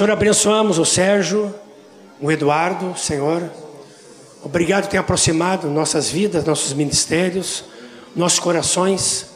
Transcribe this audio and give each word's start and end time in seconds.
Senhor, 0.00 0.12
abençoamos 0.12 0.78
o 0.78 0.84
Sérgio, 0.86 1.54
o 2.22 2.32
Eduardo, 2.32 2.96
Senhor. 2.96 3.50
Obrigado 4.42 4.84
por 4.84 4.92
ter 4.92 4.96
aproximado 4.96 5.68
nossas 5.68 6.08
vidas, 6.08 6.42
nossos 6.42 6.72
ministérios, 6.72 7.64
nossos 8.16 8.38
corações. 8.38 9.26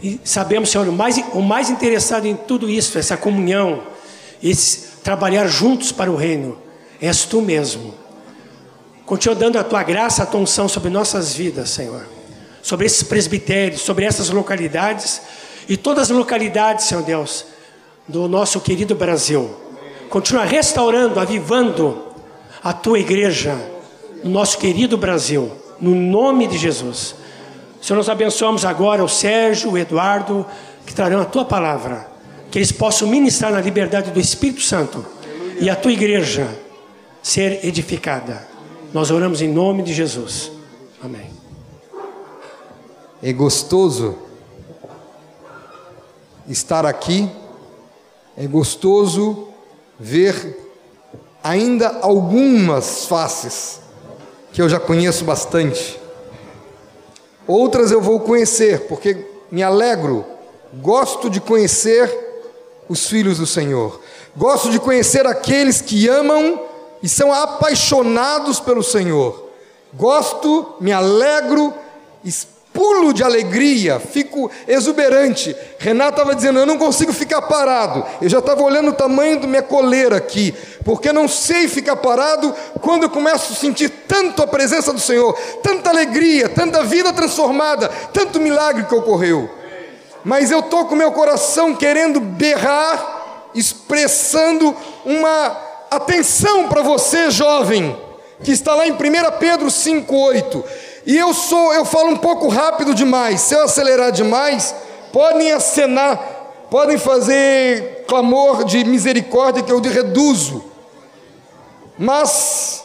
E 0.00 0.20
sabemos, 0.22 0.70
Senhor, 0.70 0.86
o 0.86 0.92
mais, 0.92 1.16
o 1.32 1.42
mais 1.42 1.70
interessado 1.70 2.24
em 2.24 2.36
tudo 2.36 2.70
isso, 2.70 2.96
essa 2.96 3.16
comunhão, 3.16 3.82
esse 4.40 4.98
trabalhar 5.02 5.48
juntos 5.48 5.90
para 5.90 6.08
o 6.08 6.14
reino, 6.14 6.56
és 7.00 7.24
tu 7.24 7.42
mesmo. 7.42 7.92
Continua 9.04 9.34
dando 9.34 9.58
a 9.58 9.64
tua 9.64 9.82
graça, 9.82 10.22
a 10.22 10.26
tua 10.26 10.38
unção 10.38 10.68
sobre 10.68 10.88
nossas 10.88 11.34
vidas, 11.34 11.70
Senhor. 11.70 12.06
Sobre 12.62 12.86
esses 12.86 13.02
presbitérios, 13.02 13.80
sobre 13.80 14.04
essas 14.04 14.30
localidades 14.30 15.20
e 15.68 15.76
todas 15.76 16.12
as 16.12 16.16
localidades, 16.16 16.84
Senhor 16.84 17.02
Deus, 17.02 17.44
do 18.06 18.28
nosso 18.28 18.60
querido 18.60 18.94
Brasil. 18.94 19.65
Continua 20.08 20.44
restaurando, 20.44 21.20
avivando 21.20 22.06
a 22.62 22.72
tua 22.72 22.98
igreja, 22.98 23.56
no 24.24 24.30
nosso 24.30 24.58
querido 24.58 24.96
Brasil, 24.96 25.50
no 25.80 25.94
nome 25.94 26.46
de 26.46 26.58
Jesus. 26.58 27.14
Senhor, 27.80 27.96
nós 27.96 28.08
abençoamos 28.08 28.64
agora 28.64 29.04
o 29.04 29.08
Sérgio, 29.08 29.72
o 29.72 29.78
Eduardo, 29.78 30.44
que 30.84 30.94
trarão 30.94 31.20
a 31.20 31.24
tua 31.24 31.44
palavra, 31.44 32.08
que 32.50 32.58
eles 32.58 32.72
possam 32.72 33.08
ministrar 33.08 33.52
na 33.52 33.60
liberdade 33.60 34.10
do 34.10 34.18
Espírito 34.18 34.62
Santo 34.62 35.04
e 35.60 35.70
a 35.70 35.76
tua 35.76 35.92
igreja 35.92 36.48
ser 37.22 37.64
edificada. 37.64 38.46
Nós 38.92 39.10
oramos 39.10 39.42
em 39.42 39.48
nome 39.48 39.82
de 39.82 39.92
Jesus. 39.92 40.50
Amém. 41.02 41.30
É 43.22 43.32
gostoso 43.32 44.16
estar 46.48 46.86
aqui, 46.86 47.28
é 48.36 48.46
gostoso 48.46 49.48
ver 49.98 50.64
ainda 51.42 51.98
algumas 52.02 53.06
faces 53.06 53.80
que 54.52 54.60
eu 54.60 54.68
já 54.68 54.80
conheço 54.80 55.24
bastante. 55.24 56.00
Outras 57.46 57.92
eu 57.92 58.00
vou 58.00 58.20
conhecer, 58.20 58.88
porque 58.88 59.24
me 59.50 59.62
alegro, 59.62 60.24
gosto 60.74 61.30
de 61.30 61.40
conhecer 61.40 62.10
os 62.88 63.08
filhos 63.08 63.38
do 63.38 63.46
Senhor. 63.46 64.00
Gosto 64.36 64.70
de 64.70 64.78
conhecer 64.78 65.26
aqueles 65.26 65.80
que 65.80 66.08
amam 66.08 66.60
e 67.02 67.08
são 67.08 67.32
apaixonados 67.32 68.58
pelo 68.60 68.82
Senhor. 68.82 69.50
Gosto, 69.94 70.74
me 70.80 70.92
alegro, 70.92 71.72
pulo 72.76 73.14
de 73.14 73.24
alegria, 73.24 73.98
fico 73.98 74.50
exuberante. 74.68 75.56
Renata 75.78 76.20
estava 76.20 76.34
dizendo: 76.34 76.58
Eu 76.58 76.66
não 76.66 76.76
consigo 76.76 77.12
ficar 77.12 77.40
parado. 77.42 78.04
Eu 78.20 78.28
já 78.28 78.38
estava 78.38 78.62
olhando 78.62 78.90
o 78.90 78.92
tamanho 78.92 79.40
da 79.40 79.46
minha 79.46 79.62
coleira 79.62 80.18
aqui, 80.18 80.54
porque 80.84 81.10
não 81.10 81.26
sei 81.26 81.66
ficar 81.66 81.96
parado 81.96 82.54
quando 82.82 83.04
eu 83.04 83.10
começo 83.10 83.54
a 83.54 83.56
sentir 83.56 83.88
tanto 84.06 84.42
a 84.42 84.46
presença 84.46 84.92
do 84.92 85.00
Senhor, 85.00 85.32
tanta 85.62 85.88
alegria, 85.88 86.50
tanta 86.50 86.84
vida 86.84 87.12
transformada, 87.14 87.88
tanto 88.12 88.38
milagre 88.38 88.84
que 88.84 88.94
ocorreu. 88.94 89.50
Mas 90.22 90.50
eu 90.50 90.60
estou 90.60 90.84
com 90.84 90.94
meu 90.94 91.12
coração 91.12 91.74
querendo 91.74 92.20
berrar, 92.20 93.48
expressando 93.54 94.76
uma 95.04 95.56
atenção 95.90 96.68
para 96.68 96.82
você, 96.82 97.30
jovem, 97.30 97.96
que 98.42 98.50
está 98.50 98.74
lá 98.74 98.86
em 98.86 98.92
1 98.92 98.96
Pedro 99.38 99.68
5,8. 99.68 100.64
E 101.06 101.16
eu 101.16 101.32
sou, 101.32 101.72
eu 101.72 101.84
falo 101.84 102.10
um 102.10 102.16
pouco 102.16 102.48
rápido 102.48 102.92
demais. 102.92 103.40
Se 103.40 103.54
eu 103.54 103.62
acelerar 103.62 104.10
demais, 104.10 104.74
podem 105.12 105.52
acenar, 105.52 106.18
podem 106.68 106.98
fazer 106.98 108.04
clamor 108.08 108.64
de 108.64 108.84
misericórdia 108.84 109.62
que 109.62 109.70
eu 109.70 109.80
reduzo. 109.80 110.64
Mas 111.96 112.82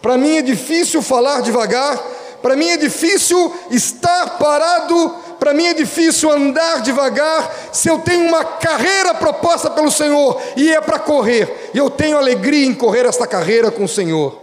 para 0.00 0.16
mim 0.16 0.36
é 0.36 0.42
difícil 0.42 1.02
falar 1.02 1.42
devagar, 1.42 1.98
para 2.40 2.54
mim 2.54 2.68
é 2.68 2.76
difícil 2.76 3.52
estar 3.72 4.38
parado, 4.38 5.16
para 5.40 5.52
mim 5.52 5.66
é 5.66 5.74
difícil 5.74 6.30
andar 6.30 6.80
devagar, 6.82 7.52
se 7.72 7.88
eu 7.88 7.98
tenho 7.98 8.28
uma 8.28 8.44
carreira 8.44 9.12
proposta 9.14 9.68
pelo 9.68 9.90
Senhor 9.90 10.40
e 10.56 10.72
é 10.72 10.80
para 10.80 11.00
correr, 11.00 11.70
e 11.74 11.78
eu 11.78 11.90
tenho 11.90 12.16
alegria 12.16 12.66
em 12.66 12.74
correr 12.74 13.04
esta 13.04 13.26
carreira 13.26 13.72
com 13.72 13.84
o 13.84 13.88
Senhor. 13.88 14.40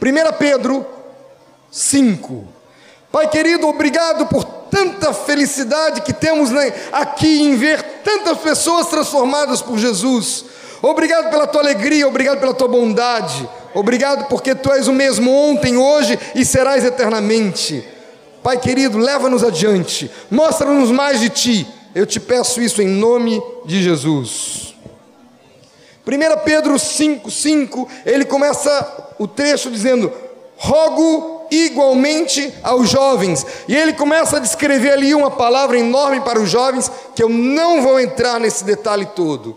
1 0.00 0.32
Pedro 0.38 0.86
5. 1.72 2.44
Pai 3.10 3.28
querido, 3.28 3.66
obrigado 3.66 4.26
por 4.26 4.44
tanta 4.44 5.12
felicidade 5.14 6.02
que 6.02 6.12
temos 6.12 6.50
aqui 6.92 7.42
em 7.42 7.56
ver 7.56 7.82
tantas 8.04 8.38
pessoas 8.38 8.88
transformadas 8.88 9.62
por 9.62 9.78
Jesus. 9.78 10.44
Obrigado 10.82 11.30
pela 11.30 11.46
tua 11.46 11.62
alegria, 11.62 12.06
obrigado 12.06 12.40
pela 12.40 12.52
tua 12.52 12.68
bondade. 12.68 13.48
Obrigado 13.74 14.28
porque 14.28 14.54
tu 14.54 14.70
és 14.70 14.86
o 14.86 14.92
mesmo 14.92 15.30
ontem, 15.30 15.78
hoje 15.78 16.18
e 16.34 16.44
serás 16.44 16.84
eternamente. 16.84 17.82
Pai 18.42 18.58
querido, 18.58 18.98
leva-nos 18.98 19.42
adiante, 19.42 20.10
mostra-nos 20.30 20.90
mais 20.90 21.20
de 21.20 21.30
ti. 21.30 21.66
Eu 21.94 22.04
te 22.04 22.20
peço 22.20 22.60
isso 22.60 22.82
em 22.82 22.88
nome 22.88 23.42
de 23.64 23.82
Jesus. 23.82 24.74
1 26.06 26.44
Pedro 26.44 26.74
5,5, 26.74 27.88
ele 28.04 28.24
começa 28.24 29.14
o 29.18 29.28
trecho 29.28 29.70
dizendo: 29.70 30.12
Rogo 30.56 31.41
igualmente 31.52 32.52
aos 32.62 32.88
jovens. 32.88 33.46
E 33.68 33.76
ele 33.76 33.92
começa 33.92 34.38
a 34.38 34.40
descrever 34.40 34.92
ali 34.92 35.14
uma 35.14 35.30
palavra 35.30 35.78
enorme 35.78 36.22
para 36.22 36.40
os 36.40 36.48
jovens, 36.48 36.90
que 37.14 37.22
eu 37.22 37.28
não 37.28 37.82
vou 37.82 38.00
entrar 38.00 38.40
nesse 38.40 38.64
detalhe 38.64 39.04
todo. 39.14 39.56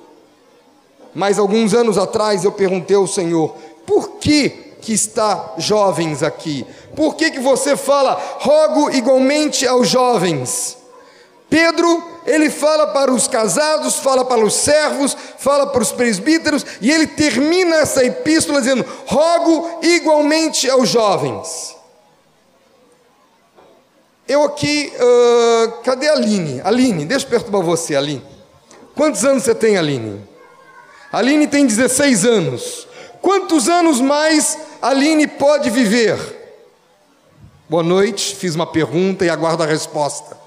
Mas 1.13 1.39
alguns 1.39 1.73
anos 1.73 1.97
atrás 1.97 2.44
eu 2.44 2.51
perguntei 2.51 2.97
ao 2.97 3.07
Senhor: 3.07 3.56
por 3.85 4.17
que, 4.17 4.50
que 4.81 4.91
está 4.91 5.53
jovens 5.57 6.22
aqui? 6.22 6.67
Por 6.95 7.16
que, 7.16 7.31
que 7.31 7.39
você 7.39 7.78
fala, 7.78 8.22
rogo 8.39 8.91
igualmente 8.91 9.66
aos 9.66 9.88
jovens? 9.88 10.77
Pedro, 11.50 12.03
ele 12.25 12.50
fala 12.50 12.88
para 12.88 13.13
os 13.13 13.27
casados, 13.27 13.95
fala 13.95 14.25
para 14.25 14.44
os 14.44 14.56
servos, 14.56 15.16
fala 15.38 15.67
para 15.67 15.81
os 15.81 15.91
presbíteros, 15.91 16.66
e 16.81 16.91
ele 16.91 17.07
termina 17.07 17.77
essa 17.77 18.03
epístola 18.03 18.59
dizendo: 18.59 18.85
rogo 19.06 19.79
igualmente 19.81 20.69
aos 20.69 20.89
jovens. 20.89 21.75
Eu 24.28 24.44
aqui, 24.44 24.91
uh, 24.96 25.72
cadê 25.84 26.08
a 26.09 26.13
Aline? 26.13 26.59
Aline, 26.63 27.06
deixa 27.06 27.25
eu 27.25 27.30
perturbar 27.30 27.62
você, 27.62 27.96
Aline. 27.96 28.24
Quantos 28.96 29.24
anos 29.24 29.44
você 29.44 29.53
tem, 29.53 29.78
Aline? 29.78 30.19
Aline 31.12 31.47
tem 31.47 31.66
16 31.66 32.25
anos. 32.25 32.88
Quantos 33.22 33.69
anos 33.69 34.02
mais 34.02 34.58
Aline 34.81 35.28
pode 35.28 35.69
viver? 35.69 36.18
Boa 37.69 37.84
noite, 37.84 38.36
fiz 38.36 38.56
uma 38.56 38.66
pergunta 38.66 39.24
e 39.24 39.30
aguardo 39.30 39.62
a 39.62 39.66
resposta. 39.66 40.38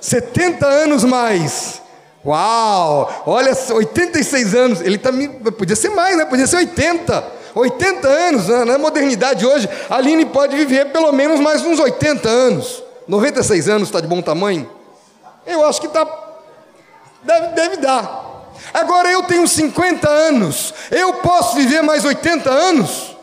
70 0.00 0.66
anos 0.66 1.04
mais. 1.04 1.82
Uau! 2.24 3.24
Olha, 3.26 3.52
86 3.52 4.54
anos. 4.54 4.80
Ele 4.80 4.98
tá, 4.98 5.10
podia 5.56 5.76
ser 5.76 5.90
mais, 5.90 6.16
né? 6.16 6.24
Podia 6.24 6.46
ser 6.46 6.56
80. 6.56 7.41
80 7.54 8.08
anos, 8.08 8.48
né? 8.48 8.64
na 8.64 8.78
modernidade 8.78 9.46
hoje, 9.46 9.68
a 9.88 9.96
Aline 9.96 10.26
pode 10.26 10.56
viver 10.56 10.86
pelo 10.92 11.12
menos 11.12 11.40
mais 11.40 11.62
uns 11.62 11.78
80 11.78 12.28
anos. 12.28 12.82
96 13.06 13.68
anos 13.68 13.88
está 13.88 14.00
de 14.00 14.06
bom 14.06 14.22
tamanho? 14.22 14.68
Eu 15.46 15.64
acho 15.66 15.80
que 15.80 15.88
tá, 15.88 16.06
deve, 17.22 17.48
deve 17.48 17.76
dar. 17.76 18.22
Agora 18.72 19.10
eu 19.10 19.22
tenho 19.24 19.46
50 19.46 20.08
anos, 20.08 20.72
eu 20.90 21.14
posso 21.14 21.56
viver 21.56 21.82
mais 21.82 22.04
80 22.04 22.48
anos? 22.48 23.16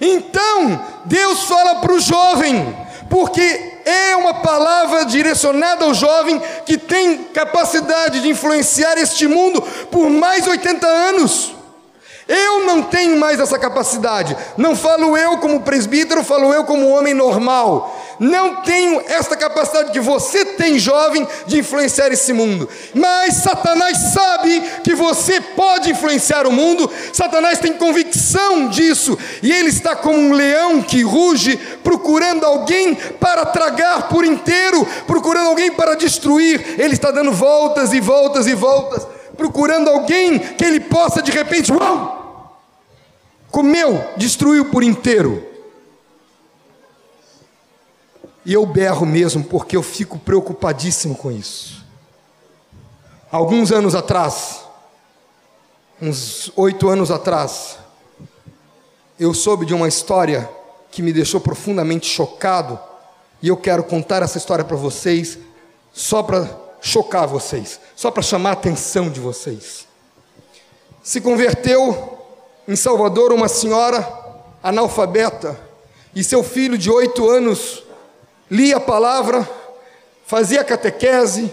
Então, 0.00 0.84
Deus 1.04 1.44
fala 1.44 1.76
para 1.76 1.92
o 1.92 2.00
jovem, 2.00 2.76
porque 3.10 3.80
é 3.84 4.16
uma 4.16 4.34
palavra 4.34 5.04
direcionada 5.04 5.84
ao 5.84 5.94
jovem 5.94 6.40
que 6.64 6.78
tem 6.78 7.24
capacidade 7.24 8.20
de 8.20 8.28
influenciar 8.28 8.96
este 8.98 9.26
mundo 9.26 9.62
por 9.90 10.08
mais 10.08 10.46
80 10.46 10.86
anos. 10.86 11.53
Eu 12.26 12.64
não 12.64 12.82
tenho 12.82 13.18
mais 13.18 13.38
essa 13.38 13.58
capacidade. 13.58 14.36
Não 14.56 14.74
falo 14.74 15.16
eu 15.16 15.38
como 15.38 15.60
presbítero, 15.60 16.24
falo 16.24 16.52
eu 16.54 16.64
como 16.64 16.88
homem 16.88 17.12
normal. 17.12 18.02
Não 18.18 18.62
tenho 18.62 19.02
esta 19.06 19.36
capacidade 19.36 19.90
que 19.90 20.00
você 20.00 20.44
tem, 20.44 20.78
jovem, 20.78 21.26
de 21.46 21.58
influenciar 21.58 22.08
esse 22.12 22.32
mundo. 22.32 22.66
Mas 22.94 23.34
Satanás 23.34 23.98
sabe 24.14 24.62
que 24.82 24.94
você 24.94 25.40
pode 25.40 25.90
influenciar 25.90 26.46
o 26.46 26.52
mundo. 26.52 26.90
Satanás 27.12 27.58
tem 27.58 27.74
convicção 27.74 28.68
disso. 28.68 29.18
E 29.42 29.52
ele 29.52 29.68
está 29.68 29.94
como 29.94 30.18
um 30.18 30.32
leão 30.32 30.80
que 30.80 31.02
ruge, 31.02 31.56
procurando 31.82 32.46
alguém 32.46 32.94
para 32.94 33.44
tragar 33.44 34.08
por 34.08 34.24
inteiro, 34.24 34.86
procurando 35.06 35.48
alguém 35.48 35.72
para 35.72 35.94
destruir. 35.94 36.76
Ele 36.78 36.94
está 36.94 37.10
dando 37.10 37.32
voltas 37.32 37.92
e 37.92 38.00
voltas 38.00 38.46
e 38.46 38.54
voltas 38.54 39.06
procurando 39.36 39.88
alguém 39.88 40.38
que 40.38 40.64
ele 40.64 40.80
possa 40.80 41.22
de 41.22 41.30
repente, 41.30 41.72
uau, 41.72 42.58
comeu, 43.50 44.02
destruiu 44.16 44.70
por 44.70 44.82
inteiro. 44.82 45.46
E 48.44 48.52
eu 48.52 48.66
berro 48.66 49.06
mesmo 49.06 49.42
porque 49.42 49.76
eu 49.76 49.82
fico 49.82 50.18
preocupadíssimo 50.18 51.14
com 51.14 51.30
isso. 51.30 51.84
Alguns 53.30 53.72
anos 53.72 53.94
atrás, 53.94 54.60
uns 56.00 56.52
oito 56.56 56.88
anos 56.88 57.10
atrás, 57.10 57.78
eu 59.18 59.32
soube 59.32 59.64
de 59.64 59.72
uma 59.72 59.88
história 59.88 60.48
que 60.90 61.02
me 61.02 61.12
deixou 61.12 61.40
profundamente 61.40 62.06
chocado 62.06 62.78
e 63.42 63.48
eu 63.48 63.56
quero 63.56 63.82
contar 63.84 64.22
essa 64.22 64.38
história 64.38 64.64
para 64.64 64.76
vocês, 64.76 65.38
só 65.92 66.22
para 66.22 66.63
chocar 66.84 67.26
vocês, 67.26 67.80
só 67.96 68.10
para 68.10 68.22
chamar 68.22 68.50
a 68.50 68.52
atenção 68.52 69.08
de 69.08 69.18
vocês. 69.18 69.88
Se 71.02 71.18
converteu 71.18 72.18
em 72.68 72.76
Salvador 72.76 73.32
uma 73.32 73.48
senhora 73.48 74.06
analfabeta 74.62 75.58
e 76.14 76.22
seu 76.22 76.42
filho 76.44 76.76
de 76.76 76.90
oito 76.90 77.26
anos 77.28 77.82
lia 78.50 78.76
a 78.76 78.80
palavra, 78.80 79.48
fazia 80.26 80.62
catequese, 80.62 81.50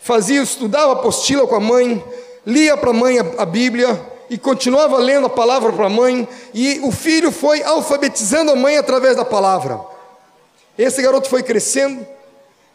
fazia, 0.00 0.42
estudava 0.42 0.94
apostila 0.94 1.46
com 1.46 1.54
a 1.54 1.60
mãe, 1.60 2.04
lia 2.44 2.76
para 2.76 2.90
a 2.90 2.94
mãe 2.94 3.18
a 3.38 3.46
Bíblia 3.46 4.04
e 4.28 4.36
continuava 4.36 4.98
lendo 4.98 5.28
a 5.28 5.30
palavra 5.30 5.72
para 5.72 5.86
a 5.86 5.90
mãe, 5.90 6.28
e 6.52 6.80
o 6.82 6.90
filho 6.90 7.30
foi 7.30 7.62
alfabetizando 7.62 8.50
a 8.50 8.56
mãe 8.56 8.76
através 8.78 9.14
da 9.14 9.24
palavra. 9.24 9.80
Esse 10.76 11.00
garoto 11.00 11.28
foi 11.28 11.44
crescendo 11.44 12.04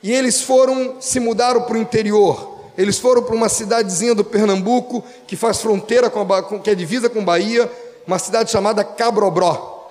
e 0.02 0.12
eles 0.12 0.42
foram, 0.42 1.02
se 1.02 1.20
mudaram 1.20 1.62
para 1.64 1.76
o 1.76 1.82
interior. 1.82 2.56
Eles 2.78 3.00
foram 3.00 3.24
para 3.24 3.36
uma 3.36 3.50
cidadezinha 3.50 4.14
do 4.14 4.24
Pernambuco 4.24 5.04
que 5.26 5.36
faz 5.36 5.60
fronteira 5.60 6.10
com, 6.10 6.22
a, 6.22 6.60
que 6.60 6.70
é 6.70 6.76
divisa 6.76 7.10
com 7.10 7.26
Bahia, 7.26 7.72
uma 8.06 8.20
cidade 8.20 8.52
chamada 8.52 8.84
Cabrobró. 8.84 9.90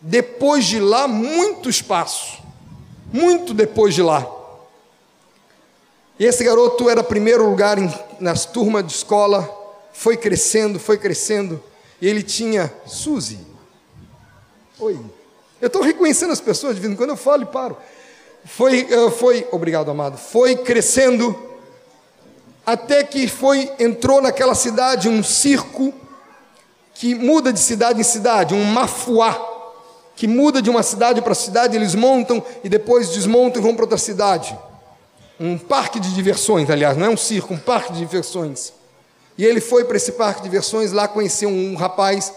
Depois 0.00 0.64
de 0.64 0.80
lá, 0.80 1.06
muito 1.06 1.68
espaço, 1.68 2.42
muito 3.12 3.54
depois 3.54 3.94
de 3.94 4.02
lá. 4.02 4.26
E 6.18 6.24
esse 6.24 6.42
garoto 6.42 6.90
era 6.90 7.02
primeiro 7.02 7.48
lugar 7.48 7.78
em, 7.78 7.92
nas 8.18 8.44
turmas 8.44 8.84
de 8.84 8.92
escola, 8.92 9.48
foi 9.92 10.16
crescendo, 10.16 10.80
foi 10.80 10.98
crescendo, 10.98 11.62
e 12.00 12.08
ele 12.08 12.22
tinha 12.22 12.72
Suzy. 12.86 13.38
Oi. 14.80 14.98
Eu 15.60 15.66
estou 15.68 15.82
reconhecendo 15.82 16.32
as 16.32 16.40
pessoas 16.40 16.74
de 16.74 16.80
vez 16.80 16.92
em 16.92 16.96
quando 16.96 17.10
eu 17.10 17.16
falo 17.16 17.42
e 17.42 17.46
paro. 17.46 17.76
Foi, 18.44 18.82
uh, 18.84 19.10
foi, 19.10 19.46
obrigado, 19.52 19.90
amado. 19.90 20.16
Foi 20.16 20.56
crescendo 20.56 21.36
até 22.64 23.02
que 23.02 23.26
foi 23.26 23.70
entrou 23.78 24.20
naquela 24.20 24.54
cidade 24.54 25.08
um 25.08 25.22
circo 25.22 25.92
que 26.94 27.14
muda 27.14 27.52
de 27.52 27.60
cidade 27.60 28.00
em 28.00 28.04
cidade, 28.04 28.54
um 28.54 28.64
mafuá 28.64 29.56
que 30.18 30.26
muda 30.26 30.60
de 30.60 30.68
uma 30.68 30.82
cidade 30.82 31.22
para 31.22 31.32
cidade, 31.32 31.76
eles 31.76 31.94
montam 31.94 32.42
e 32.64 32.68
depois 32.68 33.10
desmontam 33.10 33.62
e 33.62 33.64
vão 33.64 33.74
para 33.74 33.84
outra 33.84 33.96
cidade. 33.96 34.58
Um 35.38 35.56
parque 35.56 36.00
de 36.00 36.12
diversões, 36.12 36.68
aliás, 36.68 36.96
não 36.96 37.06
é 37.06 37.08
um 37.08 37.16
circo, 37.16 37.54
um 37.54 37.58
parque 37.58 37.92
de 37.92 38.00
diversões. 38.00 38.72
E 39.38 39.44
ele 39.44 39.60
foi 39.60 39.84
para 39.84 39.96
esse 39.96 40.12
parque 40.12 40.42
de 40.42 40.48
diversões, 40.48 40.90
lá 40.90 41.06
conheceu 41.06 41.48
um 41.48 41.76
rapaz 41.76 42.34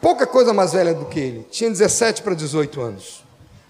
pouca 0.00 0.26
coisa 0.26 0.54
mais 0.54 0.72
velha 0.72 0.94
do 0.94 1.04
que 1.04 1.20
ele, 1.20 1.46
tinha 1.50 1.68
17 1.70 2.22
para 2.22 2.34
18 2.34 2.80
anos. 2.80 3.23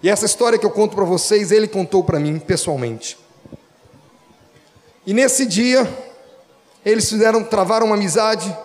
E 0.05 0.09
essa 0.09 0.27
história 0.27 0.59
que 0.59 0.65
eu 0.67 0.69
conto 0.69 0.95
para 0.95 1.03
vocês, 1.03 1.51
ele 1.51 1.67
contou 1.67 2.03
para 2.03 2.19
mim 2.19 2.37
pessoalmente. 2.37 3.17
E 5.03 5.15
nesse 5.15 5.47
dia, 5.47 5.91
eles 6.85 7.09
fizeram, 7.09 7.43
travaram 7.43 7.87
uma 7.87 7.95
amizade 7.95 8.55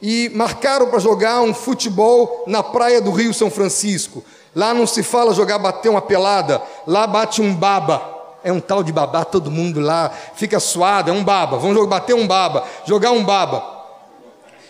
e 0.00 0.30
marcaram 0.32 0.86
para 0.88 1.00
jogar 1.00 1.40
um 1.40 1.52
futebol 1.52 2.44
na 2.46 2.62
praia 2.62 3.00
do 3.00 3.10
Rio 3.10 3.34
São 3.34 3.50
Francisco. 3.50 4.22
Lá 4.54 4.72
não 4.72 4.86
se 4.86 5.02
fala 5.02 5.34
jogar 5.34 5.58
bater 5.58 5.88
uma 5.88 6.00
pelada, 6.00 6.62
lá 6.86 7.08
bate 7.08 7.42
um 7.42 7.52
baba. 7.52 8.00
É 8.44 8.52
um 8.52 8.60
tal 8.60 8.84
de 8.84 8.92
babá, 8.92 9.24
todo 9.24 9.50
mundo 9.50 9.80
lá 9.80 10.12
fica 10.36 10.60
suado, 10.60 11.10
é 11.10 11.12
um 11.12 11.24
baba. 11.24 11.58
Vamos 11.58 11.74
jogar, 11.74 11.98
bater 11.98 12.14
um 12.14 12.24
baba, 12.24 12.62
jogar 12.86 13.10
um 13.10 13.24
baba. 13.24 13.64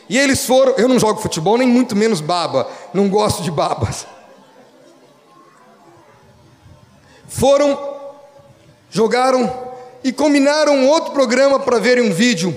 E 0.08 0.18
eles 0.18 0.46
foram, 0.46 0.72
eu 0.78 0.88
não 0.88 0.98
jogo 0.98 1.20
futebol, 1.20 1.58
nem 1.58 1.68
muito 1.68 1.94
menos 1.94 2.22
baba, 2.22 2.66
não 2.94 3.10
gosto 3.10 3.42
de 3.42 3.50
babas. 3.50 4.06
Foram, 7.34 7.76
jogaram 8.88 9.52
e 10.04 10.12
combinaram 10.12 10.86
outro 10.86 11.10
programa 11.10 11.58
para 11.58 11.80
verem 11.80 12.08
um 12.08 12.12
vídeo. 12.12 12.54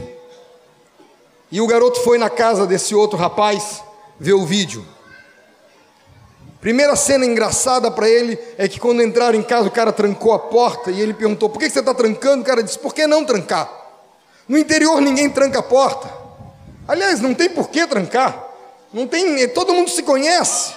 E 1.51 1.59
o 1.59 1.65
garoto 1.65 1.99
foi 2.01 2.19
na 2.19 2.29
casa 2.29 2.67
desse 2.67 2.93
outro 2.93 3.17
rapaz 3.17 3.81
ver 4.19 4.33
o 4.33 4.45
vídeo. 4.45 4.85
Primeira 6.61 6.95
cena 6.95 7.25
engraçada 7.25 7.89
para 7.89 8.07
ele 8.07 8.37
é 8.55 8.67
que 8.67 8.79
quando 8.79 9.01
entraram 9.01 9.39
em 9.39 9.41
casa 9.41 9.67
o 9.67 9.71
cara 9.71 9.91
trancou 9.91 10.31
a 10.31 10.37
porta 10.37 10.91
e 10.91 11.01
ele 11.01 11.15
perguntou: 11.15 11.49
por 11.49 11.57
que 11.57 11.67
você 11.67 11.79
está 11.79 11.95
trancando? 11.95 12.43
O 12.43 12.45
cara 12.45 12.61
disse: 12.61 12.77
por 12.77 12.93
que 12.93 13.07
não 13.07 13.25
trancar? 13.25 13.67
No 14.47 14.59
interior 14.59 15.01
ninguém 15.01 15.27
tranca 15.27 15.57
a 15.57 15.63
porta. 15.63 16.07
Aliás, 16.87 17.19
não 17.19 17.33
tem 17.33 17.49
por 17.49 17.69
que 17.69 17.87
trancar. 17.87 18.45
Não 18.93 19.07
tem, 19.07 19.49
todo 19.49 19.73
mundo 19.73 19.89
se 19.89 20.03
conhece. 20.03 20.71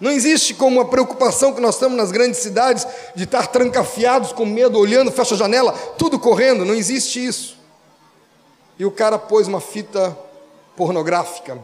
Não 0.00 0.10
existe 0.10 0.54
como 0.54 0.80
a 0.80 0.86
preocupação 0.86 1.52
que 1.52 1.60
nós 1.60 1.78
temos 1.78 1.96
nas 1.96 2.10
grandes 2.10 2.40
cidades 2.40 2.86
de 3.14 3.24
estar 3.24 3.48
trancafiados 3.48 4.32
com 4.32 4.46
medo, 4.46 4.78
olhando, 4.78 5.12
fecha 5.12 5.34
a 5.34 5.38
janela, 5.38 5.72
tudo 5.98 6.18
correndo. 6.18 6.64
Não 6.64 6.74
existe 6.74 7.24
isso. 7.24 7.58
E 8.78 8.84
o 8.84 8.90
cara 8.90 9.18
pôs 9.18 9.46
uma 9.46 9.60
fita 9.60 10.16
pornográfica. 10.74 11.62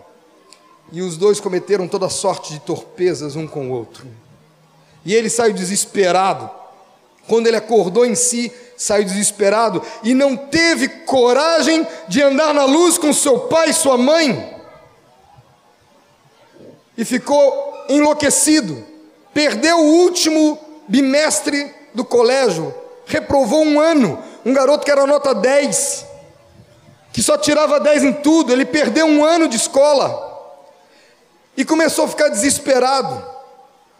E 0.92 1.00
os 1.00 1.16
dois 1.16 1.40
cometeram 1.40 1.88
toda 1.88 2.10
sorte 2.10 2.52
de 2.52 2.60
torpezas 2.60 3.36
um 3.36 3.46
com 3.46 3.70
o 3.70 3.72
outro. 3.72 4.06
E 5.02 5.14
ele 5.14 5.30
saiu 5.30 5.54
desesperado. 5.54 6.50
Quando 7.26 7.46
ele 7.46 7.56
acordou 7.56 8.04
em 8.04 8.14
si, 8.14 8.52
saiu 8.76 9.04
desesperado 9.04 9.82
e 10.02 10.12
não 10.12 10.36
teve 10.36 10.88
coragem 10.88 11.86
de 12.06 12.22
andar 12.22 12.52
na 12.52 12.66
luz 12.66 12.98
com 12.98 13.12
seu 13.12 13.40
pai 13.40 13.70
e 13.70 13.74
sua 13.74 13.96
mãe. 13.96 14.54
E 16.96 17.04
ficou 17.04 17.75
enlouquecido. 17.88 18.84
Perdeu 19.32 19.78
o 19.78 20.02
último 20.02 20.58
bimestre 20.88 21.74
do 21.94 22.04
colégio, 22.04 22.74
reprovou 23.06 23.62
um 23.62 23.80
ano. 23.80 24.22
Um 24.44 24.52
garoto 24.52 24.84
que 24.84 24.90
era 24.90 25.06
nota 25.06 25.34
10, 25.34 26.06
que 27.12 27.20
só 27.22 27.36
tirava 27.36 27.80
10 27.80 28.04
em 28.04 28.12
tudo, 28.12 28.52
ele 28.52 28.64
perdeu 28.64 29.06
um 29.06 29.24
ano 29.24 29.48
de 29.48 29.56
escola. 29.56 30.24
E 31.56 31.64
começou 31.64 32.04
a 32.04 32.08
ficar 32.08 32.28
desesperado, 32.28 33.24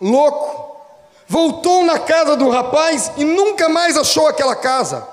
louco 0.01 0.67
voltou 1.29 1.85
na 1.85 1.99
casa 1.99 2.37
do 2.37 2.49
rapaz 2.49 3.11
e 3.17 3.25
nunca 3.25 3.69
mais 3.69 3.97
achou 3.97 4.29
aquela 4.29 4.55
casa. 4.55 5.07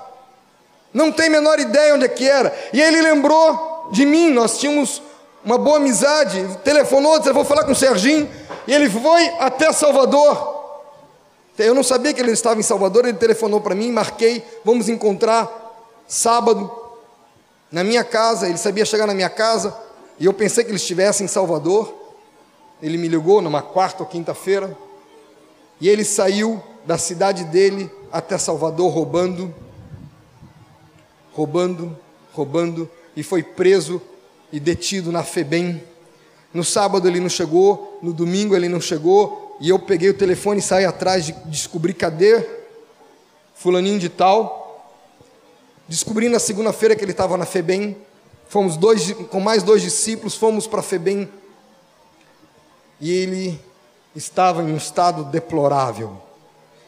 Não 0.92 1.10
tem 1.10 1.26
a 1.26 1.30
menor 1.30 1.58
ideia 1.58 1.94
onde 1.94 2.04
é 2.04 2.08
que 2.08 2.28
era. 2.28 2.56
E 2.72 2.80
ele 2.80 3.02
lembrou 3.02 3.88
de 3.92 4.06
mim, 4.06 4.30
nós 4.30 4.58
tínhamos 4.58 5.02
uma 5.44 5.58
boa 5.58 5.76
amizade, 5.76 6.46
telefonou, 6.62 7.18
disse, 7.18 7.32
vou 7.32 7.44
falar 7.44 7.64
com 7.64 7.72
o 7.72 7.76
Serginho, 7.76 8.30
e 8.66 8.72
ele 8.72 8.88
foi 8.88 9.28
até 9.38 9.72
Salvador. 9.72 10.54
Eu 11.58 11.74
não 11.74 11.84
sabia 11.84 12.12
que 12.12 12.20
ele 12.20 12.32
estava 12.32 12.58
em 12.58 12.64
Salvador, 12.64 13.04
ele 13.04 13.16
telefonou 13.16 13.60
para 13.60 13.74
mim, 13.74 13.92
marquei, 13.92 14.44
vamos 14.64 14.88
encontrar 14.88 15.48
sábado 16.06 16.70
na 17.70 17.84
minha 17.84 18.04
casa, 18.04 18.48
ele 18.48 18.58
sabia 18.58 18.84
chegar 18.84 19.06
na 19.06 19.14
minha 19.14 19.30
casa, 19.30 19.76
e 20.18 20.26
eu 20.26 20.32
pensei 20.32 20.64
que 20.64 20.70
ele 20.70 20.76
estivesse 20.76 21.24
em 21.24 21.26
Salvador. 21.26 22.02
Ele 22.82 22.98
me 22.98 23.08
ligou 23.08 23.40
numa 23.40 23.62
quarta 23.62 24.02
ou 24.02 24.08
quinta-feira, 24.08 24.76
e 25.80 25.88
ele 25.88 26.04
saiu 26.04 26.62
da 26.84 26.98
cidade 26.98 27.44
dele 27.44 27.90
até 28.12 28.36
Salvador 28.38 28.92
roubando, 28.92 29.54
roubando, 31.32 31.96
roubando, 32.32 32.90
e 33.16 33.22
foi 33.22 33.42
preso 33.42 34.00
e 34.52 34.60
detido 34.60 35.10
na 35.10 35.24
FEBEM. 35.24 35.82
No 36.54 36.62
sábado 36.62 37.08
ele 37.08 37.18
não 37.18 37.28
chegou, 37.28 37.98
no 38.00 38.12
domingo 38.12 38.54
ele 38.54 38.68
não 38.68 38.80
chegou, 38.80 39.56
e 39.60 39.68
eu 39.68 39.78
peguei 39.78 40.08
o 40.08 40.14
telefone 40.14 40.60
e 40.60 40.62
saí 40.62 40.84
atrás 40.84 41.26
de 41.26 41.32
descobrir 41.46 41.94
cadê 41.94 42.46
fulaninho 43.54 43.98
de 43.98 44.08
tal. 44.08 44.88
Descobri 45.88 46.28
na 46.28 46.38
segunda-feira 46.38 46.94
que 46.94 47.04
ele 47.04 47.10
estava 47.10 47.36
na 47.36 47.44
FEBEM. 47.44 47.96
Fomos 48.48 48.76
dois, 48.76 49.12
com 49.30 49.40
mais 49.40 49.62
dois 49.62 49.82
discípulos, 49.82 50.36
fomos 50.36 50.66
para 50.66 50.80
FEBEM. 50.80 51.28
E 53.00 53.10
ele 53.10 53.60
estava 54.14 54.62
em 54.62 54.72
um 54.72 54.76
estado 54.76 55.24
deplorável. 55.24 56.16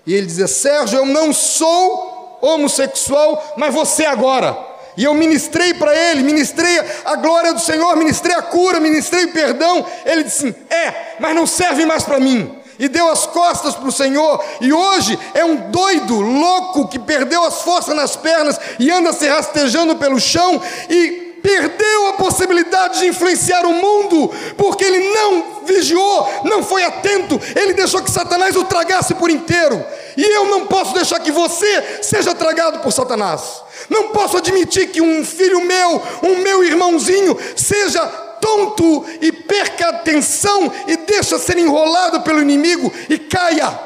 E 0.07 0.15
ele 0.15 0.27
dizia: 0.27 0.47
Sérgio, 0.47 0.99
eu 0.99 1.07
não 1.07 1.33
sou 1.33 2.39
homossexual, 2.41 3.55
mas 3.57 3.75
você 3.75 4.05
agora. 4.05 4.76
E 4.97 5.05
eu 5.05 5.13
ministrei 5.15 5.75
para 5.75 5.95
ele, 5.95 6.23
ministrei 6.23 6.81
a 7.05 7.17
glória 7.17 7.53
do 7.53 7.61
Senhor, 7.61 7.95
ministrei 7.97 8.35
a 8.35 8.43
cura, 8.43 8.81
ministrei 8.81 9.27
o 9.27 9.33
perdão. 9.33 9.85
Ele 10.05 10.25
disse: 10.25 10.55
É, 10.71 11.17
mas 11.21 11.35
não 11.35 11.47
serve 11.47 11.85
mais 11.85 12.03
para 12.03 12.19
mim. 12.19 12.59
E 12.79 12.89
deu 12.89 13.11
as 13.11 13.27
costas 13.27 13.75
para 13.75 13.89
o 13.89 13.93
Senhor, 13.93 14.45
e 14.61 14.71
hoje 14.71 15.19
é 15.33 15.43
um 15.45 15.71
doido, 15.71 16.21
louco, 16.21 16.89
que 16.89 16.99
perdeu 16.99 17.43
as 17.43 17.63
forças 17.63 17.97
nas 17.97 18.17
pernas 18.17 18.61
e 18.79 18.91
anda 18.91 19.15
se 19.15 19.27
rastejando 19.27 19.97
pelo 19.97 20.21
chão 20.21 20.61
e 20.91 21.27
perdeu 21.43 22.09
a 22.09 22.13
possibilidade 22.15 22.99
de 22.99 23.07
influenciar 23.07 23.65
o 23.65 23.73
mundo, 23.73 24.31
porque 24.59 24.85
ele 24.85 24.99
não 25.15 25.65
vigiou, 25.65 26.29
não 26.45 26.63
foi 26.63 26.85
atento, 26.85 27.41
ele 27.55 27.73
deixou 27.73 28.03
que 28.03 28.11
Satanás 28.11 28.57
o 28.57 28.65
tragasse 28.65 29.15
por 29.15 29.31
inteiro. 29.31 29.83
E 30.17 30.23
eu 30.23 30.47
não 30.47 30.67
posso 30.67 30.93
deixar 30.93 31.21
que 31.21 31.31
você 31.31 32.03
seja 32.03 32.35
tragado 32.35 32.81
por 32.81 32.93
Satanás. 32.93 33.63
Não 33.89 34.09
posso 34.09 34.37
admitir 34.37 34.89
que 34.89 35.01
um 35.01 35.25
filho 35.25 35.61
meu, 35.61 36.03
um 36.23 36.37
meu 36.39 36.65
irmãozinho, 36.65 37.37
seja 37.57 38.07
tonto 38.41 39.05
e 39.21 39.33
perca 39.33 39.87
a 39.87 39.91
atenção 39.91 40.73
e 40.87 40.97
deixa 40.97 41.39
ser 41.39 41.59
enrolado 41.59 42.21
pelo 42.23 42.41
inimigo 42.41 42.93
e 43.09 43.19
caia. 43.19 43.79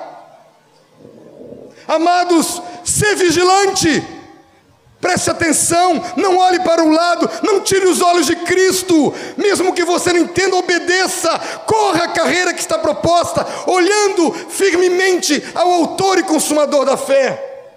Amados, 1.87 2.63
ser 2.85 3.17
vigilante. 3.17 4.21
Preste 5.01 5.31
atenção, 5.31 6.03
não 6.15 6.37
olhe 6.37 6.61
para 6.61 6.85
o 6.85 6.91
lado, 6.91 7.29
não 7.43 7.61
tire 7.61 7.87
os 7.87 8.03
olhos 8.03 8.27
de 8.27 8.37
Cristo, 8.37 9.15
mesmo 9.35 9.73
que 9.73 9.83
você 9.83 10.13
não 10.13 10.21
entenda, 10.21 10.55
obedeça, 10.57 11.39
corra 11.67 12.05
a 12.05 12.09
carreira 12.09 12.53
que 12.53 12.61
está 12.61 12.79
proposta, 12.79 13.47
olhando 13.67 14.31
firmemente 14.51 15.43
ao 15.55 15.73
Autor 15.73 16.19
e 16.19 16.23
Consumador 16.23 16.85
da 16.85 16.99
fé, 16.99 17.73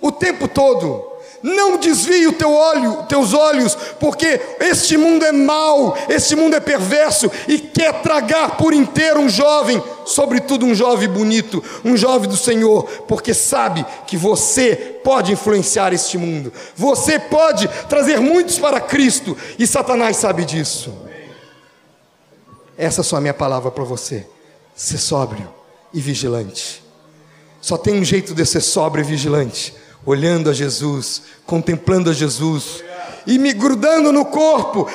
o 0.00 0.10
tempo 0.10 0.48
todo. 0.48 1.07
Não 1.42 1.78
desvie 1.78 2.26
o 2.26 2.32
teu 2.32 2.52
olho, 2.52 3.04
teus 3.08 3.32
olhos, 3.32 3.74
porque 4.00 4.40
este 4.60 4.96
mundo 4.96 5.24
é 5.24 5.30
mau, 5.30 5.96
este 6.08 6.34
mundo 6.34 6.56
é 6.56 6.60
perverso 6.60 7.30
e 7.46 7.58
quer 7.58 8.02
tragar 8.02 8.56
por 8.56 8.74
inteiro 8.74 9.20
um 9.20 9.28
jovem, 9.28 9.82
sobretudo 10.04 10.66
um 10.66 10.74
jovem 10.74 11.08
bonito, 11.08 11.62
um 11.84 11.96
jovem 11.96 12.28
do 12.28 12.36
Senhor, 12.36 12.84
porque 13.06 13.32
sabe 13.32 13.86
que 14.06 14.16
você 14.16 14.98
pode 15.04 15.32
influenciar 15.32 15.92
este 15.92 16.18
mundo. 16.18 16.52
Você 16.74 17.20
pode 17.20 17.68
trazer 17.88 18.18
muitos 18.18 18.58
para 18.58 18.80
Cristo 18.80 19.36
e 19.58 19.66
Satanás 19.66 20.16
sabe 20.16 20.44
disso. 20.44 20.92
Essa 22.76 23.00
é 23.00 23.04
só 23.04 23.16
a 23.16 23.20
minha 23.20 23.34
palavra 23.34 23.70
para 23.70 23.84
você. 23.84 24.26
Ser 24.74 24.98
sóbrio 24.98 25.48
e 25.94 26.00
vigilante. 26.00 26.82
Só 27.60 27.76
tem 27.76 27.94
um 27.94 28.04
jeito 28.04 28.34
de 28.34 28.44
ser 28.44 28.60
sóbrio 28.60 29.02
e 29.02 29.06
vigilante 29.06 29.74
olhando 30.04 30.50
a 30.50 30.52
Jesus, 30.52 31.22
contemplando 31.44 32.10
a 32.10 32.12
Jesus, 32.12 32.82
e 33.26 33.38
me 33.38 33.52
grudando 33.52 34.10
no 34.10 34.24
corpo, 34.24 34.88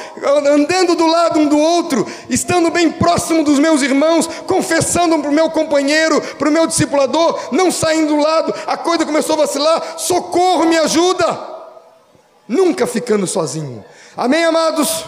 andando 0.48 0.96
do 0.96 1.06
lado 1.06 1.40
um 1.40 1.48
do 1.48 1.58
outro, 1.58 2.06
estando 2.30 2.72
bem 2.72 2.92
próximo 2.92 3.44
dos 3.44 3.60
meus 3.60 3.84
irmãos, 3.84 4.28
confessando 4.48 5.20
para 5.20 5.30
o 5.30 5.34
meu 5.34 5.52
companheiro, 5.52 6.20
para 6.20 6.50
o 6.50 6.52
meu 6.52 6.66
discipulador, 6.66 7.40
não 7.52 7.72
saindo 7.72 8.16
do 8.16 8.22
lado, 8.22 8.54
a 8.66 8.76
coisa 8.76 9.06
começou 9.06 9.36
a 9.36 9.46
vacilar, 9.46 10.00
socorro, 10.00 10.66
me 10.66 10.78
ajuda, 10.78 11.26
nunca 12.48 12.88
ficando 12.88 13.28
sozinho. 13.28 13.86
Amém, 14.18 14.44
amados? 14.44 15.06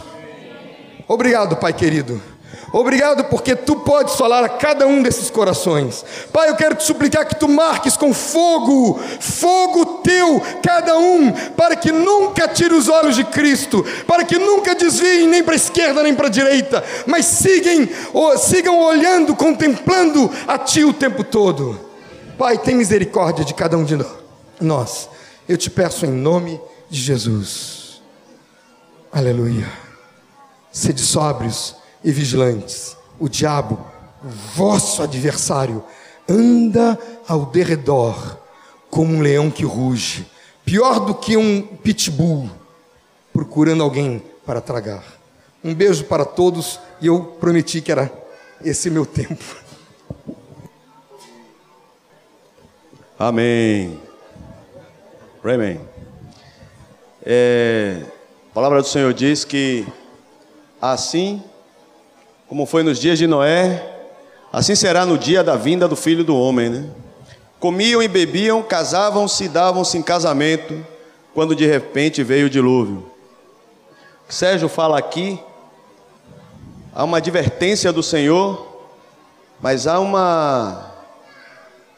Obrigado, 1.08 1.56
Pai 1.56 1.74
querido. 1.74 2.35
Obrigado 2.78 3.24
porque 3.30 3.56
tu 3.56 3.78
podes 3.78 4.16
falar 4.16 4.44
a 4.44 4.50
cada 4.50 4.86
um 4.86 5.02
desses 5.02 5.30
corações. 5.30 6.04
Pai, 6.34 6.50
eu 6.50 6.58
quero 6.58 6.76
te 6.76 6.84
suplicar 6.84 7.26
que 7.26 7.40
tu 7.40 7.48
marques 7.48 7.96
com 7.96 8.14
fogo, 8.14 9.00
fogo 9.22 9.86
teu, 10.04 10.42
cada 10.62 10.98
um, 10.98 11.32
para 11.56 11.78
que 11.78 11.90
nunca 11.90 12.50
tire 12.50 12.74
os 12.74 12.90
olhos 12.90 13.16
de 13.16 13.24
Cristo, 13.24 13.82
para 14.06 14.26
que 14.26 14.38
nunca 14.38 14.76
desviem 14.76 15.26
nem 15.26 15.42
para 15.42 15.54
a 15.54 15.56
esquerda 15.56 16.04
nem 16.04 16.14
para 16.14 16.28
a 16.28 16.30
direita, 16.30 16.84
mas 17.08 17.26
sigam, 17.28 17.88
sigam 18.38 18.78
olhando, 18.82 19.38
contemplando 19.38 20.30
a 20.46 20.58
ti 20.58 20.84
o 20.84 20.92
tempo 20.92 21.24
todo. 21.24 21.80
Pai, 22.38 22.58
tem 22.58 22.76
misericórdia 22.76 23.46
de 23.46 23.54
cada 23.54 23.78
um 23.78 23.86
de 23.86 23.98
nós. 24.60 25.08
Eu 25.48 25.56
te 25.56 25.70
peço 25.70 26.06
em 26.06 26.12
nome 26.12 26.60
de 26.90 27.00
Jesus. 27.00 28.02
Aleluia. 29.14 29.72
Sede 30.74 31.00
sóbrios 31.00 31.85
e 32.06 32.12
vigilantes. 32.12 32.96
O 33.20 33.28
diabo, 33.28 33.84
vosso 34.22 35.02
adversário, 35.02 35.84
anda 36.30 36.98
ao 37.28 37.48
derredor 37.48 38.38
como 38.90 39.16
um 39.16 39.22
leão 39.22 39.50
que 39.50 39.66
ruge, 39.66 40.26
pior 40.64 41.00
do 41.00 41.16
que 41.16 41.36
um 41.36 41.62
pitbull, 41.62 42.50
procurando 43.34 43.84
alguém 43.84 44.24
para 44.46 44.62
tragar. 44.62 45.04
Um 45.64 45.74
beijo 45.74 46.06
para 46.06 46.24
todos 46.24 46.80
e 47.02 47.08
eu 47.08 47.22
prometi 47.40 47.82
que 47.82 47.92
era 47.92 48.12
esse 48.64 48.90
meu 48.90 49.06
tempo. 49.06 49.44
Amém. 53.18 54.00
Amém. 55.44 55.82
É, 57.24 58.02
a 58.52 58.54
palavra 58.54 58.82
do 58.82 58.88
Senhor 58.88 59.14
diz 59.14 59.44
que 59.44 59.88
assim 60.82 61.42
como 62.48 62.66
foi 62.66 62.84
nos 62.84 63.00
dias 63.00 63.18
de 63.18 63.26
Noé, 63.28 63.84
assim 64.54 64.76
será 64.76 65.06
no 65.06 65.18
dia 65.18 65.44
da 65.44 65.56
vinda 65.56 65.88
do 65.88 65.96
filho 65.96 66.24
do 66.24 66.38
homem, 66.38 66.70
né? 66.70 66.90
Comiam 67.60 68.04
e 68.04 68.08
bebiam, 68.08 68.62
casavam-se, 68.62 69.48
davam-se 69.48 69.98
em 69.98 70.02
casamento, 70.02 70.86
quando 71.34 71.56
de 71.56 71.66
repente 71.66 72.24
veio 72.24 72.48
o 72.48 72.50
dilúvio. 72.50 73.10
Sérgio 74.30 74.70
fala 74.70 75.00
aqui, 75.00 75.40
há 76.94 77.04
uma 77.04 77.18
advertência 77.18 77.92
do 77.92 78.04
Senhor, 78.04 78.66
mas 79.60 79.88
há 79.88 80.00
uma 80.00 80.94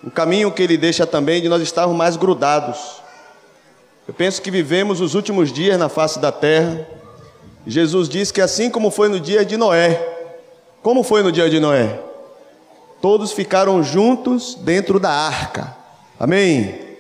um 0.04 0.10
caminho 0.10 0.52
que 0.52 0.62
ele 0.62 0.78
deixa 0.78 1.06
também 1.06 1.42
de 1.42 1.50
nós 1.50 1.62
estarmos 1.62 1.96
mais 1.96 2.16
grudados. 2.16 3.02
Eu 4.08 4.14
penso 4.14 4.42
que 4.42 4.50
vivemos 4.50 5.02
os 5.02 5.16
últimos 5.16 5.52
dias 5.52 5.78
na 5.78 5.90
face 5.90 6.20
da 6.20 6.32
terra. 6.32 6.88
Jesus 7.66 8.08
diz 8.08 8.32
que 8.32 8.40
assim 8.40 8.70
como 8.70 8.90
foi 8.90 9.10
no 9.10 9.20
dia 9.20 9.44
de 9.44 9.58
Noé, 9.58 10.17
como 10.82 11.04
foi 11.04 11.24
no 11.24 11.32
dia 11.32 11.50
de 11.50 11.60
Noé? 11.60 12.00
Todos 13.02 13.32
ficaram 13.32 13.84
juntos 13.84 14.56
dentro 14.56 15.00
da 15.00 15.12
arca. 15.12 15.76
Amém? 16.20 16.98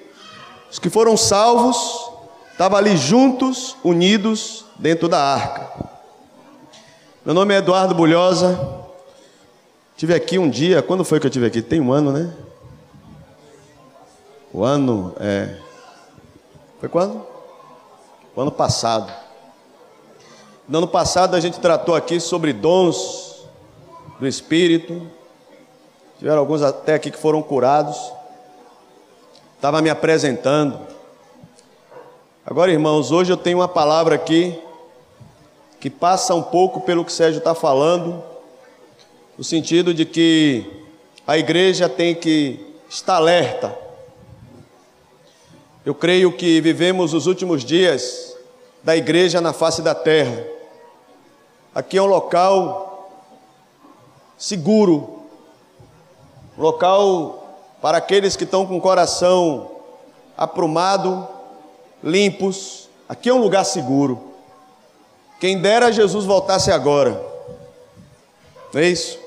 Os 0.69 0.79
que 0.79 0.89
foram 0.89 1.17
salvos 1.17 2.12
estavam 2.51 2.77
ali 2.77 2.96
juntos, 2.96 3.75
unidos 3.84 4.65
dentro 4.77 5.07
da 5.07 5.19
arca. 5.19 5.89
Meu 7.25 7.34
nome 7.34 7.53
é 7.53 7.57
Eduardo 7.57 7.96
Bulhosa. 7.96 8.77
Tive 9.96 10.13
aqui 10.13 10.38
um 10.38 10.50
dia, 10.50 10.81
quando 10.81 11.03
foi 11.03 11.19
que 11.19 11.25
eu 11.25 11.31
tive 11.31 11.48
aqui? 11.48 11.62
Tem 11.62 11.81
um 11.81 11.91
ano, 11.91 12.12
né? 12.12 12.34
O 14.53 14.63
ano 14.63 15.13
é. 15.19 15.57
Foi 16.79 16.88
quando? 16.88 17.25
O 18.36 18.41
ano 18.41 18.51
passado. 18.51 19.12
No 20.69 20.77
ano 20.77 20.88
passado 20.88 21.36
a 21.36 21.39
gente 21.39 21.60
tratou 21.60 21.96
aqui 21.96 22.19
sobre 22.19 22.53
dons 22.53 23.26
do 24.19 24.27
Espírito. 24.27 25.07
Tiveram 26.17 26.39
alguns 26.39 26.62
até 26.62 26.95
aqui 26.95 27.12
que 27.12 27.17
foram 27.17 27.41
curados. 27.41 27.97
Estava 29.55 29.81
me 29.81 29.89
apresentando. 29.89 30.79
Agora, 32.45 32.71
irmãos, 32.71 33.12
hoje 33.12 33.31
eu 33.31 33.38
tenho 33.38 33.59
uma 33.59 33.67
palavra 33.67 34.15
aqui 34.15 34.59
que 35.79 35.89
passa 35.89 36.33
um 36.33 36.41
pouco 36.41 36.81
pelo 36.81 37.05
que 37.05 37.12
Sérgio 37.12 37.38
está 37.38 37.53
falando, 37.53 38.24
no 39.38 39.43
sentido 39.43 39.93
de 39.93 40.05
que 40.05 40.65
a 41.25 41.38
igreja 41.38 41.88
tem 41.88 42.15
que 42.15 42.74
estar 42.89 43.15
alerta. 43.15 43.77
Eu 45.86 45.93
creio 45.93 46.31
que 46.31 46.59
vivemos 46.59 47.13
os 47.13 47.27
últimos 47.27 47.63
dias 47.63 48.36
da 48.83 48.97
igreja 48.97 49.39
na 49.39 49.53
face 49.53 49.81
da 49.81 49.93
terra. 49.93 50.45
Aqui 51.75 51.97
é 51.97 52.01
um 52.01 52.07
local 52.07 52.87
seguro, 54.38 55.24
local 56.58 57.44
para 57.82 57.98
aqueles 57.98 58.36
que 58.36 58.44
estão 58.44 58.65
com 58.65 58.77
o 58.77 58.82
coração 58.82 59.72
aprumado, 60.38 61.27
limpos. 62.03 62.89
Aqui 63.10 63.29
é 63.29 63.34
um 63.34 63.41
lugar 63.41 63.63
seguro. 63.63 64.34
Quem 65.39 65.60
dera 65.60 65.91
Jesus 65.91 66.25
voltasse 66.25 66.72
agora. 66.72 67.22
Não 68.74 68.82
é 68.82 68.88
isso? 68.88 69.20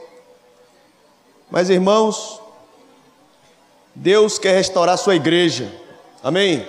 Mas 1.51 1.71
irmãos, 1.71 2.41
Deus 3.95 4.39
quer 4.39 4.55
restaurar 4.55 4.97
sua 4.99 5.17
igreja. 5.17 5.73
Amém? 6.23 6.67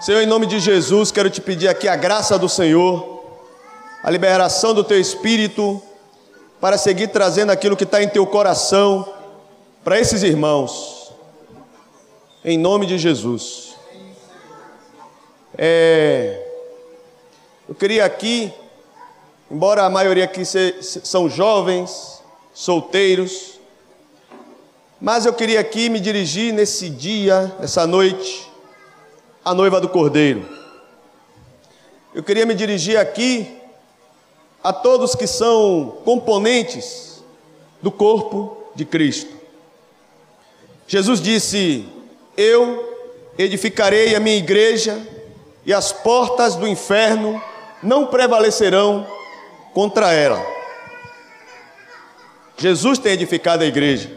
Senhor, 0.00 0.20
em 0.20 0.26
nome 0.26 0.46
de 0.46 0.60
Jesus, 0.60 1.10
quero 1.10 1.30
te 1.30 1.40
pedir 1.40 1.68
aqui 1.68 1.88
a 1.88 1.96
graça 1.96 2.38
do 2.38 2.48
Senhor, 2.48 3.24
a 4.02 4.10
liberação 4.10 4.74
do 4.74 4.84
teu 4.84 5.00
espírito 5.00 5.82
para 6.60 6.78
seguir 6.78 7.08
trazendo 7.08 7.50
aquilo 7.50 7.76
que 7.76 7.84
está 7.84 8.02
em 8.02 8.08
teu 8.08 8.26
coração 8.26 9.12
para 9.82 10.00
esses 10.00 10.22
irmãos, 10.22 11.12
em 12.44 12.56
nome 12.56 12.86
de 12.86 12.96
Jesus. 12.96 13.74
É, 15.56 16.42
eu 17.68 17.74
queria 17.74 18.04
aqui, 18.04 18.52
embora 19.50 19.84
a 19.84 19.90
maioria 19.90 20.24
aqui 20.24 20.44
se, 20.44 20.74
são 20.82 21.28
jovens, 21.28 22.22
solteiros, 22.52 23.60
mas 25.00 25.26
eu 25.26 25.34
queria 25.34 25.60
aqui 25.60 25.90
me 25.90 26.00
dirigir 26.00 26.52
nesse 26.52 26.88
dia, 26.88 27.54
nessa 27.60 27.86
noite, 27.86 28.50
à 29.44 29.52
noiva 29.52 29.80
do 29.80 29.88
Cordeiro. 29.88 30.48
Eu 32.14 32.22
queria 32.22 32.46
me 32.46 32.54
dirigir 32.54 32.96
aqui 32.96 33.60
a 34.64 34.72
todos 34.72 35.14
que 35.14 35.26
são 35.26 35.98
componentes 36.06 37.22
do 37.82 37.92
corpo 37.92 38.56
de 38.74 38.86
Cristo. 38.86 39.30
Jesus 40.88 41.20
disse: 41.20 41.86
Eu 42.34 43.12
edificarei 43.36 44.14
a 44.14 44.20
minha 44.20 44.38
igreja, 44.38 45.06
e 45.66 45.72
as 45.74 45.92
portas 45.92 46.54
do 46.54 46.66
inferno 46.66 47.40
não 47.82 48.06
prevalecerão 48.06 49.06
contra 49.74 50.10
ela. 50.14 50.42
Jesus 52.56 52.98
tem 52.98 53.12
edificado 53.12 53.64
a 53.64 53.66
igreja. 53.66 54.10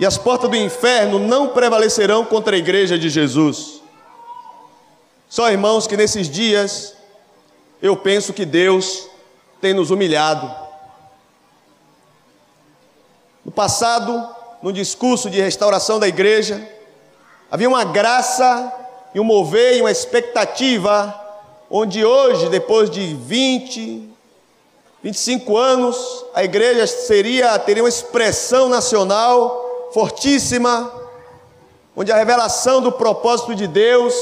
E 0.00 0.06
as 0.06 0.16
portas 0.16 0.48
do 0.48 0.56
inferno 0.56 1.18
não 1.18 1.48
prevalecerão 1.48 2.24
contra 2.24 2.56
a 2.56 2.58
igreja 2.58 2.98
de 2.98 3.10
Jesus. 3.10 3.82
Só 5.28 5.50
irmãos 5.50 5.86
que 5.86 5.96
nesses 5.96 6.28
dias 6.28 6.93
eu 7.82 7.96
penso 7.96 8.32
que 8.32 8.44
Deus 8.44 9.08
tem 9.60 9.74
nos 9.74 9.90
humilhado. 9.90 10.50
No 13.44 13.52
passado, 13.52 14.28
no 14.62 14.72
discurso 14.72 15.28
de 15.28 15.40
restauração 15.40 15.98
da 15.98 16.08
igreja, 16.08 16.66
havia 17.50 17.68
uma 17.68 17.84
graça 17.84 18.72
e 19.14 19.20
um 19.20 19.24
mover 19.24 19.76
e 19.76 19.80
uma 19.80 19.90
expectativa, 19.90 21.14
onde 21.70 22.04
hoje, 22.04 22.48
depois 22.48 22.90
de 22.90 23.14
20, 23.14 24.08
25 25.02 25.56
anos, 25.56 26.24
a 26.34 26.42
igreja 26.42 26.86
seria, 26.86 27.58
teria 27.58 27.82
uma 27.82 27.88
expressão 27.88 28.68
nacional 28.68 29.90
fortíssima, 29.92 30.90
onde 31.94 32.10
a 32.10 32.16
revelação 32.16 32.80
do 32.80 32.90
propósito 32.90 33.54
de 33.54 33.66
Deus, 33.66 34.14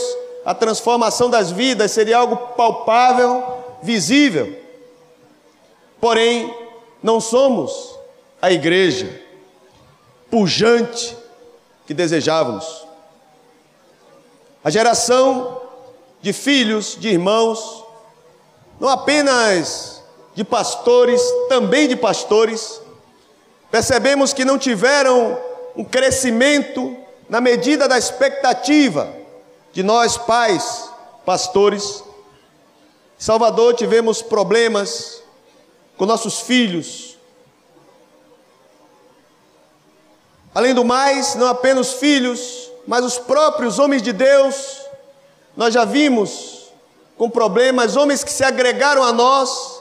a 0.44 0.54
transformação 0.54 1.30
das 1.30 1.50
vidas 1.50 1.92
seria 1.92 2.18
algo 2.18 2.36
palpável, 2.56 3.44
visível. 3.82 4.58
Porém, 6.00 6.52
não 7.02 7.20
somos 7.20 7.96
a 8.40 8.50
igreja 8.50 9.20
pujante 10.30 11.16
que 11.86 11.94
desejávamos. 11.94 12.86
A 14.64 14.70
geração 14.70 15.60
de 16.20 16.32
filhos, 16.32 16.96
de 16.98 17.08
irmãos, 17.08 17.84
não 18.80 18.88
apenas 18.88 20.02
de 20.34 20.42
pastores, 20.42 21.22
também 21.48 21.86
de 21.86 21.94
pastores, 21.94 22.80
percebemos 23.70 24.32
que 24.32 24.44
não 24.44 24.58
tiveram 24.58 25.38
um 25.76 25.84
crescimento 25.84 26.96
na 27.28 27.40
medida 27.40 27.86
da 27.86 27.96
expectativa 27.96 29.21
de 29.72 29.82
nós, 29.82 30.16
pais, 30.16 30.90
pastores. 31.24 32.04
Salvador 33.18 33.74
tivemos 33.74 34.20
problemas 34.20 35.22
com 35.96 36.04
nossos 36.04 36.40
filhos. 36.40 37.16
Além 40.54 40.74
do 40.74 40.84
mais, 40.84 41.34
não 41.34 41.46
apenas 41.46 41.94
filhos, 41.94 42.70
mas 42.86 43.04
os 43.04 43.18
próprios 43.18 43.78
homens 43.78 44.02
de 44.02 44.12
Deus, 44.12 44.82
nós 45.56 45.72
já 45.72 45.84
vimos 45.84 46.70
com 47.16 47.30
problemas, 47.30 47.96
homens 47.96 48.22
que 48.22 48.32
se 48.32 48.44
agregaram 48.44 49.02
a 49.02 49.12
nós, 49.12 49.80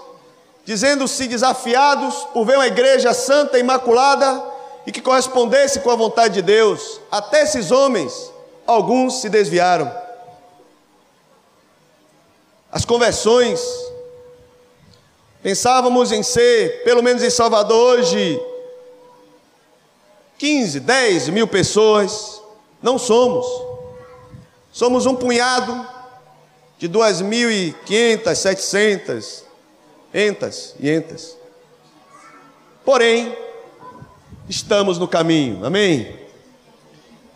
dizendo-se 0.64 1.28
desafiados 1.28 2.16
por 2.34 2.46
ver 2.46 2.56
uma 2.56 2.68
igreja 2.68 3.14
santa, 3.14 3.58
imaculada 3.58 4.44
e 4.86 4.92
que 4.92 5.02
correspondesse 5.02 5.80
com 5.80 5.92
a 5.92 5.96
vontade 5.96 6.36
de 6.36 6.42
Deus. 6.42 7.02
Até 7.12 7.42
esses 7.44 7.72
homens, 7.72 8.32
alguns 8.66 9.22
se 9.22 9.30
desviaram. 9.30 9.92
As 12.72 12.86
conversões, 12.86 13.62
pensávamos 15.44 16.12
em 16.12 16.24
ser, 16.24 16.84
pelo 16.84 17.04
menos 17.04 17.22
em 17.22 17.30
Salvador 17.30 18.00
hoje, 18.00 18.42
15, 20.38 20.80
10 20.80 21.30
mil 21.30 21.48
pessoas, 21.48 22.42
não 22.82 22.98
somos. 22.98 23.46
Somos 24.72 25.06
um 25.06 25.16
punhado 25.16 25.86
de 26.80 26.88
2.500, 26.90 28.36
700, 28.36 29.44
entas 30.14 30.76
e 30.80 30.90
entas. 30.90 31.38
Porém, 32.84 33.38
estamos 34.50 34.98
no 34.98 35.08
caminho, 35.08 35.64
amém? 35.66 36.21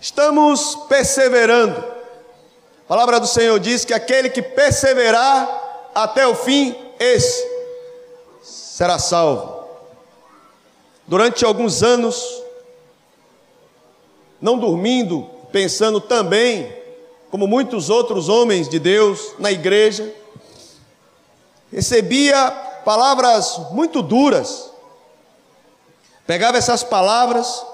Estamos 0.05 0.75
perseverando. 0.87 1.79
A 1.79 2.87
palavra 2.87 3.19
do 3.19 3.25
Senhor 3.25 3.59
diz 3.59 3.83
que 3.83 3.91
aquele 3.91 4.29
que 4.29 4.39
perseverar 4.39 5.89
até 5.95 6.27
o 6.27 6.35
fim, 6.35 6.75
esse 6.99 7.43
será 8.43 8.99
salvo. 8.99 9.65
Durante 11.07 11.43
alguns 11.43 11.81
anos, 11.81 12.23
não 14.39 14.59
dormindo, 14.59 15.27
pensando 15.51 15.99
também, 15.99 16.71
como 17.31 17.47
muitos 17.47 17.89
outros 17.89 18.29
homens 18.29 18.69
de 18.69 18.77
Deus 18.77 19.33
na 19.39 19.51
igreja, 19.51 20.13
recebia 21.71 22.51
palavras 22.85 23.57
muito 23.71 24.03
duras. 24.03 24.69
Pegava 26.27 26.59
essas 26.59 26.83
palavras, 26.83 27.65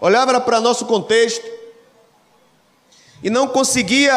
olhava 0.00 0.40
para 0.40 0.62
nosso 0.62 0.86
contexto 0.86 1.62
e 3.24 3.30
não 3.30 3.48
conseguia, 3.48 4.12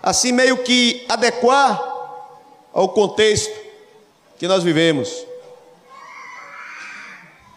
assim, 0.00 0.30
meio 0.30 0.58
que 0.58 1.04
adequar 1.08 1.82
ao 2.72 2.88
contexto 2.90 3.52
que 4.38 4.46
nós 4.46 4.62
vivemos. 4.62 5.26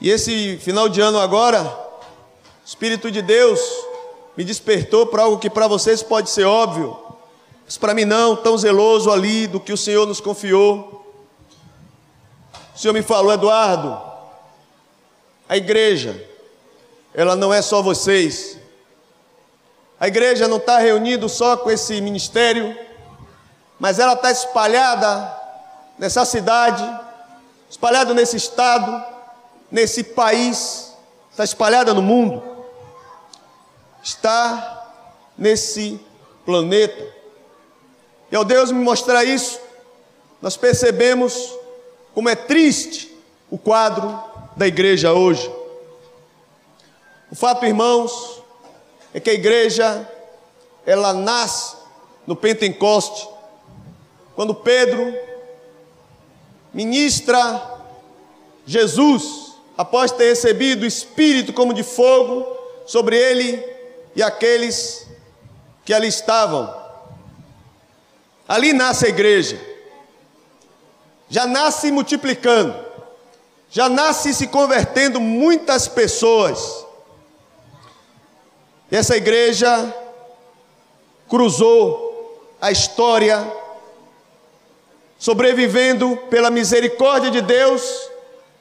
E 0.02 0.10
esse 0.10 0.58
final 0.58 0.90
de 0.90 1.00
ano 1.00 1.20
agora, 1.20 1.64
o 1.64 2.66
Espírito 2.66 3.12
de 3.12 3.22
Deus 3.22 3.60
me 4.36 4.44
despertou 4.44 5.06
para 5.06 5.22
algo 5.22 5.38
que 5.38 5.48
para 5.48 5.68
vocês 5.68 6.02
pode 6.02 6.32
ser 6.32 6.46
óbvio, 6.46 6.98
mas 7.64 7.78
para 7.78 7.94
mim 7.94 8.06
não, 8.06 8.36
tão 8.36 8.58
zeloso 8.58 9.12
ali 9.12 9.46
do 9.46 9.60
que 9.60 9.72
o 9.72 9.78
Senhor 9.78 10.08
nos 10.08 10.20
confiou. 10.20 11.06
O 12.76 12.80
Senhor 12.80 12.94
me 12.94 13.04
falou, 13.04 13.32
Eduardo, 13.32 14.02
a 15.48 15.56
igreja, 15.56 16.20
ela 17.14 17.36
não 17.36 17.54
é 17.54 17.62
só 17.62 17.80
vocês. 17.84 18.58
A 20.00 20.08
igreja 20.08 20.48
não 20.48 20.58
está 20.58 20.78
reunida 20.78 21.28
só 21.28 21.58
com 21.58 21.72
esse 21.72 22.00
ministério, 22.02 22.78
mas 23.80 23.98
ela 23.98 24.14
está 24.14 24.30
espalhada 24.30 25.36
nessa 25.98 26.24
cidade, 26.24 26.84
espalhada 27.70 28.14
nesse 28.14 28.38
estado, 28.38 29.04
nesse 29.72 30.04
país, 30.04 30.94
está 31.32 31.44
espalhada 31.44 31.94
no 31.94 32.02
mundo, 32.02 32.44
está 34.04 34.88
nesse 35.36 36.00
planeta. 36.46 37.16
E 38.32 38.36
ao 38.36 38.46
Deus 38.46 38.72
me 38.72 38.84
mostrar 38.84 39.24
isso, 39.24 39.60
nós 40.42 40.56
percebemos 40.56 41.54
como 42.14 42.30
é 42.30 42.36
triste 42.36 43.18
o 43.50 43.58
quadro 43.58 44.22
da 44.56 44.68
igreja 44.68 45.14
hoje. 45.14 45.52
O 47.32 47.36
fato, 47.36 47.66
irmãos, 47.66 48.37
é 49.18 49.20
que 49.20 49.32
a 49.32 49.34
igreja 49.34 50.08
ela 50.86 51.12
nasce 51.12 51.76
no 52.28 52.36
Pentecoste, 52.36 53.28
quando 54.36 54.54
Pedro 54.54 55.12
ministra 56.72 57.80
Jesus, 58.64 59.56
após 59.76 60.12
ter 60.12 60.26
recebido 60.26 60.84
o 60.84 60.86
Espírito 60.86 61.52
como 61.52 61.74
de 61.74 61.82
fogo 61.82 62.46
sobre 62.86 63.18
ele 63.18 63.66
e 64.16 64.22
aqueles 64.22 65.08
que 65.84 65.96
ali 65.96 66.10
estavam. 66.10 66.72
Ali 68.48 68.72
nasce 68.72 69.08
a 69.08 69.10
igreja. 69.10 69.60
Já 71.28 71.48
nasce 71.48 71.92
multiplicando. 71.92 72.86
Já 73.72 73.90
nasce 73.90 74.32
se 74.32 74.46
convertendo 74.46 75.20
muitas 75.20 75.88
pessoas. 75.88 76.86
E 78.92 78.96
essa 78.96 79.18
igreja 79.18 79.94
cruzou 81.28 82.56
a 82.62 82.72
história, 82.72 83.46
sobrevivendo 85.20 86.18
pela 86.30 86.50
misericórdia 86.50 87.30
de 87.30 87.42
Deus 87.42 88.10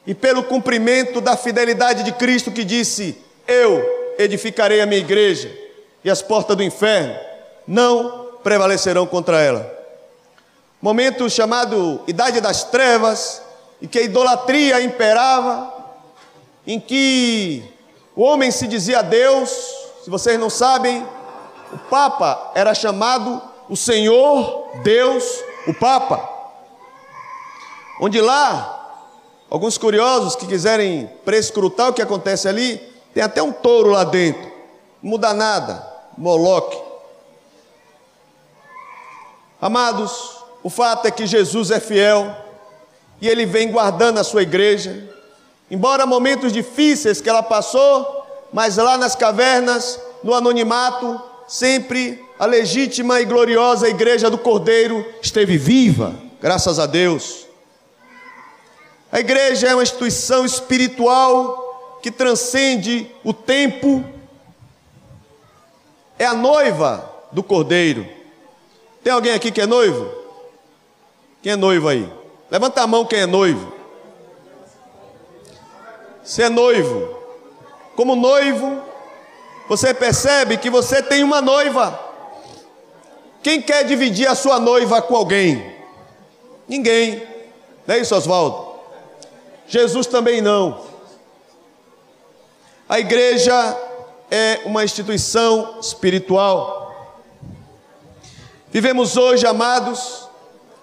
e 0.05 0.13
pelo 0.13 0.43
cumprimento 0.43 1.21
da 1.21 1.37
fidelidade 1.37 2.03
de 2.03 2.11
Cristo 2.11 2.51
que 2.51 2.63
disse: 2.63 3.17
Eu 3.47 3.83
edificarei 4.17 4.81
a 4.81 4.85
minha 4.85 4.99
igreja 4.99 5.51
e 6.03 6.09
as 6.09 6.21
portas 6.21 6.57
do 6.57 6.63
inferno 6.63 7.15
não 7.67 8.27
prevalecerão 8.43 9.05
contra 9.05 9.41
ela. 9.41 9.75
Momento 10.81 11.29
chamado 11.29 12.01
Idade 12.07 12.39
das 12.39 12.65
Trevas, 12.65 13.41
em 13.81 13.87
que 13.87 13.99
a 13.99 14.03
idolatria 14.03 14.81
imperava, 14.81 15.73
em 16.65 16.79
que 16.79 17.63
o 18.15 18.23
homem 18.23 18.51
se 18.51 18.67
dizia 18.67 19.01
Deus, 19.01 19.86
se 20.07 20.09
vocês 20.09 20.39
não 20.39 20.49
sabem, 20.49 21.05
o 21.73 21.77
Papa 21.89 22.53
era 22.55 22.73
chamado 22.73 23.41
o 23.67 23.75
Senhor 23.75 24.69
Deus, 24.81 25.43
o 25.67 25.73
Papa. 25.73 26.29
Onde 27.99 28.21
lá, 28.21 29.03
alguns 29.49 29.77
curiosos 29.77 30.33
que 30.33 30.47
quiserem 30.47 31.11
prescrutar 31.25 31.89
o 31.89 31.93
que 31.93 32.01
acontece 32.01 32.47
ali, 32.47 32.77
tem 33.13 33.21
até 33.21 33.43
um 33.43 33.51
touro 33.51 33.89
lá 33.89 34.05
dentro, 34.05 34.49
não 35.03 35.11
muda 35.11 35.33
nada, 35.33 35.85
Moloque. 36.17 36.81
Amados, 39.59 40.37
o 40.63 40.69
fato 40.69 41.05
é 41.05 41.11
que 41.11 41.27
Jesus 41.27 41.69
é 41.69 41.81
fiel 41.81 42.33
e 43.19 43.27
ele 43.27 43.45
vem 43.45 43.69
guardando 43.69 44.19
a 44.19 44.23
sua 44.23 44.43
igreja. 44.43 45.13
Embora 45.69 46.05
momentos 46.05 46.53
difíceis 46.53 47.19
que 47.19 47.29
ela 47.29 47.43
passou, 47.43 48.16
mas 48.51 48.77
lá 48.77 48.97
nas 48.97 49.15
cavernas, 49.15 49.99
no 50.23 50.33
anonimato, 50.33 51.21
sempre 51.47 52.23
a 52.39 52.45
legítima 52.45 53.19
e 53.21 53.25
gloriosa 53.25 53.89
igreja 53.89 54.29
do 54.29 54.37
Cordeiro 54.37 55.05
esteve 55.21 55.57
viva, 55.57 56.15
graças 56.41 56.79
a 56.79 56.85
Deus. 56.85 57.45
A 59.11 59.19
igreja 59.19 59.67
é 59.67 59.73
uma 59.73 59.83
instituição 59.83 60.45
espiritual 60.45 61.99
que 62.01 62.11
transcende 62.11 63.09
o 63.23 63.33
tempo, 63.33 64.03
é 66.19 66.25
a 66.25 66.33
noiva 66.33 67.11
do 67.31 67.41
Cordeiro. 67.41 68.07
Tem 69.03 69.13
alguém 69.13 69.33
aqui 69.33 69.51
que 69.51 69.61
é 69.61 69.65
noivo? 69.65 70.11
Quem 71.41 71.53
é 71.53 71.55
noivo 71.55 71.87
aí? 71.87 72.11
Levanta 72.51 72.81
a 72.81 72.87
mão 72.87 73.05
quem 73.05 73.19
é 73.19 73.25
noivo. 73.25 73.73
Você 76.23 76.43
é 76.43 76.49
noivo. 76.49 77.16
Como 77.97 78.15
noivo, 78.15 78.79
você 79.67 79.91
percebe 79.91 80.57
que 80.57 80.69
você 80.69 81.01
tem 81.01 81.23
uma 81.23 81.41
noiva. 81.41 81.99
Quem 83.41 83.59
quer 83.59 83.83
dividir 83.85 84.27
a 84.27 84.35
sua 84.35 84.59
noiva 84.59 85.01
com 85.01 85.15
alguém? 85.15 85.75
Ninguém. 86.67 87.27
Não 87.87 87.95
é 87.95 87.97
isso, 87.97 88.15
Oswaldo? 88.15 88.75
Jesus 89.67 90.05
também 90.05 90.41
não. 90.41 90.85
A 92.87 92.99
igreja 92.99 93.75
é 94.29 94.59
uma 94.65 94.83
instituição 94.83 95.79
espiritual. 95.81 97.25
Vivemos 98.69 99.17
hoje, 99.17 99.47
amados, 99.47 100.29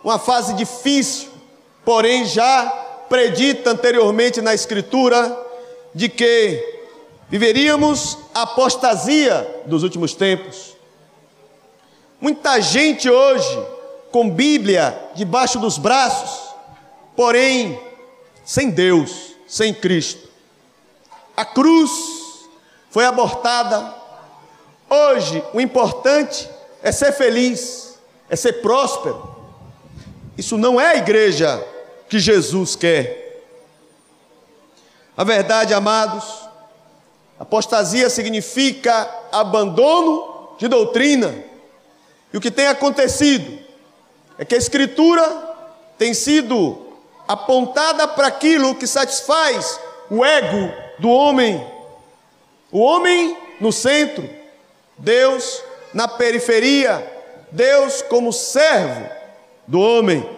uma 0.02 0.18
fase 0.18 0.52
difícil, 0.54 1.28
porém 1.84 2.24
já 2.24 2.66
predita 3.08 3.70
anteriormente 3.70 4.40
na 4.40 4.52
Escritura 4.52 5.40
de 5.94 6.08
que 6.08 6.73
viveríamos 7.28 8.18
a 8.34 8.42
apostasia 8.42 9.62
dos 9.66 9.82
últimos 9.82 10.14
tempos. 10.14 10.76
Muita 12.20 12.60
gente 12.60 13.10
hoje 13.10 13.66
com 14.10 14.30
Bíblia 14.30 14.96
debaixo 15.14 15.58
dos 15.58 15.76
braços, 15.76 16.54
porém 17.16 17.78
sem 18.44 18.70
Deus, 18.70 19.32
sem 19.46 19.74
Cristo. 19.74 20.28
A 21.36 21.44
cruz 21.44 21.90
foi 22.90 23.04
abortada. 23.04 23.92
Hoje, 24.88 25.42
o 25.52 25.60
importante 25.60 26.48
é 26.82 26.92
ser 26.92 27.12
feliz, 27.12 27.98
é 28.28 28.36
ser 28.36 28.54
próspero. 28.54 29.34
Isso 30.38 30.56
não 30.56 30.80
é 30.80 30.92
a 30.92 30.96
igreja 30.96 31.64
que 32.08 32.18
Jesus 32.18 32.76
quer. 32.76 33.42
A 35.16 35.24
verdade, 35.24 35.74
amados, 35.74 36.43
apostasia 37.38 38.08
significa 38.08 39.08
abandono 39.32 40.54
de 40.58 40.68
doutrina. 40.68 41.34
E 42.32 42.36
o 42.36 42.40
que 42.40 42.50
tem 42.50 42.66
acontecido 42.66 43.58
é 44.38 44.44
que 44.44 44.54
a 44.54 44.58
Escritura 44.58 45.22
tem 45.98 46.14
sido 46.14 46.78
apontada 47.26 48.06
para 48.08 48.26
aquilo 48.26 48.74
que 48.74 48.86
satisfaz 48.86 49.80
o 50.10 50.24
ego 50.24 50.72
do 50.98 51.08
homem. 51.10 51.64
O 52.70 52.80
homem 52.80 53.36
no 53.60 53.72
centro, 53.72 54.28
Deus 54.98 55.62
na 55.92 56.08
periferia, 56.08 57.12
Deus 57.50 58.02
como 58.02 58.32
servo 58.32 59.08
do 59.66 59.80
homem. 59.80 60.28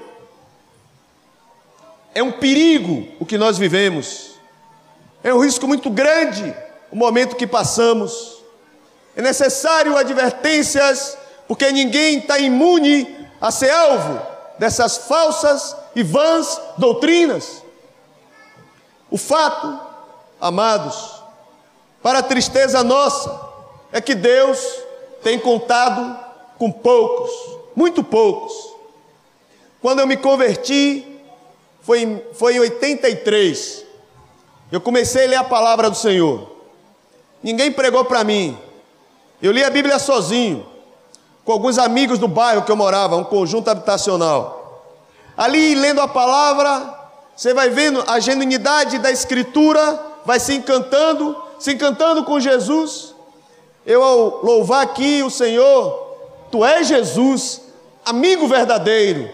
É 2.15 2.23
um 2.23 2.33
perigo 2.33 3.09
o 3.19 3.27
que 3.27 3.39
nós 3.39 3.59
vivemos, 3.59 4.33
é 5.25 5.33
um 5.33 5.43
risco 5.43 5.67
muito 5.67 5.91
grande 5.91 6.55
o 6.91 6.97
momento 6.97 7.37
que 7.37 7.47
passamos. 7.47 8.43
É 9.15 9.23
necessário 9.23 9.97
advertências, 9.97 11.17
porque 11.49 11.71
ninguém 11.73 12.19
está 12.19 12.39
imune 12.39 13.29
a 13.41 13.51
ser 13.51 13.71
alvo 13.71 14.21
dessas 14.59 14.97
falsas 14.97 15.77
e 15.95 16.03
vãs 16.03 16.61
doutrinas. 16.77 17.63
O 19.11 19.17
fato, 19.17 19.79
amados, 20.41 21.23
para 22.03 22.19
a 22.19 22.23
tristeza 22.23 22.83
nossa, 22.83 23.41
é 23.93 24.01
que 24.01 24.15
Deus 24.15 24.59
tem 25.23 25.39
contado 25.39 26.19
com 26.59 26.71
poucos, 26.71 27.31
muito 27.75 28.03
poucos. 28.03 28.53
Quando 29.81 30.01
eu 30.01 30.07
me 30.07 30.17
converti, 30.17 31.21
foi 31.83 32.03
em, 32.03 32.23
foi 32.35 32.57
em 32.57 32.61
83, 32.61 33.85
eu 34.73 34.81
comecei 34.81 35.27
a 35.27 35.29
ler 35.31 35.37
a 35.37 35.45
palavra 35.45 35.89
do 35.89 35.97
Senhor. 35.97 36.56
Ninguém 37.43 37.71
pregou 37.73 38.05
para 38.05 38.25
mim. 38.25 38.57
Eu 39.41 39.53
li 39.53 39.63
a 39.63 39.71
Bíblia 39.71 39.99
sozinho, 39.99 40.67
com 41.45 41.53
alguns 41.53 41.79
amigos 41.79 42.19
do 42.19 42.27
bairro 42.27 42.63
que 42.63 42.73
eu 42.73 42.77
morava, 42.77 43.17
um 43.17 43.25
conjunto 43.25 43.69
habitacional. 43.69 44.83
Ali 45.37 45.75
lendo 45.75 46.01
a 46.01 46.09
palavra, 46.09 46.95
você 47.37 47.53
vai 47.53 47.69
vendo 47.69 48.03
a 48.07 48.19
genuinidade 48.19 48.99
da 48.99 49.11
Escritura, 49.11 50.01
vai 50.25 50.41
se 50.41 50.55
encantando, 50.55 51.37
se 51.59 51.73
encantando 51.73 52.25
com 52.25 52.41
Jesus. 52.41 53.15
Eu 53.85 54.03
ao 54.03 54.45
louvar 54.45 54.83
aqui 54.83 55.23
o 55.23 55.31
Senhor, 55.31 56.07
Tu 56.51 56.65
és 56.65 56.87
Jesus, 56.87 57.61
amigo 58.05 58.47
verdadeiro. 58.47 59.29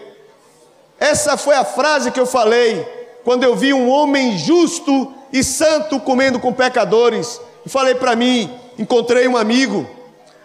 Essa 0.99 1.37
foi 1.37 1.55
a 1.55 1.63
frase 1.63 2.11
que 2.11 2.19
eu 2.19 2.25
falei 2.25 2.83
quando 3.23 3.43
eu 3.43 3.55
vi 3.55 3.73
um 3.73 3.89
homem 3.89 4.37
justo 4.37 5.13
e 5.31 5.43
santo 5.43 5.99
comendo 5.99 6.39
com 6.39 6.51
pecadores. 6.51 7.39
E 7.65 7.69
falei 7.69 7.95
para 7.95 8.15
mim, 8.15 8.53
encontrei 8.77 9.27
um 9.27 9.37
amigo, 9.37 9.89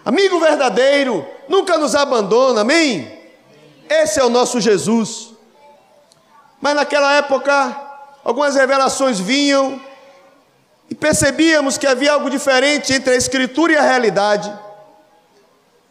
amigo 0.05 0.39
verdadeiro, 0.39 1.27
nunca 1.49 1.77
nos 1.77 1.95
abandona, 1.95 2.61
amém? 2.61 3.19
Esse 3.89 4.21
é 4.21 4.25
o 4.25 4.29
nosso 4.29 4.61
Jesus. 4.61 5.31
Mas 6.61 6.75
naquela 6.75 7.15
época, 7.15 7.77
algumas 8.25 8.55
revelações 8.55 9.19
vinham 9.19 9.81
e 10.91 10.95
percebíamos 10.95 11.77
que 11.77 11.87
havia 11.87 12.13
algo 12.13 12.31
diferente 12.31 12.93
entre 12.93 13.13
a 13.13 13.17
escritura 13.17 13.73
e 13.73 13.77
a 13.77 13.83
realidade. 13.83 14.53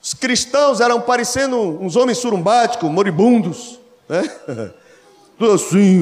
Os 0.01 0.13
cristãos 0.13 0.79
eram 0.79 1.01
parecendo 1.01 1.57
uns 1.57 1.95
homens 1.95 2.19
surumbáticos, 2.19 2.89
moribundos, 2.89 3.79
né? 4.07 4.23
Assim, 5.53 5.99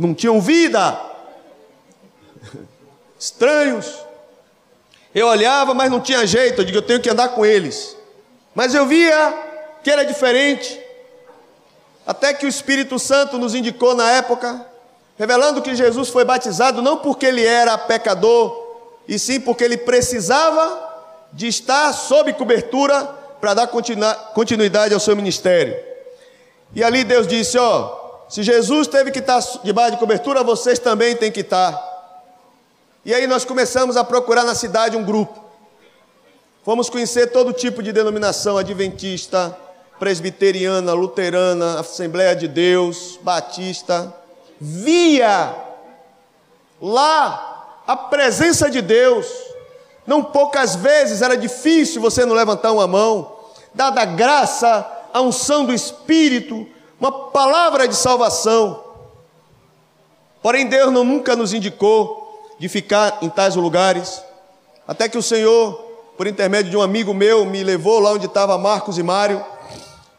não 0.00 0.12
tinham 0.14 0.40
vida. 0.40 1.00
Estranhos. 3.18 4.03
Eu 5.14 5.28
olhava, 5.28 5.72
mas 5.72 5.90
não 5.90 6.00
tinha 6.00 6.26
jeito, 6.26 6.60
eu 6.60 6.64
digo, 6.64 6.78
eu 6.78 6.82
tenho 6.82 7.00
que 7.00 7.08
andar 7.08 7.28
com 7.28 7.46
eles. 7.46 7.96
Mas 8.54 8.74
eu 8.74 8.84
via 8.84 9.32
que 9.82 9.90
era 9.90 10.04
diferente. 10.04 10.80
Até 12.06 12.34
que 12.34 12.44
o 12.44 12.48
Espírito 12.48 12.98
Santo 12.98 13.38
nos 13.38 13.54
indicou 13.54 13.94
na 13.94 14.10
época, 14.10 14.66
revelando 15.16 15.62
que 15.62 15.74
Jesus 15.74 16.08
foi 16.08 16.24
batizado 16.24 16.82
não 16.82 16.96
porque 16.96 17.26
ele 17.26 17.44
era 17.44 17.78
pecador, 17.78 18.62
e 19.06 19.18
sim 19.18 19.40
porque 19.40 19.62
ele 19.62 19.76
precisava 19.76 20.92
de 21.32 21.46
estar 21.46 21.92
sob 21.92 22.32
cobertura 22.32 23.04
para 23.40 23.54
dar 23.54 23.68
continuidade 23.68 24.94
ao 24.94 25.00
seu 25.00 25.14
ministério. 25.14 25.76
E 26.74 26.82
ali 26.82 27.04
Deus 27.04 27.26
disse: 27.26 27.56
Ó, 27.56 28.24
se 28.28 28.42
Jesus 28.42 28.88
teve 28.88 29.10
que 29.10 29.20
estar 29.20 29.40
debaixo 29.62 29.92
de 29.92 29.98
cobertura, 29.98 30.42
vocês 30.42 30.78
também 30.78 31.14
têm 31.14 31.30
que 31.30 31.40
estar. 31.40 31.93
E 33.04 33.12
aí 33.12 33.26
nós 33.26 33.44
começamos 33.44 33.98
a 33.98 34.04
procurar 34.04 34.44
na 34.44 34.54
cidade 34.54 34.96
um 34.96 35.04
grupo. 35.04 35.38
Fomos 36.64 36.88
conhecer 36.88 37.26
todo 37.26 37.52
tipo 37.52 37.82
de 37.82 37.92
denominação 37.92 38.56
adventista, 38.56 39.54
presbiteriana, 39.98 40.94
luterana, 40.94 41.80
Assembleia 41.80 42.34
de 42.34 42.48
Deus, 42.48 43.18
batista, 43.22 44.10
via 44.58 45.54
lá 46.80 47.82
a 47.86 47.94
presença 47.94 48.70
de 48.70 48.80
Deus. 48.80 49.26
Não 50.06 50.24
poucas 50.24 50.74
vezes 50.74 51.20
era 51.20 51.36
difícil 51.36 52.00
você 52.00 52.24
não 52.24 52.34
levantar 52.34 52.72
uma 52.72 52.86
mão, 52.86 53.36
dada 53.74 54.00
a 54.00 54.06
graça, 54.06 54.90
a 55.12 55.20
unção 55.20 55.66
do 55.66 55.74
Espírito, 55.74 56.66
uma 56.98 57.12
palavra 57.30 57.86
de 57.86 57.94
salvação. 57.94 58.82
Porém, 60.42 60.66
Deus 60.66 60.90
não, 60.90 61.04
nunca 61.04 61.36
nos 61.36 61.52
indicou 61.52 62.23
de 62.58 62.68
ficar 62.68 63.18
em 63.22 63.28
tais 63.28 63.56
lugares, 63.56 64.22
até 64.86 65.08
que 65.08 65.18
o 65.18 65.22
Senhor, 65.22 65.74
por 66.16 66.26
intermédio 66.26 66.70
de 66.70 66.76
um 66.76 66.82
amigo 66.82 67.12
meu, 67.12 67.44
me 67.44 67.62
levou 67.62 67.98
lá 67.98 68.12
onde 68.12 68.26
estava 68.26 68.56
Marcos 68.58 68.98
e 68.98 69.02
Mário 69.02 69.44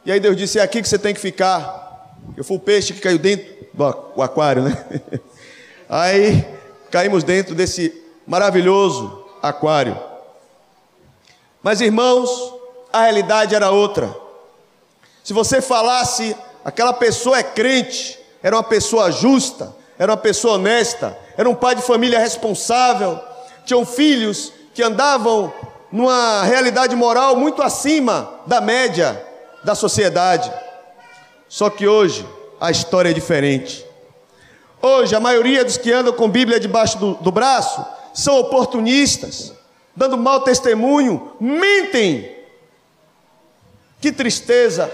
e 0.06 0.12
aí 0.12 0.20
Deus 0.20 0.38
disse: 0.38 0.60
é 0.60 0.62
aqui 0.62 0.82
que 0.82 0.88
você 0.88 1.00
tem 1.00 1.14
que 1.14 1.20
ficar. 1.20 2.16
Eu 2.38 2.44
fui 2.44 2.58
o 2.58 2.60
peixe 2.60 2.94
que 2.94 3.02
caiu 3.02 3.18
dentro 3.18 3.48
do 3.74 4.22
aquário, 4.22 4.64
né? 4.64 4.86
Aí 5.90 6.46
caímos 6.90 7.24
dentro 7.24 7.54
desse 7.54 8.04
maravilhoso 8.26 9.26
aquário. 9.42 9.98
Mas 11.62 11.82
irmãos, 11.82 12.56
a 12.92 13.02
realidade 13.02 13.54
era 13.54 13.70
outra. 13.70 14.16
Se 15.24 15.34
você 15.34 15.62
falasse, 15.62 16.36
aquela 16.64 16.94
pessoa 16.94 17.38
é 17.38 17.44
crente, 17.44 18.20
era 18.42 18.56
uma 18.56 18.64
pessoa 18.64 19.12
justa, 19.12 19.76
era 19.98 20.12
uma 20.12 20.18
pessoa 20.18 20.56
honesta, 20.56 21.18
era 21.38 21.50
um 21.50 21.56
pai 21.56 21.76
de 21.76 21.82
família 21.82 22.20
responsável, 22.20 23.20
tinham 23.66 23.86
filhos 23.86 24.54
que 24.74 24.84
andavam 24.84 25.54
numa 25.92 26.44
realidade 26.44 26.96
moral 26.96 27.36
muito 27.36 27.62
acima 27.62 28.42
da 28.46 28.62
média 28.62 29.22
da 29.64 29.74
sociedade. 29.76 30.52
Só 31.48 31.70
que 31.70 31.88
hoje 31.88 32.26
a 32.60 32.72
história 32.72 33.10
é 33.10 33.14
diferente. 33.14 33.86
Hoje 34.82 35.16
a 35.16 35.20
maioria 35.20 35.66
dos 35.66 35.78
que 35.78 35.92
andam 35.92 36.14
com 36.14 36.30
Bíblia 36.30 36.60
debaixo 36.60 36.98
do, 36.98 37.14
do 37.16 37.32
braço 37.32 37.84
são 38.14 38.40
oportunistas, 38.40 39.54
dando 39.96 40.18
mau 40.18 40.42
testemunho, 40.42 41.34
mentem. 41.40 42.34
Que 44.00 44.12
tristeza. 44.12 44.92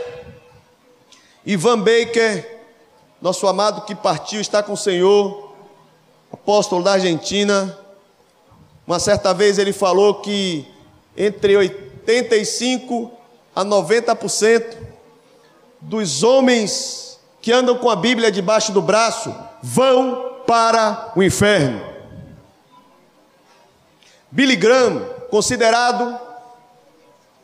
Ivan 1.45 1.79
Baker, 1.79 2.61
nosso 3.21 3.47
amado 3.47 3.81
que 3.81 3.93
partiu, 3.93 4.39
está 4.39 4.63
com 4.63 4.73
o 4.73 4.77
Senhor, 4.77 5.50
apóstolo 6.31 6.83
da 6.83 6.93
Argentina. 6.93 7.77
Uma 8.85 8.99
certa 8.99 9.33
vez 9.33 9.57
ele 9.57 9.73
falou 9.73 10.15
que 10.15 10.67
entre 11.15 11.55
85 11.55 13.11
a 13.55 13.65
90% 13.65 14.77
dos 15.79 16.23
homens 16.23 17.19
que 17.41 17.51
andam 17.51 17.77
com 17.77 17.89
a 17.89 17.95
Bíblia 17.95 18.31
debaixo 18.31 18.71
do 18.71 18.81
braço 18.81 19.33
vão 19.61 20.43
para 20.45 21.11
o 21.15 21.23
inferno. 21.23 21.81
Billy 24.29 24.55
Graham, 24.55 25.05
considerado 25.29 26.17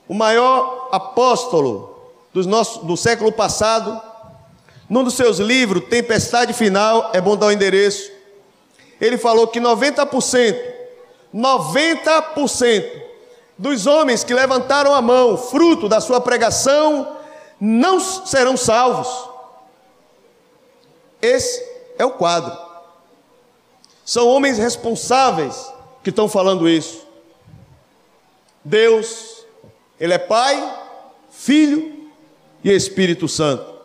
o 0.07 0.13
maior 0.13 0.89
apóstolo 0.91 2.11
do, 2.33 2.47
nosso, 2.47 2.85
do 2.85 2.95
século 2.95 3.31
passado, 3.31 4.01
num 4.89 5.03
dos 5.03 5.15
seus 5.15 5.37
livros, 5.39 5.83
Tempestade 5.89 6.53
Final, 6.53 7.11
é 7.13 7.19
bom 7.19 7.35
dar 7.35 7.47
o 7.47 7.51
endereço. 7.51 8.16
Ele 8.99 9.17
falou 9.17 9.47
que 9.47 9.59
90%, 9.59 10.57
90% 11.33 13.01
dos 13.57 13.87
homens 13.87 14.23
que 14.23 14.33
levantaram 14.33 14.93
a 14.93 15.01
mão, 15.01 15.37
fruto 15.37 15.89
da 15.89 15.99
sua 15.99 16.21
pregação, 16.21 17.17
não 17.59 17.99
serão 17.99 18.55
salvos. 18.55 19.07
Esse 21.21 21.63
é 21.97 22.05
o 22.05 22.11
quadro. 22.11 22.55
São 24.05 24.27
homens 24.27 24.57
responsáveis 24.57 25.71
que 26.03 26.09
estão 26.09 26.29
falando 26.29 26.69
isso. 26.69 27.05
Deus, 28.63 29.45
Ele 29.99 30.13
é 30.13 30.17
Pai, 30.17 30.85
Filho 31.31 32.09
e 32.63 32.71
Espírito 32.71 33.27
Santo. 33.27 33.75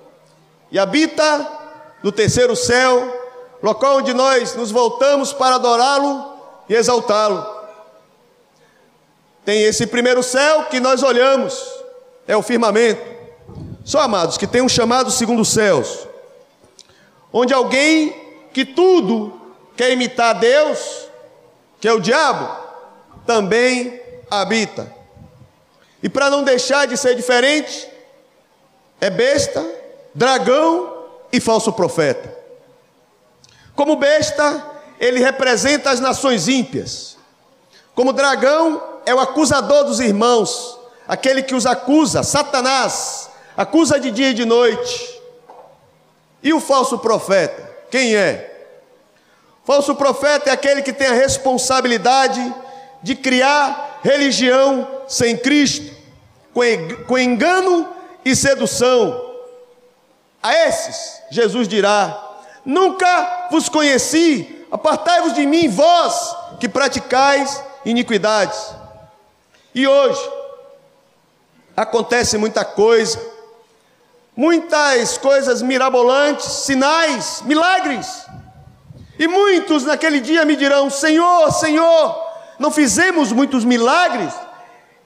E 0.70 0.78
habita 0.78 1.60
no 2.02 2.12
terceiro 2.12 2.54
céu, 2.54 3.21
local 3.62 3.98
onde 3.98 4.12
nós 4.12 4.54
nos 4.54 4.70
voltamos 4.70 5.32
para 5.32 5.54
adorá-lo 5.54 6.34
e 6.68 6.74
exaltá-lo. 6.74 7.46
Tem 9.44 9.62
esse 9.62 9.86
primeiro 9.86 10.22
céu 10.22 10.64
que 10.64 10.80
nós 10.80 11.02
olhamos, 11.02 11.62
é 12.26 12.36
o 12.36 12.42
firmamento. 12.42 13.02
Só 13.84 14.00
amados, 14.00 14.36
que 14.38 14.46
tem 14.46 14.62
um 14.62 14.68
chamado 14.68 15.10
segundo 15.10 15.42
os 15.42 15.48
céus, 15.48 16.06
onde 17.32 17.52
alguém 17.52 18.14
que 18.52 18.64
tudo 18.64 19.40
quer 19.76 19.90
imitar 19.90 20.38
Deus, 20.38 21.08
que 21.80 21.88
é 21.88 21.92
o 21.92 22.00
diabo, 22.00 22.48
também 23.26 24.00
habita. 24.30 24.92
E 26.02 26.08
para 26.08 26.30
não 26.30 26.42
deixar 26.42 26.86
de 26.86 26.96
ser 26.96 27.14
diferente, 27.14 27.88
é 29.00 29.10
besta, 29.10 29.64
dragão 30.14 31.06
e 31.32 31.40
falso 31.40 31.72
profeta. 31.72 32.31
Como 33.74 33.96
besta, 33.96 34.64
ele 34.98 35.20
representa 35.20 35.90
as 35.90 36.00
nações 36.00 36.48
ímpias. 36.48 37.16
Como 37.94 38.12
dragão, 38.12 38.82
é 39.04 39.14
o 39.14 39.20
acusador 39.20 39.84
dos 39.84 40.00
irmãos, 40.00 40.78
aquele 41.06 41.42
que 41.42 41.54
os 41.54 41.66
acusa, 41.66 42.22
Satanás, 42.22 43.28
acusa 43.56 43.98
de 43.98 44.10
dia 44.10 44.30
e 44.30 44.34
de 44.34 44.44
noite. 44.44 45.20
E 46.42 46.52
o 46.52 46.60
falso 46.60 46.98
profeta? 46.98 47.70
Quem 47.90 48.16
é? 48.16 48.48
Falso 49.64 49.94
profeta 49.94 50.50
é 50.50 50.52
aquele 50.52 50.82
que 50.82 50.92
tem 50.92 51.06
a 51.06 51.12
responsabilidade 51.12 52.54
de 53.02 53.14
criar 53.14 54.00
religião 54.02 54.88
sem 55.06 55.36
Cristo, 55.36 55.94
com 57.06 57.18
engano 57.18 57.88
e 58.24 58.34
sedução. 58.34 59.30
A 60.42 60.54
esses, 60.66 61.20
Jesus 61.30 61.68
dirá: 61.68 62.31
Nunca 62.64 63.48
vos 63.50 63.68
conheci, 63.68 64.66
apartai-vos 64.70 65.34
de 65.34 65.44
mim, 65.44 65.68
vós 65.68 66.36
que 66.60 66.68
praticais 66.68 67.62
iniquidades. 67.84 68.74
E 69.74 69.86
hoje, 69.86 70.20
acontece 71.76 72.38
muita 72.38 72.64
coisa, 72.64 73.20
muitas 74.36 75.18
coisas 75.18 75.62
mirabolantes, 75.62 76.44
sinais, 76.44 77.42
milagres. 77.42 78.26
E 79.18 79.26
muitos 79.26 79.84
naquele 79.84 80.20
dia 80.20 80.44
me 80.44 80.56
dirão: 80.56 80.88
Senhor, 80.88 81.50
Senhor, 81.52 82.32
não 82.58 82.70
fizemos 82.70 83.32
muitos 83.32 83.64
milagres 83.64 84.32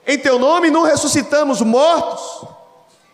em 0.05 0.17
teu 0.17 0.39
nome, 0.39 0.69
não 0.69 0.83
ressuscitamos 0.83 1.61
mortos. 1.61 2.47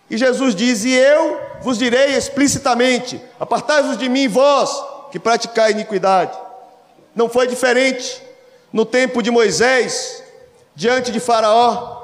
E 0.10 0.18
Jesus 0.18 0.54
diz: 0.54 0.84
E 0.84 0.92
eu 0.92 1.40
vos 1.64 1.78
direi 1.78 2.16
explicitamente: 2.16 3.22
Apartai-vos 3.40 3.98
de 3.98 4.10
mim, 4.10 4.28
vós 4.28 4.70
que 5.12 5.20
praticai 5.20 5.72
iniquidade. 5.72 6.38
Não 7.16 7.30
foi 7.30 7.48
diferente 7.48 8.22
no 8.72 8.86
tempo 8.86 9.22
de 9.22 9.32
Moisés, 9.32 10.24
diante 10.76 11.12
de 11.12 11.20
Faraó. 11.20 12.02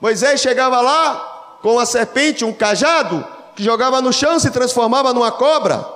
Moisés 0.00 0.40
chegava 0.40 0.80
lá, 0.80 1.58
com 1.62 1.78
a 1.78 1.86
serpente, 1.86 2.44
um 2.44 2.52
cajado, 2.52 3.24
que 3.54 3.62
jogava 3.62 4.00
no 4.02 4.12
chão 4.12 4.38
se 4.40 4.50
transformava 4.50 5.12
numa 5.12 5.30
cobra. 5.30 5.86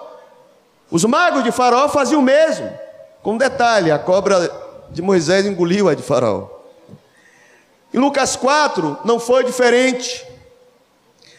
Os 0.91 1.05
magos 1.05 1.43
de 1.43 1.51
Faraó 1.51 1.89
faziam 1.89 2.21
o 2.21 2.25
mesmo. 2.25 2.71
Com 3.23 3.37
detalhe: 3.37 3.91
a 3.91 3.99
cobra 3.99 4.51
de 4.91 5.03
Moisés 5.03 5.47
engoliu 5.47 5.89
a 5.89 5.95
de 5.95 6.03
Faraó. 6.03 6.49
Em 7.93 7.99
Lucas 7.99 8.37
4 8.37 8.99
não 9.05 9.19
foi 9.19 9.45
diferente. 9.45 10.28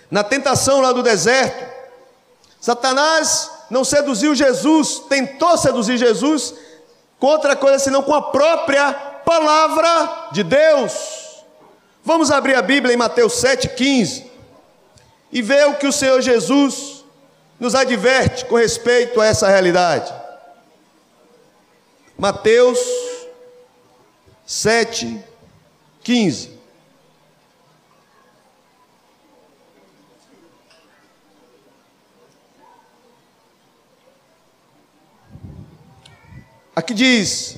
Na 0.09 0.23
tentação 0.23 0.81
lá 0.81 0.91
do 0.91 1.03
deserto, 1.03 1.69
Satanás 2.59 3.51
não 3.69 3.83
seduziu 3.83 4.33
Jesus, 4.33 5.03
tentou 5.07 5.57
seduzir 5.57 5.97
Jesus 5.97 6.55
com 7.19 7.27
outra 7.27 7.55
coisa 7.55 7.79
senão 7.79 8.01
com 8.01 8.13
a 8.13 8.21
própria 8.21 8.93
palavra 8.93 10.29
de 10.31 10.43
Deus. 10.43 10.93
Vamos 12.03 12.31
abrir 12.31 12.55
a 12.55 12.61
Bíblia 12.61 12.93
em 12.93 12.97
Mateus 12.97 13.33
7,15 13.33 14.25
e 15.31 15.41
ver 15.41 15.67
o 15.67 15.75
que 15.75 15.85
o 15.85 15.93
Senhor 15.93 16.19
Jesus 16.21 17.03
nos 17.59 17.75
adverte 17.75 18.45
com 18.45 18.55
respeito 18.55 19.21
a 19.21 19.27
essa 19.27 19.47
realidade. 19.47 20.11
Mateus 22.17 22.79
7,15. 24.47 26.58
Aqui 36.79 36.93
diz: 36.93 37.57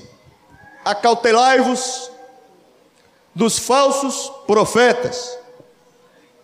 Acautelai-vos 0.84 2.10
dos 3.36 3.60
falsos 3.60 4.32
profetas, 4.48 5.38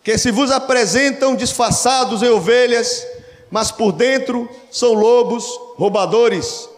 que 0.03 0.15
se 0.15 0.29
vos 0.29 0.51
apresentam 0.51 1.35
disfarçados 1.35 2.21
em 2.21 2.29
ovelhas, 2.29 3.03
mas 3.49 3.71
por 3.71 3.91
dentro 3.91 4.47
são 4.69 4.93
lobos 4.93 5.43
roubadores. 5.75 6.69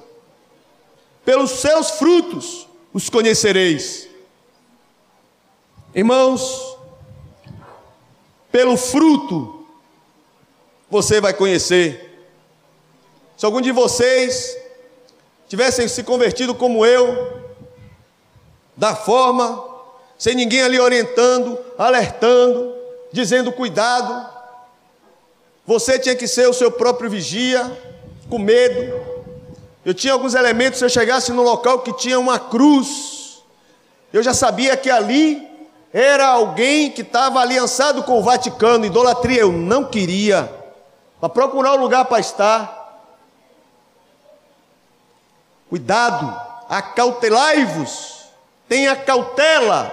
Pelos 1.25 1.51
seus 1.51 1.89
frutos 1.91 2.65
os 2.93 3.09
conhecereis. 3.09 4.07
Irmãos, 5.93 6.77
pelo 8.49 8.77
fruto 8.77 9.67
você 10.89 11.19
vai 11.19 11.33
conhecer. 11.33 12.25
Se 13.35 13.45
algum 13.45 13.59
de 13.59 13.73
vocês 13.73 14.58
tivessem 15.49 15.87
se 15.87 16.03
convertido 16.03 16.55
como 16.55 16.85
eu, 16.85 17.41
da 18.77 18.95
forma 18.95 19.67
sem 20.17 20.35
ninguém 20.35 20.61
ali 20.61 20.79
orientando, 20.79 21.57
alertando, 21.77 22.75
dizendo 23.11 23.51
cuidado. 23.51 24.29
Você 25.65 25.97
tinha 25.97 26.15
que 26.15 26.27
ser 26.27 26.47
o 26.47 26.53
seu 26.53 26.71
próprio 26.71 27.09
vigia, 27.09 27.69
com 28.29 28.37
medo. 28.37 28.99
Eu 29.83 29.93
tinha 29.93 30.13
alguns 30.13 30.35
elementos, 30.35 30.77
se 30.77 30.85
eu 30.85 30.89
chegasse 30.89 31.31
num 31.31 31.41
local 31.41 31.79
que 31.79 31.93
tinha 31.93 32.19
uma 32.19 32.37
cruz, 32.37 33.41
eu 34.13 34.21
já 34.21 34.33
sabia 34.33 34.77
que 34.77 34.89
ali 34.89 35.47
era 35.91 36.27
alguém 36.27 36.91
que 36.91 37.01
estava 37.01 37.39
aliançado 37.39 38.03
com 38.03 38.19
o 38.19 38.23
Vaticano, 38.23 38.85
idolatria. 38.85 39.41
Eu 39.41 39.51
não 39.51 39.85
queria, 39.85 40.51
para 41.19 41.29
procurar 41.29 41.73
um 41.73 41.81
lugar 41.81 42.05
para 42.05 42.19
estar. 42.19 42.78
Cuidado, 45.69 46.35
acautelai-vos, 46.67 48.25
tenha 48.67 48.95
cautela, 48.95 49.91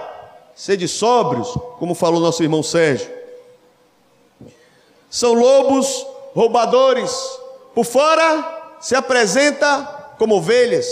sede 0.55 0.87
sóbrios, 0.87 1.49
como 1.77 1.93
falou 1.93 2.19
nosso 2.19 2.41
irmão 2.41 2.63
Sérgio. 2.63 3.07
São 5.09 5.33
lobos 5.33 6.05
roubadores, 6.33 7.11
por 7.75 7.85
fora 7.85 8.75
se 8.79 8.95
apresenta 8.95 10.15
como 10.17 10.35
ovelhas. 10.35 10.87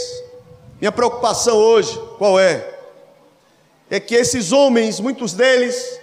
Minha 0.80 0.91
preocupação 0.91 1.58
hoje, 1.58 2.00
qual 2.17 2.39
é? 2.39 2.76
É 3.89 4.00
que 4.00 4.15
esses 4.15 4.52
homens, 4.52 5.00
muitos 5.00 5.34
deles, 5.34 6.00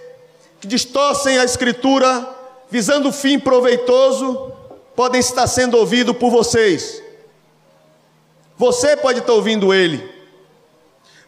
que 0.59 0.67
distorcem 0.67 1.37
a 1.37 1.43
Escritura, 1.43 2.27
visando 2.69 3.09
o 3.09 3.13
fim 3.13 3.37
proveitoso, 3.37 4.53
podem 4.95 5.19
estar 5.19 5.47
sendo 5.47 5.77
ouvidos 5.77 6.15
por 6.17 6.29
vocês. 6.29 7.02
Você 8.57 8.95
pode 8.97 9.19
estar 9.19 9.33
ouvindo 9.33 9.73
ele. 9.73 10.11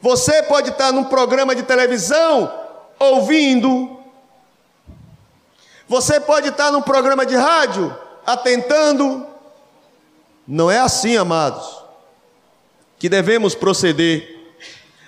Você 0.02 0.44
pode 0.44 0.70
estar 0.70 0.92
num 0.92 1.06
programa 1.06 1.56
de 1.56 1.64
televisão 1.64 2.52
ouvindo. 3.00 3.98
Você 5.88 6.20
pode 6.20 6.50
estar 6.50 6.72
num 6.72 6.82
programa 6.82 7.26
de 7.26 7.36
rádio 7.36 7.96
atentando. 8.26 9.26
Não 10.48 10.70
é 10.70 10.80
assim, 10.80 11.18
amados, 11.18 11.84
que 13.00 13.10
devemos 13.10 13.56
proceder. 13.56 14.36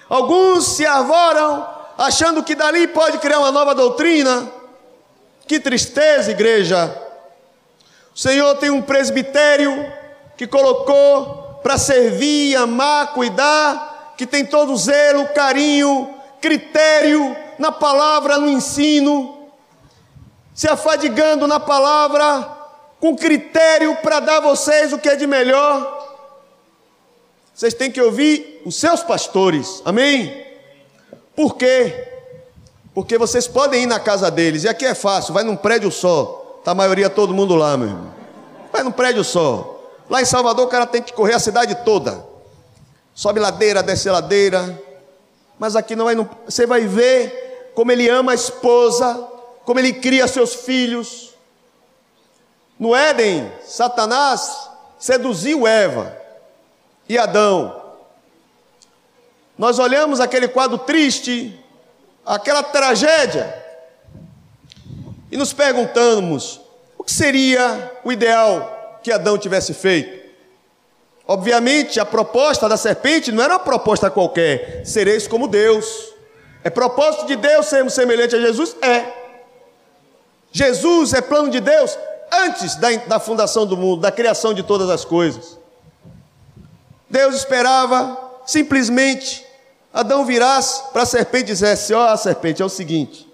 Alguns 0.09 0.65
se 0.65 0.85
arvoram 0.85 1.67
achando 1.97 2.43
que 2.43 2.55
dali 2.55 2.87
pode 2.87 3.17
criar 3.19 3.39
uma 3.39 3.51
nova 3.51 3.75
doutrina. 3.75 4.51
Que 5.47 5.59
tristeza, 5.59 6.31
igreja. 6.31 7.03
O 8.13 8.17
Senhor 8.17 8.55
tem 8.55 8.69
um 8.69 8.81
presbitério 8.81 9.91
que 10.35 10.47
colocou 10.47 11.46
para 11.67 11.77
servir, 11.77 12.55
amar, 12.55 13.11
cuidar, 13.11 14.13
que 14.15 14.25
tem 14.25 14.45
todo 14.45 14.77
zelo, 14.77 15.27
carinho, 15.35 16.15
critério 16.39 17.35
na 17.59 17.73
palavra, 17.73 18.37
no 18.37 18.47
ensino, 18.47 19.49
se 20.53 20.65
afadigando 20.69 21.45
na 21.45 21.59
palavra, 21.59 22.57
com 23.01 23.17
critério 23.17 23.97
para 23.97 24.21
dar 24.21 24.37
a 24.37 24.39
vocês 24.39 24.93
o 24.93 24.97
que 24.97 25.09
é 25.09 25.17
de 25.17 25.27
melhor. 25.27 26.07
Vocês 27.53 27.73
têm 27.73 27.91
que 27.91 28.01
ouvir 28.01 28.61
os 28.65 28.77
seus 28.77 29.03
pastores, 29.03 29.81
amém? 29.83 30.45
Por 31.35 31.57
quê? 31.57 32.07
Porque 32.93 33.17
vocês 33.17 33.45
podem 33.45 33.83
ir 33.83 33.87
na 33.87 33.99
casa 33.99 34.31
deles, 34.31 34.63
e 34.63 34.69
aqui 34.69 34.85
é 34.85 34.95
fácil, 34.95 35.33
vai 35.33 35.43
num 35.43 35.57
prédio 35.57 35.91
só, 35.91 36.61
tá 36.63 36.71
a 36.71 36.75
maioria 36.75 37.09
todo 37.09 37.33
mundo 37.33 37.55
lá, 37.55 37.75
meu 37.75 37.89
irmão. 37.89 38.13
Vai 38.71 38.83
num 38.83 38.91
prédio 38.93 39.25
só. 39.25 39.76
Lá 40.09 40.21
em 40.21 40.25
Salvador 40.25 40.65
o 40.65 40.69
cara 40.69 40.85
tem 40.85 41.01
que 41.01 41.13
correr 41.13 41.33
a 41.33 41.39
cidade 41.39 41.75
toda. 41.83 42.25
Sobe 43.13 43.39
ladeira, 43.39 43.83
desce 43.83 44.09
ladeira. 44.09 44.81
Mas 45.59 45.75
aqui 45.75 45.95
não 45.95 46.05
vai, 46.05 46.15
você 46.45 46.65
vai 46.65 46.81
ver 46.81 47.71
como 47.73 47.91
ele 47.91 48.07
ama 48.09 48.31
a 48.31 48.35
esposa, 48.35 49.27
como 49.65 49.79
ele 49.79 49.93
cria 49.93 50.27
seus 50.27 50.53
filhos. 50.53 51.33
No 52.79 52.95
Éden, 52.95 53.51
Satanás 53.65 54.69
seduziu 54.99 55.67
Eva 55.67 56.15
e 57.09 57.17
Adão. 57.17 57.81
Nós 59.57 59.79
olhamos 59.79 60.19
aquele 60.19 60.47
quadro 60.47 60.77
triste, 60.77 61.59
aquela 62.23 62.61
tragédia, 62.61 63.63
e 65.31 65.37
nos 65.37 65.53
perguntamos: 65.53 66.61
o 66.97 67.03
que 67.03 67.11
seria 67.11 67.99
o 68.03 68.11
ideal 68.11 68.76
que 69.07 69.11
Adão 69.13 69.37
tivesse 69.37 69.73
feito? 69.73 70.27
Obviamente, 71.25 71.97
a 71.97 72.05
proposta 72.05 72.67
da 72.67 72.75
serpente 72.75 73.31
não 73.31 73.41
era 73.41 73.53
uma 73.53 73.59
proposta 73.59 74.09
qualquer, 74.11 74.85
sereis 74.85 75.25
como 75.25 75.47
Deus. 75.47 76.13
É 76.61 76.69
propósito 76.69 77.25
de 77.25 77.37
Deus 77.37 77.67
sermos 77.67 77.93
semelhantes 77.93 78.37
a 78.37 78.41
Jesus? 78.41 78.75
É. 78.81 79.05
Jesus 80.51 81.13
é 81.13 81.21
plano 81.21 81.49
de 81.49 81.61
Deus 81.61 81.97
antes 82.33 82.75
da, 82.75 82.91
da 83.07 83.17
fundação 83.17 83.65
do 83.65 83.77
mundo, 83.77 84.01
da 84.01 84.11
criação 84.11 84.53
de 84.53 84.61
todas 84.61 84.89
as 84.89 85.05
coisas. 85.05 85.57
Deus 87.09 87.33
esperava 87.35 88.19
simplesmente 88.45 89.45
Adão 89.93 90.25
virasse 90.25 90.83
para 90.91 91.03
a 91.03 91.05
serpente 91.05 91.43
e 91.43 91.53
dissesse: 91.53 91.93
Ó, 91.93 92.13
oh, 92.13 92.17
serpente, 92.17 92.61
é 92.61 92.65
o 92.65 92.69
seguinte, 92.69 93.25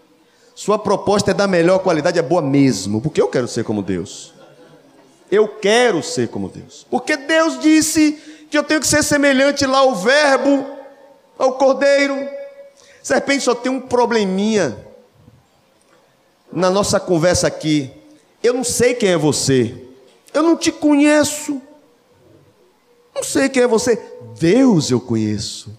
sua 0.53 0.77
proposta 0.77 1.31
é 1.31 1.33
da 1.33 1.47
melhor 1.47 1.79
qualidade, 1.79 2.19
é 2.19 2.21
boa 2.21 2.43
mesmo, 2.43 3.01
porque 3.01 3.19
eu 3.19 3.27
quero 3.27 3.47
ser 3.47 3.63
como 3.63 3.81
Deus. 3.81 4.32
Eu 5.33 5.47
quero 5.47 6.03
ser 6.03 6.27
como 6.27 6.47
Deus, 6.47 6.85
porque 6.91 7.17
Deus 7.17 7.59
disse 7.59 8.11
que 8.51 8.55
eu 8.55 8.61
tenho 8.61 8.79
que 8.79 8.85
ser 8.85 9.01
semelhante 9.01 9.65
lá 9.65 9.79
ao 9.79 9.95
Verbo, 9.95 10.63
ao 11.39 11.53
Cordeiro. 11.53 12.15
Serpente 13.01 13.43
só 13.43 13.55
tem 13.55 13.71
um 13.71 13.79
probleminha 13.79 14.77
na 16.51 16.69
nossa 16.69 16.99
conversa 16.99 17.47
aqui. 17.47 17.91
Eu 18.43 18.53
não 18.53 18.63
sei 18.63 18.93
quem 18.93 19.09
é 19.09 19.17
você, 19.17 19.75
eu 20.35 20.43
não 20.43 20.55
te 20.55 20.71
conheço. 20.71 21.59
Não 23.15 23.23
sei 23.23 23.49
quem 23.49 23.63
é 23.63 23.67
você. 23.67 23.99
Deus 24.39 24.91
eu 24.91 25.01
conheço. 25.01 25.75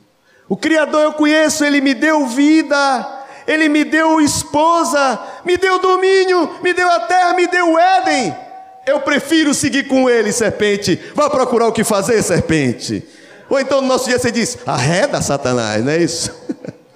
O 0.48 0.56
Criador 0.56 1.00
eu 1.00 1.12
conheço, 1.12 1.64
Ele 1.64 1.80
me 1.80 1.94
deu 1.94 2.26
vida, 2.26 3.24
Ele 3.46 3.68
me 3.68 3.84
deu 3.84 4.20
esposa, 4.20 5.20
me 5.44 5.56
deu 5.56 5.78
domínio, 5.78 6.58
me 6.60 6.74
deu 6.74 6.90
a 6.90 6.98
terra, 7.06 7.34
me 7.34 7.46
deu 7.46 7.74
o 7.74 7.78
Éden. 7.78 8.43
Eu 8.86 9.00
prefiro 9.00 9.54
seguir 9.54 9.88
com 9.88 10.08
Ele, 10.08 10.32
serpente. 10.32 10.96
Vá 11.14 11.30
procurar 11.30 11.68
o 11.68 11.72
que 11.72 11.84
fazer, 11.84 12.22
serpente. 12.22 13.06
Ou 13.48 13.58
então 13.58 13.80
no 13.80 13.88
nosso 13.88 14.06
dia 14.06 14.18
você 14.18 14.30
diz: 14.30 14.58
arreda 14.66 15.22
Satanás, 15.22 15.84
não 15.84 15.92
é 15.92 15.98
isso? 15.98 16.34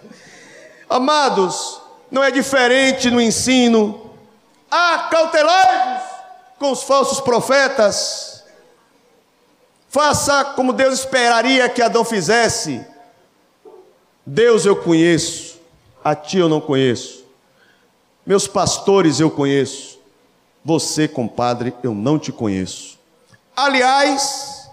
Amados, 0.88 1.81
não 2.11 2.22
é 2.22 2.31
diferente 2.31 3.11
no 3.11 3.20
ensino. 3.20 4.11
Cautelai 5.11 6.03
com 6.59 6.72
os 6.72 6.83
falsos 6.83 7.20
profetas. 7.20 8.44
Faça 9.88 10.44
como 10.44 10.72
Deus 10.72 10.98
esperaria 10.98 11.68
que 11.68 11.81
Adão 11.81 12.05
fizesse. 12.05 12.85
Deus 14.24 14.66
eu 14.66 14.77
conheço, 14.77 15.59
a 16.05 16.14
ti 16.14 16.37
eu 16.37 16.48
não 16.48 16.61
conheço. 16.61 17.24
Meus 18.27 18.46
pastores 18.46 19.20
eu 19.20 19.31
conheço. 19.31 19.97
Você, 20.64 21.09
compadre, 21.09 21.75
eu 21.83 21.94
não 21.94 22.18
te 22.18 22.33
conheço. 22.33 22.99
Aliás, 23.57 24.68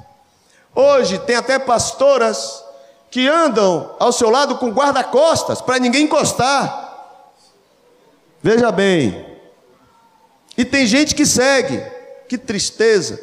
hoje 0.73 1.19
tem 1.19 1.35
até 1.35 1.57
pastoras 1.57 2.63
que 3.09 3.27
andam 3.27 3.95
ao 3.99 4.11
seu 4.11 4.29
lado 4.29 4.57
com 4.57 4.71
guarda-costas 4.71 5.61
para 5.61 5.79
ninguém 5.79 6.03
encostar. 6.03 6.83
Veja 8.43 8.71
bem. 8.71 9.25
E 10.57 10.63
tem 10.63 10.85
gente 10.85 11.15
que 11.15 11.25
segue. 11.25 11.81
Que 12.27 12.37
tristeza. 12.37 13.19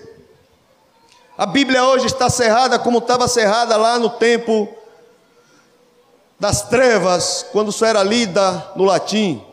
A 1.36 1.46
Bíblia 1.46 1.84
hoje 1.84 2.06
está 2.06 2.30
cerrada 2.30 2.78
como 2.78 2.98
estava 2.98 3.26
cerrada 3.26 3.76
lá 3.76 3.98
no 3.98 4.10
tempo 4.10 4.68
das 6.38 6.62
trevas, 6.62 7.46
quando 7.52 7.70
só 7.70 7.86
era 7.86 8.02
lida 8.02 8.72
no 8.74 8.84
latim. 8.84 9.44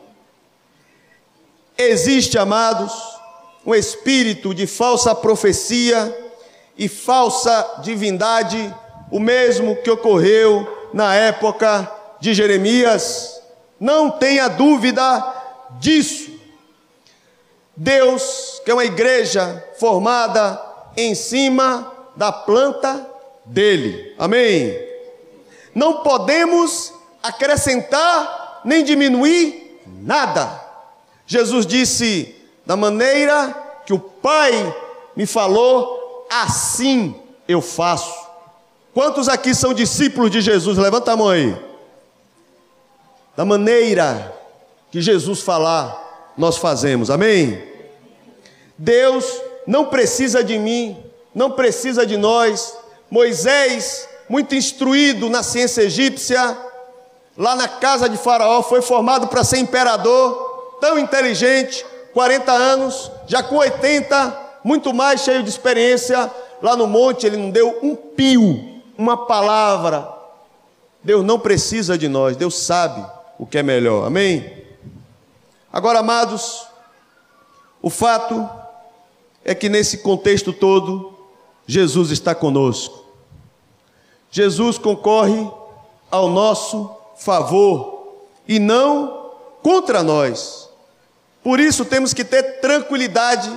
Existe, 1.82 2.38
amados, 2.38 2.92
um 3.66 3.74
espírito 3.74 4.54
de 4.54 4.68
falsa 4.68 5.16
profecia 5.16 6.14
e 6.78 6.90
falsa 6.90 7.80
divindade, 7.82 8.76
o 9.10 9.18
mesmo 9.18 9.78
que 9.78 9.90
ocorreu 9.90 10.90
na 10.94 11.16
época 11.16 11.90
de 12.20 12.34
Jeremias. 12.34 13.42
Não 13.80 14.12
tenha 14.12 14.50
dúvida 14.50 15.24
disso. 15.80 16.32
Deus, 17.78 18.62
que 18.66 18.72
é 18.72 18.74
uma 18.74 18.84
igreja 18.84 19.66
formada 19.80 20.62
em 20.98 21.16
cima 21.16 21.94
da 22.14 22.30
planta 22.30 23.10
dele. 23.46 24.14
Amém? 24.20 24.78
Não 25.74 26.04
podemos 26.04 26.94
acrescentar 27.24 28.60
nem 28.66 28.84
diminuir 28.84 29.80
nada. 29.88 30.68
Jesus 31.30 31.68
disse: 31.68 32.36
da 32.66 32.76
maneira 32.76 33.56
que 33.86 33.94
o 33.94 34.00
Pai 34.00 34.76
me 35.16 35.28
falou, 35.28 36.26
assim 36.28 37.16
eu 37.48 37.62
faço. 37.62 38.28
Quantos 38.96 39.30
aqui 39.30 39.54
são 39.54 39.72
discípulos 39.72 40.32
de 40.32 40.42
Jesus? 40.42 40.76
Levanta 40.76 41.12
a 41.12 41.16
mão 41.16 41.30
aí. 41.30 41.56
Da 43.38 43.46
maneira 43.46 44.36
que 44.92 45.00
Jesus 45.00 45.42
falar, 45.42 46.34
nós 46.36 46.58
fazemos. 46.58 47.12
Amém? 47.12 47.64
Deus 48.76 49.40
não 49.68 49.86
precisa 49.86 50.44
de 50.44 50.58
mim, 50.58 50.98
não 51.34 51.52
precisa 51.52 52.08
de 52.08 52.18
nós. 52.18 52.76
Moisés, 53.10 54.10
muito 54.28 54.56
instruído 54.56 55.30
na 55.30 55.44
ciência 55.44 55.84
egípcia, 55.84 56.58
lá 57.38 57.56
na 57.56 57.68
casa 57.68 58.10
de 58.10 58.18
Faraó, 58.18 58.64
foi 58.64 58.82
formado 58.82 59.28
para 59.28 59.44
ser 59.44 59.60
imperador, 59.60 60.49
tão 60.80 60.98
inteligente, 60.98 61.86
40 62.14 62.52
anos, 62.52 63.12
já 63.28 63.44
com 63.44 63.56
80, 63.56 64.50
muito 64.64 64.94
mais 64.94 65.22
cheio 65.22 65.44
de 65.44 65.50
experiência, 65.50 66.30
lá 66.62 66.76
no 66.76 66.88
monte 66.88 67.26
ele 67.26 67.38
não 67.38 67.50
deu 67.50 67.80
um 67.82 67.96
pio, 67.96 68.82
uma 68.98 69.26
palavra. 69.26 70.08
Deus 71.04 71.24
não 71.24 71.40
precisa 71.40 71.98
de 71.98 72.08
nós, 72.08 72.36
Deus 72.36 72.58
sabe 72.58 73.06
o 73.38 73.46
que 73.46 73.58
é 73.58 73.64
melhor, 73.64 74.06
amém? 74.06 74.66
Agora, 75.72 76.00
amados, 76.00 76.68
o 77.82 77.90
fato 77.90 78.50
é 79.46 79.56
que 79.56 79.70
nesse 79.70 80.00
contexto 80.00 80.52
todo, 80.52 81.18
Jesus 81.66 82.12
está 82.12 82.36
conosco. 82.36 83.06
Jesus 84.32 84.78
concorre 84.78 85.50
ao 86.12 86.30
nosso 86.30 86.92
favor 87.16 88.26
e 88.48 88.60
não 88.60 89.32
contra 89.62 90.04
nós. 90.04 90.69
Por 91.44 91.60
isso 91.60 91.86
temos 91.86 92.14
que 92.14 92.24
ter 92.24 92.60
tranquilidade 92.60 93.50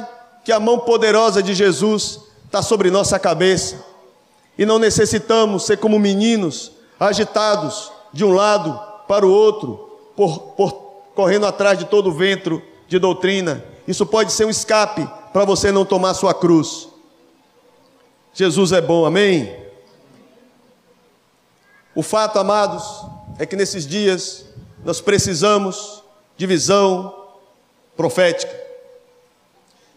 que 0.44 0.52
a 0.52 0.60
mão 0.60 0.78
poderosa 0.80 1.42
de 1.42 1.54
Jesus 1.54 2.20
está 2.44 2.62
sobre 2.62 2.90
nossa 2.90 3.18
cabeça 3.18 3.82
e 4.56 4.66
não 4.66 4.78
necessitamos 4.78 5.64
ser 5.64 5.78
como 5.78 5.98
meninos 5.98 6.72
agitados 6.98 7.90
de 8.12 8.24
um 8.24 8.32
lado 8.32 8.78
para 9.08 9.26
o 9.26 9.30
outro, 9.30 9.98
por, 10.14 10.38
por, 10.52 10.72
correndo 11.14 11.46
atrás 11.46 11.78
de 11.78 11.86
todo 11.86 12.10
o 12.10 12.12
vento 12.12 12.62
de 12.86 12.98
doutrina. 12.98 13.64
Isso 13.88 14.06
pode 14.06 14.32
ser 14.32 14.44
um 14.44 14.50
escape 14.50 15.08
para 15.32 15.44
você 15.44 15.72
não 15.72 15.84
tomar 15.84 16.14
sua 16.14 16.34
cruz. 16.34 16.88
Jesus 18.32 18.72
é 18.72 18.80
bom, 18.80 19.04
amém? 19.04 19.54
O 21.94 22.02
fato, 22.02 22.38
amados, 22.38 22.84
é 23.38 23.44
que 23.44 23.56
nesses 23.56 23.86
dias 23.86 24.46
nós 24.84 25.00
precisamos 25.00 26.02
de 26.36 26.46
visão 26.46 27.21
profética. 27.96 28.52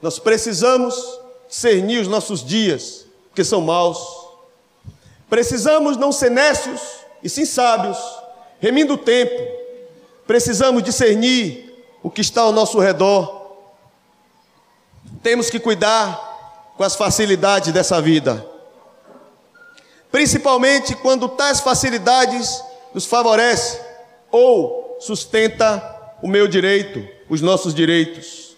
Nós 0.02 0.20
precisamos 0.20 0.96
discernir 1.48 2.00
os 2.00 2.08
nossos 2.08 2.44
dias, 2.44 3.06
que 3.34 3.44
são 3.44 3.62
maus. 3.62 4.00
Precisamos 5.30 5.98
não 5.98 6.12
ser 6.12 6.30
nécios 6.30 6.82
e 7.24 7.30
sim 7.30 7.46
sábios, 7.46 7.98
remindo 8.60 8.94
o 8.94 8.98
tempo. 8.98 9.42
Precisamos 10.28 10.84
discernir 10.84 11.74
o 12.04 12.10
que 12.10 12.22
está 12.22 12.42
ao 12.42 12.52
nosso 12.52 12.80
redor. 12.80 13.58
Temos 15.24 15.50
que 15.50 15.60
cuidar 15.60 16.74
com 16.78 16.84
as 16.84 16.96
facilidades 16.96 17.72
dessa 17.72 18.02
vida. 18.02 18.46
Principalmente 20.12 20.96
quando 20.96 21.28
tais 21.28 21.60
facilidades 21.60 22.64
nos 22.94 23.06
favorece 23.06 23.80
ou 24.32 24.98
sustenta 25.00 26.16
o 26.22 26.28
meu 26.28 26.48
direito, 26.48 27.15
os 27.30 27.42
nossos 27.42 27.74
direitos. 27.74 28.56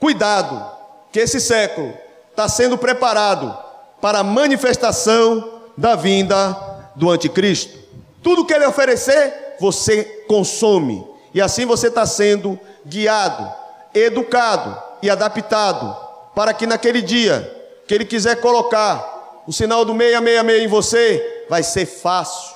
Cuidado, 0.00 0.70
que 1.12 1.20
esse 1.20 1.40
século 1.40 1.94
está 2.30 2.48
sendo 2.48 2.76
preparado 2.76 3.56
para 4.00 4.18
a 4.18 4.24
manifestação 4.24 5.60
da 5.76 5.94
vinda 5.94 6.56
do 6.94 7.10
anticristo. 7.10 7.78
Tudo 8.22 8.44
que 8.44 8.52
ele 8.52 8.66
oferecer, 8.66 9.56
você 9.60 10.04
consome. 10.26 11.06
E 11.32 11.40
assim 11.40 11.66
você 11.66 11.88
está 11.88 12.06
sendo 12.06 12.58
guiado, 12.86 13.52
educado 13.94 14.76
e 15.02 15.10
adaptado 15.10 15.96
para 16.34 16.52
que 16.52 16.66
naquele 16.66 17.00
dia 17.00 17.50
que 17.86 17.94
ele 17.94 18.04
quiser 18.04 18.40
colocar 18.40 19.42
o 19.46 19.52
sinal 19.52 19.84
do 19.84 19.92
666 19.92 20.62
em 20.62 20.66
você, 20.66 21.46
vai 21.48 21.62
ser 21.62 21.86
fácil. 21.86 22.54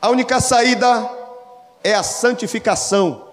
A 0.00 0.08
única 0.08 0.40
saída 0.40 1.19
é 1.82 1.94
a 1.94 2.02
santificação. 2.02 3.28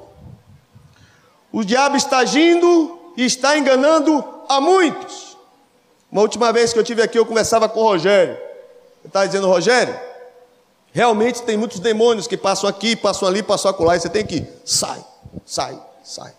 O 1.51 1.63
diabo 1.63 1.97
está 1.97 2.19
agindo 2.19 2.99
e 3.15 3.25
está 3.25 3.57
enganando 3.57 4.23
a 4.47 4.61
muitos. 4.61 5.37
Uma 6.11 6.21
última 6.21 6.53
vez 6.53 6.71
que 6.71 6.79
eu 6.79 6.83
tive 6.83 7.01
aqui, 7.01 7.17
eu 7.17 7.25
conversava 7.25 7.67
com 7.67 7.79
o 7.79 7.83
Rogério. 7.83 8.37
Eu 9.03 9.07
estava 9.07 9.27
dizendo, 9.27 9.47
Rogério, 9.47 9.97
realmente 10.91 11.41
tem 11.43 11.57
muitos 11.57 11.79
demônios 11.79 12.27
que 12.27 12.37
passam 12.37 12.69
aqui, 12.69 12.95
passam 12.95 13.27
ali, 13.27 13.43
passam 13.43 13.71
acolá, 13.71 13.95
e 13.95 13.99
você 13.99 14.09
tem 14.09 14.25
que 14.25 14.45
sai, 14.63 15.03
sai, 15.45 15.79
sai. 16.03 16.33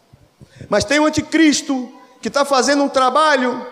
Mas 0.69 0.85
tem 0.85 0.99
o 0.99 1.07
anticristo 1.07 1.93
que 2.21 2.29
está 2.29 2.45
fazendo 2.45 2.83
um 2.83 2.89
trabalho 2.89 3.65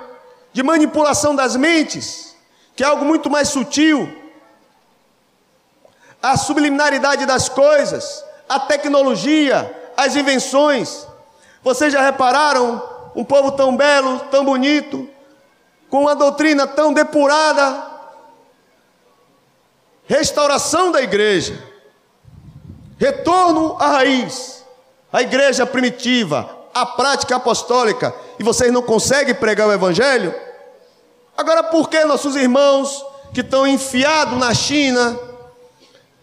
de 0.53 0.63
manipulação 0.63 1.35
das 1.35 1.57
mentes, 1.57 2.35
que 2.75 2.83
é 2.83 2.87
algo 2.87 3.05
muito 3.05 3.29
mais 3.29 3.49
sutil, 3.49 4.09
a 6.23 6.37
subliminaridade 6.37 7.27
das 7.27 7.49
coisas, 7.49 8.25
a 8.49 8.61
tecnologia, 8.61 9.93
as 9.97 10.15
invenções. 10.17 11.07
Vocês 11.63 11.93
já 11.93 12.03
repararam 12.03 12.83
um 13.15 13.25
povo 13.25 13.53
tão 13.53 13.77
belo, 13.77 14.21
tão 14.31 14.45
bonito, 14.45 15.09
com 15.89 16.03
uma 16.03 16.15
doutrina 16.15 16.67
tão 16.67 16.93
depurada? 16.93 17.95
Restauração 20.07 20.93
da 20.93 21.03
igreja, 21.03 21.61
retorno 22.99 23.77
à 23.81 23.89
raiz, 23.89 24.65
a 25.13 25.23
igreja 25.23 25.67
primitiva, 25.67 26.49
a 26.73 26.87
prática 26.87 27.37
apostólica, 27.37 28.15
e 28.39 28.45
vocês 28.45 28.73
não 28.73 28.83
conseguem 28.83 29.35
pregar 29.35 29.67
o 29.67 29.73
evangelho? 29.73 30.35
Agora, 31.37 31.63
por 31.63 31.89
que 31.89 32.05
nossos 32.05 32.37
irmãos 32.37 33.05
que 33.35 33.41
estão 33.41 33.67
enfiados 33.67 34.39
na 34.39 34.55
China, 34.55 35.19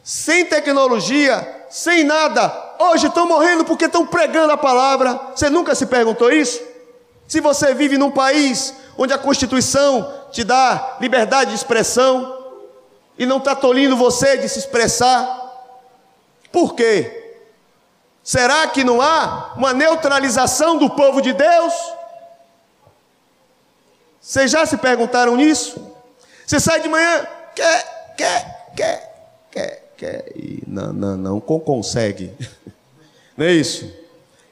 sem 0.03 0.45
tecnologia, 0.45 1.65
sem 1.69 2.03
nada, 2.03 2.51
hoje 2.77 3.07
estão 3.07 3.25
morrendo 3.25 3.63
porque 3.63 3.85
estão 3.85 4.05
pregando 4.05 4.51
a 4.51 4.57
palavra. 4.57 5.19
Você 5.33 5.49
nunca 5.49 5.73
se 5.73 5.85
perguntou 5.85 6.31
isso? 6.31 6.61
Se 7.25 7.39
você 7.39 7.73
vive 7.73 7.97
num 7.97 8.11
país 8.11 8.73
onde 8.97 9.13
a 9.13 9.17
Constituição 9.17 10.27
te 10.29 10.43
dá 10.43 10.97
liberdade 10.99 11.51
de 11.51 11.55
expressão 11.55 12.37
e 13.17 13.25
não 13.25 13.37
está 13.37 13.55
tolindo 13.55 13.95
você 13.95 14.37
de 14.37 14.49
se 14.49 14.59
expressar, 14.59 15.41
por 16.51 16.75
quê? 16.75 17.21
Será 18.21 18.67
que 18.67 18.83
não 18.83 19.01
há 19.01 19.53
uma 19.55 19.73
neutralização 19.73 20.77
do 20.77 20.89
povo 20.89 21.21
de 21.21 21.33
Deus? 21.33 21.73
Vocês 24.19 24.51
já 24.51 24.65
se 24.65 24.77
perguntaram 24.77 25.35
nisso? 25.35 25.93
Você 26.45 26.59
sai 26.59 26.81
de 26.81 26.89
manhã, 26.89 27.27
quer, 27.55 28.15
quer, 28.15 28.71
quer, 28.75 29.47
quer, 29.51 29.82
quer 29.97 30.31
e 30.35 30.63
não, 30.67 30.93
não, 30.93 31.17
não 31.17 31.39
consegue. 31.39 32.31
Não 33.35 33.47
é 33.47 33.51
isso? 33.51 33.91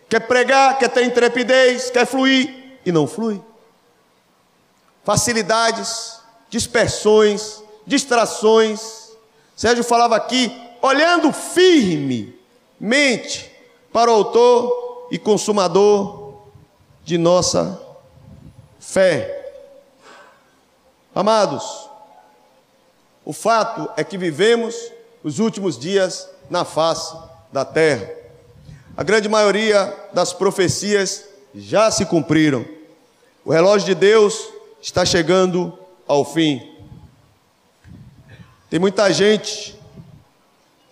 Quer 0.09 0.21
pregar, 0.21 0.79
quer 0.79 0.89
ter 0.89 1.05
intrepidez, 1.05 1.91
quer 1.91 2.07
fluir 2.07 2.79
e 2.83 2.91
não 2.91 3.05
flui. 3.05 3.39
Facilidades, 5.03 6.19
dispersões, 6.49 7.63
distrações. 7.85 9.11
Sérgio 9.55 9.83
falava 9.83 10.15
aqui, 10.15 10.51
olhando 10.81 11.31
firmemente 11.31 12.41
para 13.93 14.09
o 14.11 14.15
autor 14.15 15.07
e 15.11 15.19
consumador 15.19 16.41
de 17.05 17.17
nossa 17.17 17.81
fé. 18.79 19.37
Amados, 21.13 21.89
o 23.23 23.31
fato 23.31 23.89
é 23.95 24.03
que 24.03 24.17
vivemos 24.17 24.75
os 25.23 25.39
últimos 25.39 25.77
dias 25.77 26.29
na 26.49 26.65
face 26.65 27.15
da 27.51 27.63
terra. 27.63 28.09
A 28.95 29.03
grande 29.03 29.29
maioria 29.29 29.93
das 30.13 30.33
profecias 30.33 31.25
já 31.53 31.89
se 31.91 32.05
cumpriram. 32.05 32.65
O 33.45 33.51
relógio 33.51 33.87
de 33.87 33.95
Deus 33.95 34.49
está 34.81 35.05
chegando 35.05 35.77
ao 36.07 36.25
fim. 36.25 36.61
Tem 38.69 38.79
muita 38.79 39.11
gente 39.11 39.79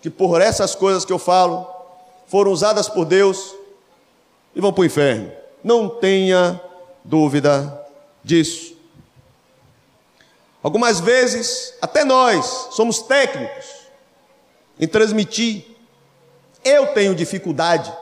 que, 0.02 0.10
por 0.10 0.40
essas 0.40 0.74
coisas 0.74 1.04
que 1.04 1.12
eu 1.12 1.18
falo, 1.18 1.66
foram 2.26 2.52
usadas 2.52 2.88
por 2.88 3.04
Deus 3.04 3.54
e 4.54 4.60
vão 4.60 4.72
para 4.72 4.82
o 4.82 4.84
inferno. 4.84 5.32
Não 5.62 5.88
tenha 5.88 6.60
dúvida 7.04 7.86
disso. 8.22 8.76
Algumas 10.62 11.00
vezes, 11.00 11.74
até 11.80 12.04
nós 12.04 12.68
somos 12.72 13.00
técnicos 13.00 13.79
em 14.80 14.88
transmitir. 14.88 15.64
Eu 16.64 16.88
tenho 16.88 17.14
dificuldade, 17.14 17.92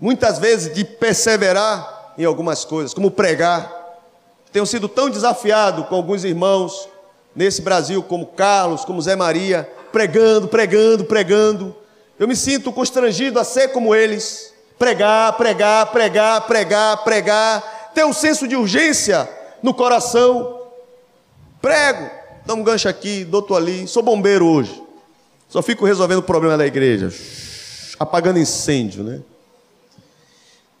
muitas 0.00 0.38
vezes, 0.38 0.74
de 0.74 0.84
perseverar 0.84 2.14
em 2.18 2.24
algumas 2.24 2.64
coisas, 2.64 2.92
como 2.92 3.10
pregar. 3.10 3.72
Tenho 4.52 4.66
sido 4.66 4.88
tão 4.88 5.08
desafiado 5.08 5.84
com 5.84 5.94
alguns 5.94 6.24
irmãos 6.24 6.88
nesse 7.34 7.62
Brasil, 7.62 8.02
como 8.02 8.26
Carlos, 8.26 8.84
como 8.84 9.00
Zé 9.00 9.14
Maria, 9.14 9.70
pregando, 9.92 10.48
pregando, 10.48 11.04
pregando. 11.04 11.76
Eu 12.18 12.26
me 12.26 12.34
sinto 12.34 12.72
constrangido 12.72 13.38
a 13.38 13.44
ser 13.44 13.68
como 13.68 13.94
eles. 13.94 14.52
Pregar, 14.76 15.36
pregar, 15.36 15.86
pregar, 15.92 16.46
pregar, 16.46 17.04
pregar. 17.04 17.90
Ter 17.94 18.04
um 18.04 18.12
senso 18.12 18.48
de 18.48 18.56
urgência 18.56 19.28
no 19.62 19.72
coração. 19.72 20.62
Prego, 21.60 22.10
dá 22.44 22.54
um 22.54 22.62
gancho 22.62 22.88
aqui, 22.88 23.24
doutor 23.24 23.56
ali. 23.56 23.86
Sou 23.86 24.02
bombeiro 24.02 24.46
hoje. 24.46 24.87
Só 25.48 25.62
fico 25.62 25.86
resolvendo 25.86 26.18
o 26.18 26.22
problema 26.22 26.58
da 26.58 26.66
igreja, 26.66 27.10
apagando 27.98 28.38
incêndio, 28.38 29.02
né? 29.02 29.22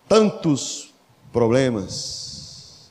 Tantos 0.06 0.92
problemas. 1.32 2.90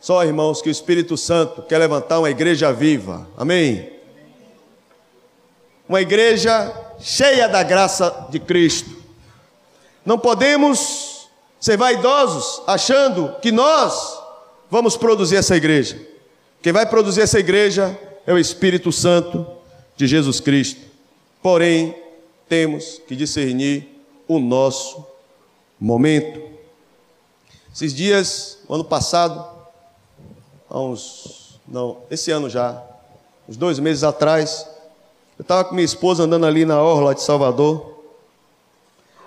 Só, 0.00 0.24
irmãos, 0.24 0.62
que 0.62 0.70
o 0.70 0.72
Espírito 0.72 1.18
Santo 1.18 1.62
quer 1.62 1.76
levantar 1.76 2.18
uma 2.18 2.30
igreja 2.30 2.72
viva. 2.72 3.28
Amém? 3.36 3.92
Uma 5.86 6.00
igreja 6.00 6.74
cheia 6.98 7.46
da 7.46 7.62
graça 7.62 8.26
de 8.30 8.40
Cristo. 8.40 8.96
Não 10.06 10.18
podemos 10.18 11.28
ser 11.60 11.76
vaidosos 11.76 12.62
achando 12.66 13.34
que 13.42 13.52
nós 13.52 14.18
vamos 14.70 14.96
produzir 14.96 15.36
essa 15.36 15.56
igreja. 15.56 16.00
Quem 16.62 16.72
vai 16.72 16.86
produzir 16.86 17.20
essa 17.20 17.38
igreja 17.38 17.98
é 18.26 18.32
o 18.32 18.38
Espírito 18.38 18.90
Santo 18.90 19.57
de 19.98 20.06
Jesus 20.06 20.38
Cristo. 20.38 20.80
Porém, 21.42 21.94
temos 22.48 23.02
que 23.06 23.16
discernir 23.16 23.86
o 24.28 24.38
nosso 24.38 25.04
momento. 25.78 26.40
Esses 27.74 27.92
dias, 27.92 28.58
ano 28.70 28.84
passado, 28.84 29.44
há 30.70 30.80
uns, 30.80 31.60
não, 31.66 31.98
esse 32.10 32.30
ano 32.30 32.48
já, 32.48 32.80
uns 33.48 33.56
dois 33.56 33.80
meses 33.80 34.04
atrás, 34.04 34.66
eu 35.36 35.42
estava 35.42 35.64
com 35.64 35.74
minha 35.74 35.84
esposa 35.84 36.22
andando 36.22 36.46
ali 36.46 36.64
na 36.64 36.80
orla 36.80 37.12
de 37.14 37.22
Salvador. 37.22 37.98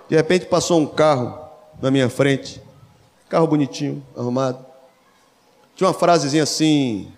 De 0.08 0.16
repente 0.16 0.46
passou 0.46 0.80
um 0.80 0.88
carro 0.88 1.38
na 1.82 1.92
minha 1.92 2.10
frente, 2.10 2.62
carro 3.28 3.48
bonitinho, 3.48 4.02
arrumado. 4.16 4.66
Tinha 5.76 5.88
uma 5.88 5.94
frasezinha 5.94 6.44
assim: 6.44 7.12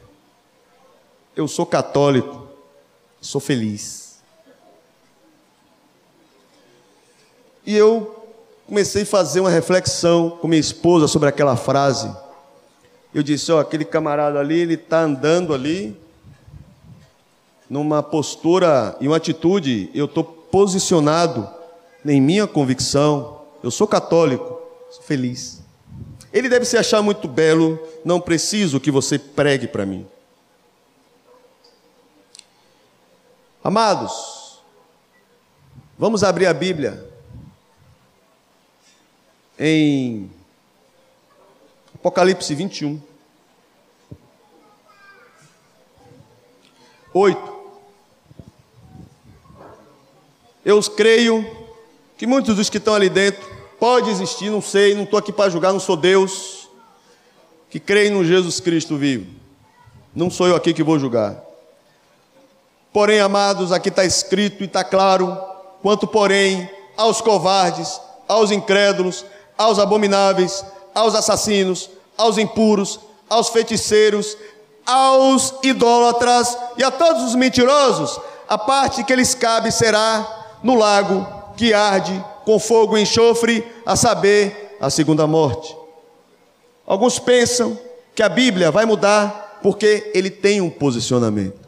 Eu 1.35 1.47
sou 1.47 1.65
católico, 1.65 2.42
sou 3.23 3.39
feliz. 3.39 4.17
E 7.65 7.75
eu 7.75 8.27
comecei 8.67 9.03
a 9.03 9.05
fazer 9.05 9.39
uma 9.39 9.49
reflexão 9.49 10.29
com 10.29 10.47
minha 10.47 10.59
esposa 10.59 11.07
sobre 11.07 11.29
aquela 11.29 11.55
frase. 11.55 12.13
Eu 13.13 13.23
disse: 13.23 13.51
Ó, 13.51 13.59
aquele 13.59 13.85
camarada 13.85 14.39
ali, 14.39 14.59
ele 14.59 14.73
está 14.73 15.01
andando 15.01 15.53
ali, 15.53 15.97
numa 17.69 18.03
postura 18.03 18.95
e 18.99 19.07
uma 19.07 19.17
atitude, 19.17 19.89
eu 19.93 20.05
estou 20.05 20.23
posicionado 20.23 21.49
em 22.05 22.19
minha 22.19 22.45
convicção, 22.45 23.41
eu 23.63 23.71
sou 23.71 23.87
católico, 23.87 24.59
sou 24.91 25.03
feliz. 25.03 25.63
Ele 26.33 26.49
deve 26.49 26.65
se 26.65 26.75
achar 26.75 27.01
muito 27.01 27.27
belo, 27.27 27.79
não 28.03 28.19
preciso 28.19 28.79
que 28.79 28.91
você 28.91 29.17
pregue 29.17 29.67
para 29.67 29.85
mim. 29.85 30.05
Amados, 33.63 34.59
vamos 35.97 36.21
abrir 36.21 36.47
a 36.47 36.53
Bíblia 36.53 37.09
em 39.57 40.29
Apocalipse 41.95 42.53
21. 42.53 43.01
8. 47.13 47.53
Eu 50.65 50.81
creio 50.91 51.45
que 52.17 52.27
muitos 52.27 52.57
dos 52.57 52.69
que 52.69 52.79
estão 52.79 52.93
ali 52.93 53.07
dentro, 53.07 53.49
pode 53.79 54.09
existir, 54.09 54.49
não 54.49 54.61
sei, 54.61 54.93
não 54.93 55.03
estou 55.03 55.17
aqui 55.17 55.31
para 55.31 55.49
julgar, 55.49 55.71
não 55.71 55.79
sou 55.79 55.95
Deus, 55.95 56.67
que 57.69 57.79
creem 57.79 58.11
no 58.11 58.25
Jesus 58.25 58.59
Cristo 58.59 58.97
vivo. 58.97 59.33
Não 60.13 60.29
sou 60.29 60.49
eu 60.49 60.55
aqui 60.57 60.73
que 60.73 60.83
vou 60.83 60.99
julgar. 60.99 61.52
Porém, 62.93 63.19
amados, 63.19 63.71
aqui 63.71 63.89
está 63.89 64.05
escrito 64.05 64.61
e 64.61 64.67
está 64.67 64.83
claro, 64.83 65.35
quanto 65.81 66.05
porém 66.05 66.69
aos 66.95 67.19
covardes, 67.21 67.99
aos 68.27 68.51
incrédulos, 68.51 69.25
aos 69.57 69.79
abomináveis, 69.79 70.63
aos 70.93 71.15
assassinos, 71.15 71.89
aos 72.15 72.37
impuros, 72.37 72.99
aos 73.27 73.49
feiticeiros, 73.49 74.37
aos 74.85 75.55
idólatras 75.63 76.55
e 76.77 76.83
a 76.83 76.91
todos 76.91 77.23
os 77.23 77.35
mentirosos, 77.35 78.19
a 78.47 78.57
parte 78.57 79.03
que 79.03 79.15
lhes 79.15 79.33
cabe 79.33 79.71
será 79.71 80.59
no 80.61 80.75
lago 80.75 81.25
que 81.57 81.73
arde 81.73 82.23
com 82.45 82.59
fogo 82.59 82.97
e 82.97 83.01
enxofre, 83.01 83.65
a 83.85 83.95
saber, 83.95 84.77
a 84.79 84.89
segunda 84.89 85.25
morte. 85.25 85.75
Alguns 86.85 87.17
pensam 87.17 87.77
que 88.13 88.21
a 88.21 88.29
Bíblia 88.29 88.69
vai 88.69 88.85
mudar 88.85 89.59
porque 89.63 90.11
ele 90.13 90.29
tem 90.29 90.59
um 90.59 90.69
posicionamento. 90.69 91.62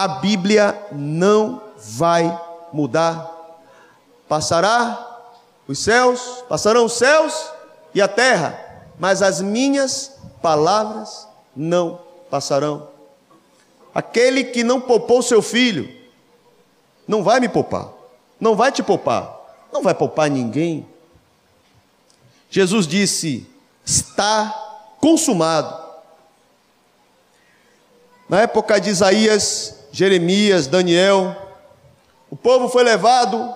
A 0.00 0.08
Bíblia 0.08 0.82
não 0.90 1.60
vai 1.76 2.24
mudar. 2.72 3.30
Passará 4.26 5.20
os 5.68 5.78
céus, 5.78 6.42
passarão 6.48 6.86
os 6.86 6.94
céus 6.94 7.50
e 7.94 8.00
a 8.00 8.08
terra, 8.08 8.58
mas 8.98 9.20
as 9.20 9.42
minhas 9.42 10.16
palavras 10.40 11.28
não 11.54 12.00
passarão. 12.30 12.88
Aquele 13.94 14.44
que 14.44 14.64
não 14.64 14.80
poupou 14.80 15.20
seu 15.20 15.42
filho, 15.42 15.94
não 17.06 17.22
vai 17.22 17.38
me 17.38 17.50
poupar, 17.50 17.90
não 18.40 18.56
vai 18.56 18.72
te 18.72 18.82
poupar, 18.82 19.38
não 19.70 19.82
vai 19.82 19.92
poupar 19.92 20.30
ninguém. 20.30 20.88
Jesus 22.48 22.86
disse: 22.86 23.46
está 23.84 24.96
consumado. 24.98 25.78
Na 28.26 28.40
época 28.40 28.80
de 28.80 28.88
Isaías, 28.88 29.79
Jeremias, 29.92 30.66
Daniel, 30.66 31.36
o 32.30 32.36
povo 32.36 32.68
foi 32.68 32.84
levado 32.84 33.54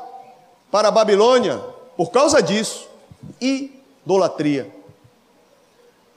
para 0.71 0.89
a 0.89 0.91
Babilônia 0.91 1.59
por 1.97 2.11
causa 2.11 2.43
disso, 2.43 2.89
idolatria. 3.41 4.73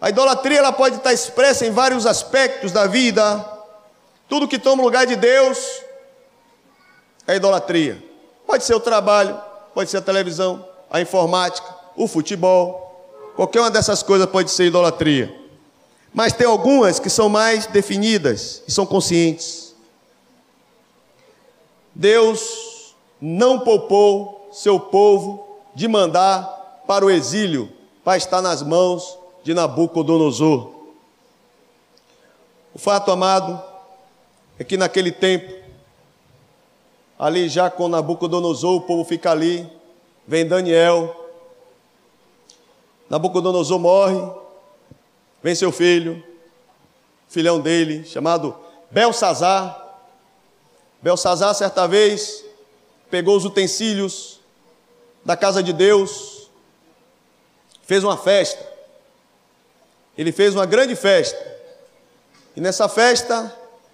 A 0.01 0.09
idolatria 0.09 0.59
ela 0.59 0.72
pode 0.72 0.97
estar 0.97 1.13
expressa 1.13 1.65
em 1.65 1.72
vários 1.72 2.05
aspectos 2.05 2.72
da 2.72 2.86
vida. 2.86 3.45
Tudo 4.30 4.47
que 4.47 4.59
toma 4.59 4.84
lugar 4.84 5.05
de 5.05 5.15
Deus 5.15 5.82
é 7.28 7.36
idolatria. 7.36 8.03
Pode 8.45 8.63
ser 8.63 8.76
o 8.76 8.80
trabalho, 8.80 9.39
pode 9.74 9.89
ser 9.89 9.97
a 9.97 10.01
televisão, 10.01 10.68
a 10.89 11.01
informática, 11.01 11.68
o 11.95 12.07
futebol. 12.07 13.32
Qualquer 13.36 13.59
uma 13.59 13.72
dessas 13.72 14.01
coisas 14.01 14.28
pode 14.28 14.49
ser 14.51 14.65
idolatria. 14.65 15.34
Mas 16.13 16.34
tem 16.34 16.47
algumas 16.47 16.99
que 16.99 17.09
são 17.09 17.30
mais 17.30 17.65
definidas 17.68 18.63
e 18.68 18.72
são 18.72 18.86
conscientes. 18.86 19.66
Deus 21.98 22.93
não 23.20 23.62
poupou 23.62 24.50
seu 24.52 24.80
povo 24.80 25.58
de 25.74 25.88
mandar 25.88 26.84
para 26.86 27.04
o 27.04 27.10
exílio, 27.10 27.74
para 28.04 28.18
estar 28.18 28.39
nas 28.39 28.62
mãos 28.62 29.18
de 29.43 29.52
Nabucodonosor. 29.52 30.70
O 32.72 32.78
fato, 32.78 33.10
amado, 33.10 33.60
é 34.60 34.64
que 34.64 34.78
naquele 34.78 35.12
tempo, 35.12 35.52
ali 37.18 37.50
já 37.50 37.68
com 37.68 37.88
Nabucodonosor, 37.88 38.76
o 38.76 38.82
povo 38.82 39.04
fica 39.04 39.32
ali, 39.32 39.68
vem 40.28 40.48
Daniel, 40.48 41.34
Nabucodonosor 43.10 43.80
morre, 43.80 44.22
vem 45.41 45.56
seu 45.56 45.72
filho, 45.72 46.24
filhão 47.28 47.60
dele, 47.60 48.06
chamado 48.06 48.56
Belsazar. 48.91 49.87
Belsazar, 51.08 51.55
certa 51.55 51.88
vez, 51.88 52.43
pegou 53.10 53.36
os 53.36 53.45
utensílios 53.45 54.39
da 55.24 55.36
casa 55.36 55.62
de 55.64 55.74
Deus, 55.74 56.49
fez 57.86 58.03
uma 58.03 58.18
festa 58.18 58.78
ele 60.18 60.32
fez 60.32 60.55
uma 60.55 60.66
grande 60.66 60.95
festa. 60.95 61.38
E 62.55 62.60
nessa 62.60 62.89
festa, 62.89 63.53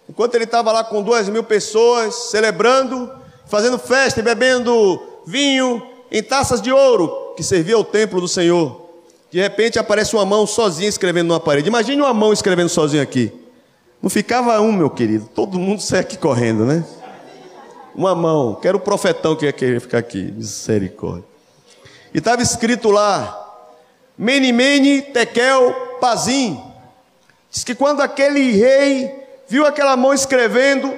enquanto 0.09 0.35
ele 0.35 0.45
estava 0.45 0.71
lá 0.71 0.83
com 0.83 1.03
duas 1.03 1.27
mil 1.27 1.43
pessoas, 1.43 2.15
celebrando, 2.31 3.11
fazendo 3.45 3.77
festa 3.77 4.21
e 4.21 4.23
bebendo 4.23 5.01
vinho 5.27 5.85
em 6.09 6.23
taças 6.23 6.61
de 6.61 6.71
ouro, 6.71 7.33
que 7.35 7.43
servia 7.43 7.75
ao 7.75 7.83
templo 7.83 8.21
do 8.21 8.27
Senhor, 8.27 8.81
de 9.29 9.39
repente 9.39 9.77
aparece 9.77 10.15
uma 10.15 10.25
mão 10.25 10.47
sozinha 10.47 10.87
escrevendo 10.87 11.27
numa 11.27 11.39
parede. 11.39 11.67
Imagine 11.67 12.01
uma 12.01 12.13
mão 12.13 12.31
escrevendo 12.31 12.69
sozinha 12.69 13.03
aqui. 13.03 13.31
Não 14.01 14.09
ficava 14.09 14.61
um, 14.61 14.71
meu 14.71 14.89
querido. 14.89 15.29
Todo 15.33 15.59
mundo 15.59 15.81
sai 15.81 16.01
aqui 16.01 16.17
correndo, 16.17 16.65
né? 16.65 16.85
Uma 17.95 18.15
mão. 18.15 18.55
Quero 18.55 18.77
o 18.77 18.81
profetão 18.81 19.35
que 19.35 19.45
ia 19.45 19.53
querer 19.53 19.79
ficar 19.79 19.99
aqui. 19.99 20.31
Misericórdia. 20.31 21.25
E 22.13 22.17
estava 22.17 22.41
escrito 22.41 22.89
lá: 22.91 23.39
Mene, 24.17 24.51
mene, 24.51 25.01
tekel, 25.01 25.97
Pazim. 25.99 26.61
Diz 27.49 27.63
que 27.63 27.75
quando 27.75 28.01
aquele 28.01 28.51
rei 28.51 29.23
viu 29.47 29.65
aquela 29.65 29.95
mão 29.95 30.13
escrevendo, 30.13 30.93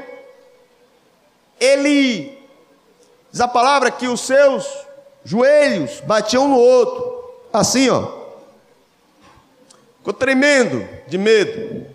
ele, 1.60 2.38
diz 3.32 3.41
a 3.41 3.48
palavra 3.48 3.91
que 3.91 4.08
os 4.08 4.22
seus 4.22 4.66
joelhos 5.24 6.02
batiam 6.02 6.48
no 6.48 6.58
outro, 6.58 7.48
assim 7.52 7.89
ó. 7.89 8.26
Ficou 9.98 10.14
tremendo 10.14 10.88
de 11.08 11.18
medo. 11.18 11.95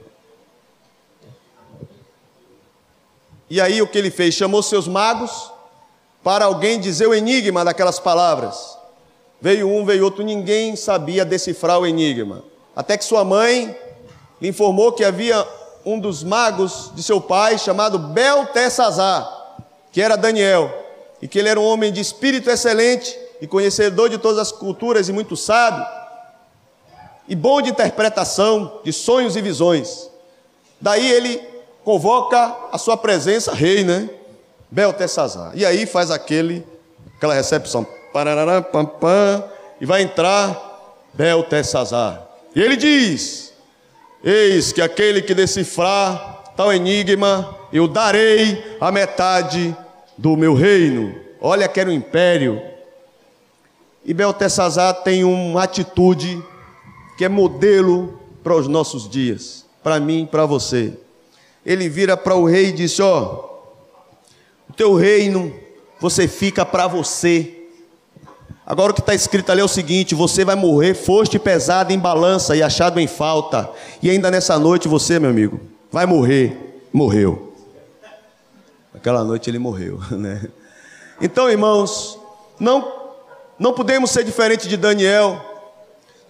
E 3.50 3.60
aí 3.60 3.82
o 3.82 3.86
que 3.88 3.98
ele 3.98 4.12
fez? 4.12 4.32
Chamou 4.34 4.62
seus 4.62 4.86
magos 4.86 5.50
para 6.22 6.44
alguém 6.44 6.78
dizer 6.78 7.08
o 7.08 7.14
enigma 7.14 7.64
daquelas 7.64 7.98
palavras. 7.98 8.78
Veio 9.40 9.68
um, 9.68 9.84
veio 9.84 10.04
outro, 10.04 10.22
ninguém 10.22 10.76
sabia 10.76 11.24
decifrar 11.24 11.80
o 11.80 11.86
enigma. 11.86 12.44
Até 12.76 12.96
que 12.96 13.04
sua 13.04 13.24
mãe 13.24 13.76
lhe 14.40 14.48
informou 14.48 14.92
que 14.92 15.02
havia 15.02 15.44
um 15.84 15.98
dos 15.98 16.22
magos 16.22 16.92
de 16.94 17.02
seu 17.02 17.20
pai 17.20 17.58
chamado 17.58 17.98
Beltesazar, 17.98 19.28
que 19.90 20.00
era 20.00 20.16
Daniel, 20.16 20.72
e 21.20 21.26
que 21.26 21.38
ele 21.38 21.48
era 21.48 21.58
um 21.58 21.64
homem 21.64 21.92
de 21.92 22.00
espírito 22.00 22.48
excelente 22.48 23.18
e 23.40 23.46
conhecedor 23.46 24.08
de 24.08 24.18
todas 24.18 24.38
as 24.38 24.52
culturas 24.52 25.08
e 25.08 25.12
muito 25.12 25.36
sábio, 25.36 25.84
e 27.26 27.34
bom 27.34 27.60
de 27.60 27.70
interpretação 27.70 28.80
de 28.84 28.92
sonhos 28.92 29.34
e 29.34 29.40
visões. 29.40 30.08
Daí 30.80 31.10
ele 31.10 31.49
convoca 31.84 32.56
a 32.72 32.78
sua 32.78 32.96
presença, 32.96 33.52
rei, 33.52 33.84
né? 33.84 34.08
Beltesazar. 34.70 35.52
E 35.54 35.64
aí 35.64 35.86
faz 35.86 36.10
aquele, 36.10 36.66
aquela 37.16 37.34
recepção. 37.34 37.86
Parará, 38.12 38.62
pam, 38.62 38.84
pam, 38.84 39.44
e 39.80 39.86
vai 39.86 40.02
entrar 40.02 40.68
Beltesazar. 41.14 42.26
E 42.54 42.60
ele 42.60 42.76
diz: 42.76 43.52
Eis 44.22 44.72
que 44.72 44.82
aquele 44.82 45.22
que 45.22 45.34
decifrar 45.34 46.52
tal 46.56 46.72
enigma, 46.72 47.56
eu 47.72 47.88
darei 47.88 48.76
a 48.80 48.92
metade 48.92 49.74
do 50.16 50.36
meu 50.36 50.54
reino. 50.54 51.14
Olha 51.40 51.68
que 51.68 51.80
era 51.80 51.88
um 51.88 51.92
império. 51.92 52.60
E 54.04 54.12
Beltesazar 54.12 55.02
tem 55.02 55.24
uma 55.24 55.64
atitude 55.64 56.42
que 57.16 57.24
é 57.24 57.28
modelo 57.28 58.20
para 58.42 58.54
os 58.54 58.66
nossos 58.66 59.08
dias, 59.08 59.66
para 59.82 60.00
mim, 60.00 60.28
para 60.30 60.46
você. 60.46 60.94
Ele 61.64 61.88
vira 61.88 62.16
para 62.16 62.34
o 62.34 62.46
rei 62.46 62.66
e 62.66 62.72
disse: 62.72 63.02
Ó, 63.02 63.22
oh, 63.22 64.70
o 64.70 64.72
teu 64.72 64.94
reino 64.94 65.54
você 66.00 66.26
fica 66.26 66.64
para 66.64 66.86
você. 66.86 67.56
Agora 68.64 68.92
o 68.92 68.94
que 68.94 69.00
está 69.00 69.14
escrito 69.14 69.50
ali 69.50 69.60
é 69.60 69.64
o 69.64 69.68
seguinte: 69.68 70.14
você 70.14 70.44
vai 70.44 70.54
morrer, 70.54 70.94
foste 70.94 71.38
pesado 71.38 71.92
em 71.92 71.98
balança 71.98 72.56
e 72.56 72.62
achado 72.62 72.98
em 72.98 73.06
falta. 73.06 73.70
E 74.02 74.08
ainda 74.08 74.30
nessa 74.30 74.58
noite 74.58 74.88
você, 74.88 75.18
meu 75.18 75.30
amigo, 75.30 75.60
vai 75.90 76.06
morrer. 76.06 76.56
Morreu. 76.92 77.52
Aquela 78.94 79.22
noite 79.22 79.48
ele 79.48 79.58
morreu, 79.58 80.00
né? 80.10 80.48
Então, 81.20 81.48
irmãos, 81.48 82.18
não 82.58 83.00
não 83.58 83.74
podemos 83.74 84.10
ser 84.10 84.24
diferente 84.24 84.66
de 84.66 84.76
Daniel. 84.76 85.44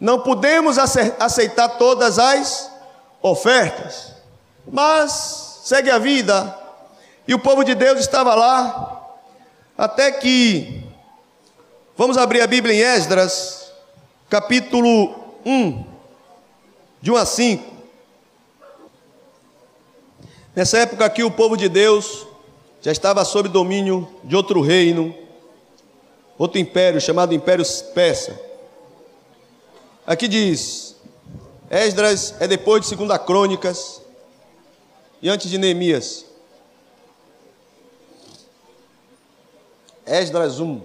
Não 0.00 0.20
podemos 0.20 0.78
aceitar 0.78 1.68
todas 1.68 2.18
as 2.18 2.72
ofertas. 3.22 4.14
Mas 4.66 5.62
segue 5.64 5.90
a 5.90 5.98
vida. 5.98 6.56
E 7.28 7.34
o 7.34 7.38
povo 7.38 7.62
de 7.62 7.74
Deus 7.74 8.00
estava 8.00 8.34
lá 8.34 9.16
até 9.76 10.10
que 10.12 10.80
Vamos 12.00 12.16
abrir 12.16 12.40
a 12.40 12.46
Bíblia 12.46 12.74
em 12.74 12.80
Esdras, 12.80 13.70
capítulo 14.30 15.14
1, 15.44 15.84
de 17.02 17.12
1 17.12 17.16
a 17.16 17.26
5. 17.26 17.74
Nessa 20.56 20.78
época 20.78 21.04
aqui, 21.04 21.22
o 21.22 21.30
povo 21.30 21.58
de 21.58 21.68
Deus 21.68 22.26
já 22.80 22.90
estava 22.90 23.22
sob 23.22 23.50
domínio 23.50 24.08
de 24.24 24.34
outro 24.34 24.62
reino, 24.62 25.14
outro 26.38 26.58
império, 26.58 26.98
chamado 27.02 27.34
Império 27.34 27.66
Persa. 27.92 28.34
Aqui 30.06 30.26
diz: 30.26 30.96
Esdras 31.70 32.34
é 32.40 32.48
depois 32.48 32.80
de 32.80 32.88
Segunda 32.88 33.18
Crônicas 33.18 33.99
e 35.22 35.28
antes 35.28 35.50
de 35.50 35.58
Neemias. 35.58 36.26
Esdras 40.06 40.58
1. 40.58 40.80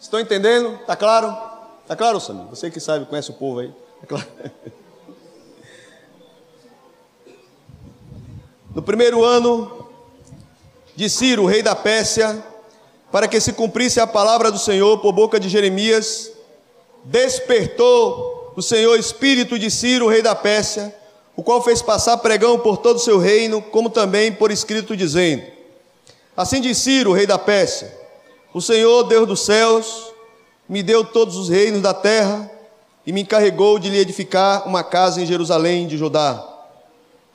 Estão 0.00 0.18
entendendo? 0.18 0.74
Está 0.76 0.96
claro? 0.96 1.36
Está 1.82 1.94
claro, 1.94 2.20
Samir? 2.20 2.46
Você 2.46 2.70
que 2.70 2.80
sabe, 2.80 3.06
conhece 3.06 3.30
o 3.30 3.34
povo 3.34 3.60
aí. 3.60 3.72
Está 4.02 4.06
claro? 4.06 4.28
No 8.74 8.82
primeiro 8.82 9.24
ano 9.24 9.88
de 10.94 11.10
Ciro, 11.10 11.46
rei 11.46 11.62
da 11.62 11.74
Pérsia, 11.74 12.44
para 13.10 13.26
que 13.26 13.40
se 13.40 13.52
cumprisse 13.52 13.98
a 13.98 14.06
palavra 14.06 14.52
do 14.52 14.58
Senhor 14.58 14.98
por 14.98 15.12
boca 15.12 15.40
de 15.40 15.48
Jeremias, 15.48 16.30
despertou 17.02 18.37
o 18.58 18.62
Senhor 18.62 18.98
espírito 18.98 19.56
de 19.56 19.70
Ciro, 19.70 20.08
rei 20.08 20.20
da 20.20 20.34
Pérsia, 20.34 20.92
o 21.36 21.44
qual 21.44 21.62
fez 21.62 21.80
passar 21.80 22.16
pregão 22.16 22.58
por 22.58 22.78
todo 22.78 22.96
o 22.96 22.98
seu 22.98 23.16
reino, 23.16 23.62
como 23.62 23.88
também 23.88 24.32
por 24.32 24.50
escrito 24.50 24.96
dizendo: 24.96 25.44
Assim 26.36 26.60
diz 26.60 26.78
Ciro, 26.78 27.12
rei 27.12 27.24
da 27.24 27.38
Pérsia: 27.38 27.96
o 28.52 28.60
Senhor, 28.60 29.04
Deus 29.04 29.28
dos 29.28 29.42
céus, 29.42 30.12
me 30.68 30.82
deu 30.82 31.04
todos 31.04 31.36
os 31.36 31.48
reinos 31.48 31.80
da 31.80 31.94
terra 31.94 32.50
e 33.06 33.12
me 33.12 33.20
encarregou 33.20 33.78
de 33.78 33.90
lhe 33.90 33.98
edificar 33.98 34.66
uma 34.66 34.82
casa 34.82 35.22
em 35.22 35.26
Jerusalém 35.26 35.86
de 35.86 35.96
Judá. 35.96 36.44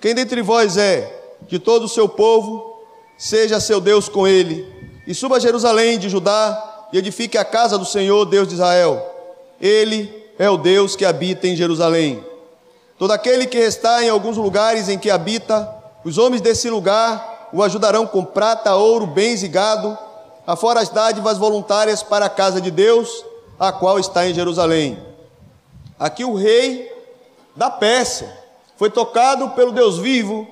Quem 0.02 0.14
dentre 0.14 0.42
vós 0.42 0.76
é 0.76 1.38
de 1.48 1.58
todo 1.58 1.84
o 1.84 1.90
seu 1.90 2.10
povo, 2.10 2.84
seja 3.18 3.62
seu 3.62 3.80
Deus 3.80 4.10
com 4.10 4.28
ele, 4.28 4.68
e 5.08 5.14
suba 5.16 5.38
a 5.38 5.40
Jerusalém 5.40 5.98
de 5.98 6.10
Judá 6.10 6.90
e 6.92 6.98
edifique 6.98 7.38
a 7.38 7.46
casa 7.46 7.78
do 7.78 7.86
Senhor, 7.86 8.26
Deus 8.26 8.46
de 8.46 8.56
Israel. 8.56 9.02
Ele 9.62 10.23
é 10.38 10.50
o 10.50 10.58
Deus 10.58 10.96
que 10.96 11.06
habita 11.06 11.48
em 11.48 11.56
Jerusalém. 11.56 12.24
Todo 12.98 13.12
aquele 13.12 13.46
que 13.46 13.58
está 13.58 14.04
em 14.04 14.10
alguns 14.10 14.38
lugares 14.38 14.90
em 14.90 14.98
que 14.98 15.10
habita, 15.10 15.70
os 16.04 16.18
homens 16.18 16.42
desse 16.42 16.70
lugar 16.70 17.50
o 17.54 17.62
ajudarão 17.62 18.08
com 18.08 18.26
prata, 18.26 18.76
ouro, 18.76 19.06
bens 19.06 19.44
e 19.44 19.48
gado 19.48 19.96
afora 20.46 20.82
as 20.82 20.90
dádivas 20.90 21.38
voluntárias 21.38 22.04
para 22.04 22.26
a 22.26 22.30
casa 22.30 22.60
de 22.60 22.72
Deus, 22.72 23.24
a 23.60 23.72
qual 23.72 24.00
está 24.00 24.28
em 24.28 24.34
Jerusalém. 24.34 25.02
Aqui 26.00 26.26
o 26.26 26.36
rei 26.36 26.92
da 27.56 27.70
Pérsia 27.70 28.36
foi 28.76 28.90
tocado 28.90 29.52
pelo 29.52 29.72
Deus 29.72 30.00
vivo 30.00 30.48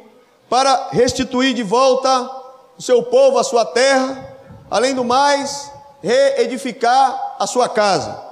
para 0.49 0.89
restituir 0.91 1.53
de 1.53 1.63
volta 1.63 2.29
o 2.77 2.81
seu 2.81 3.03
povo, 3.03 3.37
a 3.37 3.43
sua 3.43 3.65
terra, 3.65 4.37
além 4.69 4.93
do 4.93 5.03
mais, 5.03 5.71
reedificar 6.01 7.35
a 7.39 7.47
sua 7.47 7.67
casa. 7.67 8.30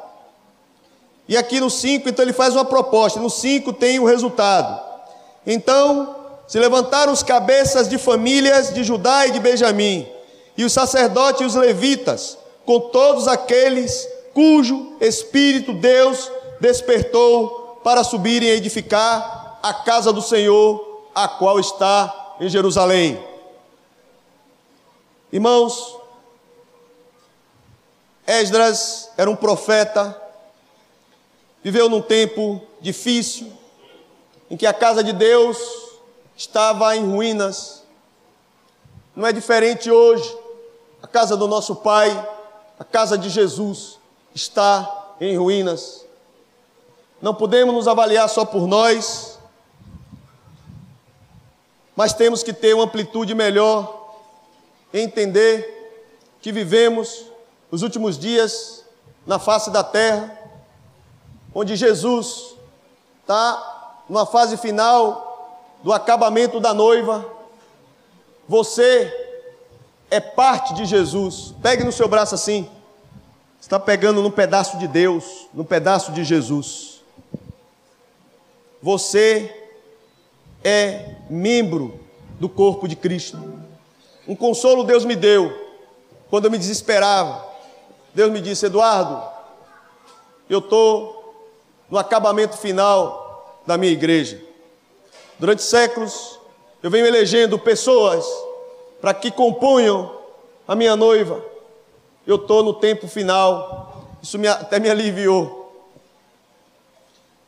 E 1.29 1.37
aqui 1.37 1.59
no 1.59 1.69
5, 1.69 2.09
então 2.09 2.25
ele 2.25 2.33
faz 2.33 2.55
uma 2.55 2.65
proposta. 2.65 3.19
No 3.19 3.29
5 3.29 3.71
tem 3.73 3.99
o 3.99 4.05
resultado. 4.05 4.81
Então 5.45 6.15
se 6.47 6.57
levantaram 6.57 7.13
os 7.13 7.21
cabeças 7.21 7.87
de 7.87 7.99
famílias 7.99 8.73
de 8.73 8.83
Judá 8.83 9.27
e 9.27 9.31
de 9.31 9.39
Benjamim 9.39 10.09
e 10.57 10.65
os 10.65 10.73
sacerdotes 10.73 11.41
e 11.41 11.45
os 11.45 11.53
levitas, 11.53 12.35
com 12.65 12.79
todos 12.79 13.27
aqueles 13.27 14.09
cujo 14.33 14.97
Espírito 14.99 15.71
Deus 15.71 16.31
despertou 16.59 17.79
para 17.83 18.03
subirem 18.03 18.49
a 18.49 18.55
edificar 18.55 19.59
a 19.61 19.73
casa 19.73 20.11
do 20.11 20.23
Senhor, 20.23 21.05
a 21.13 21.27
qual 21.27 21.59
está 21.59 22.35
em 22.39 22.49
Jerusalém. 22.49 23.23
Irmãos, 25.31 25.95
Esdras 28.25 29.11
era 29.15 29.29
um 29.29 29.35
profeta, 29.35 30.19
viveu 31.63 31.89
num 31.89 32.01
tempo 32.01 32.61
difícil, 32.81 33.51
em 34.49 34.57
que 34.57 34.65
a 34.65 34.73
casa 34.73 35.03
de 35.03 35.13
Deus 35.13 35.57
estava 36.35 36.95
em 36.95 37.05
ruínas. 37.05 37.83
Não 39.15 39.27
é 39.27 39.33
diferente 39.33 39.91
hoje 39.91 40.37
a 41.01 41.07
casa 41.07 41.35
do 41.35 41.47
nosso 41.47 41.75
Pai, 41.77 42.09
a 42.77 42.83
casa 42.83 43.17
de 43.17 43.29
Jesus, 43.29 43.99
está 44.33 45.15
em 45.19 45.37
ruínas. 45.37 46.05
Não 47.21 47.33
podemos 47.33 47.73
nos 47.73 47.87
avaliar 47.87 48.29
só 48.29 48.45
por 48.45 48.67
nós, 48.67 49.37
mas 51.95 52.13
temos 52.13 52.43
que 52.43 52.53
ter 52.53 52.73
uma 52.73 52.85
amplitude 52.85 53.35
melhor, 53.35 54.15
entender 54.93 55.77
que 56.41 56.51
vivemos 56.51 57.25
os 57.69 57.81
últimos 57.81 58.17
dias 58.17 58.85
na 59.27 59.37
face 59.37 59.69
da 59.69 59.83
terra, 59.83 60.38
onde 61.53 61.75
Jesus 61.75 62.55
está 63.21 64.03
numa 64.07 64.25
fase 64.25 64.57
final 64.57 65.29
do 65.83 65.93
acabamento 65.93 66.59
da 66.59 66.73
noiva. 66.73 67.25
Você 68.47 69.13
é 70.09 70.19
parte 70.19 70.73
de 70.73 70.85
Jesus. 70.85 71.53
Pegue 71.61 71.83
no 71.83 71.91
seu 71.91 72.07
braço 72.07 72.35
assim. 72.35 72.69
Está 73.61 73.79
pegando 73.79 74.21
num 74.21 74.31
pedaço 74.31 74.77
de 74.77 74.87
Deus, 74.87 75.47
num 75.53 75.63
pedaço 75.63 76.11
de 76.11 76.23
Jesus. 76.23 77.01
Você 78.81 79.69
é 80.63 81.15
membro 81.29 81.99
do 82.39 82.47
corpo 82.49 82.87
de 82.87 82.95
Cristo. 82.95 83.37
Um 84.27 84.35
consolo 84.35 84.83
Deus 84.83 85.05
me 85.05 85.15
deu 85.15 85.53
quando 86.29 86.45
eu 86.45 86.51
me 86.51 86.57
desesperava. 86.57 87.45
Deus 88.13 88.31
me 88.31 88.41
disse: 88.41 88.65
Eduardo, 88.65 89.21
eu 90.49 90.59
estou 90.59 91.18
no 91.89 91.97
acabamento 91.97 92.57
final 92.57 93.61
da 93.65 93.77
minha 93.77 93.91
igreja. 93.91 94.41
Durante 95.37 95.63
séculos, 95.63 96.39
eu 96.83 96.89
venho 96.89 97.05
elegendo 97.05 97.57
pessoas 97.57 98.25
para 99.01 99.13
que 99.13 99.31
componham 99.31 100.11
a 100.67 100.75
minha 100.75 100.95
noiva. 100.95 101.43
Eu 102.27 102.35
estou 102.35 102.61
no 102.63 102.73
tempo 102.73 103.07
final, 103.07 104.05
isso 104.21 104.37
me, 104.37 104.47
até 104.47 104.79
me 104.79 104.89
aliviou. 104.89 105.59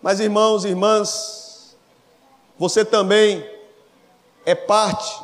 Mas, 0.01 0.19
irmãos 0.19 0.65
e 0.65 0.69
irmãs, 0.69 1.75
você 2.57 2.83
também 2.83 3.47
é 4.45 4.55
parte 4.55 5.21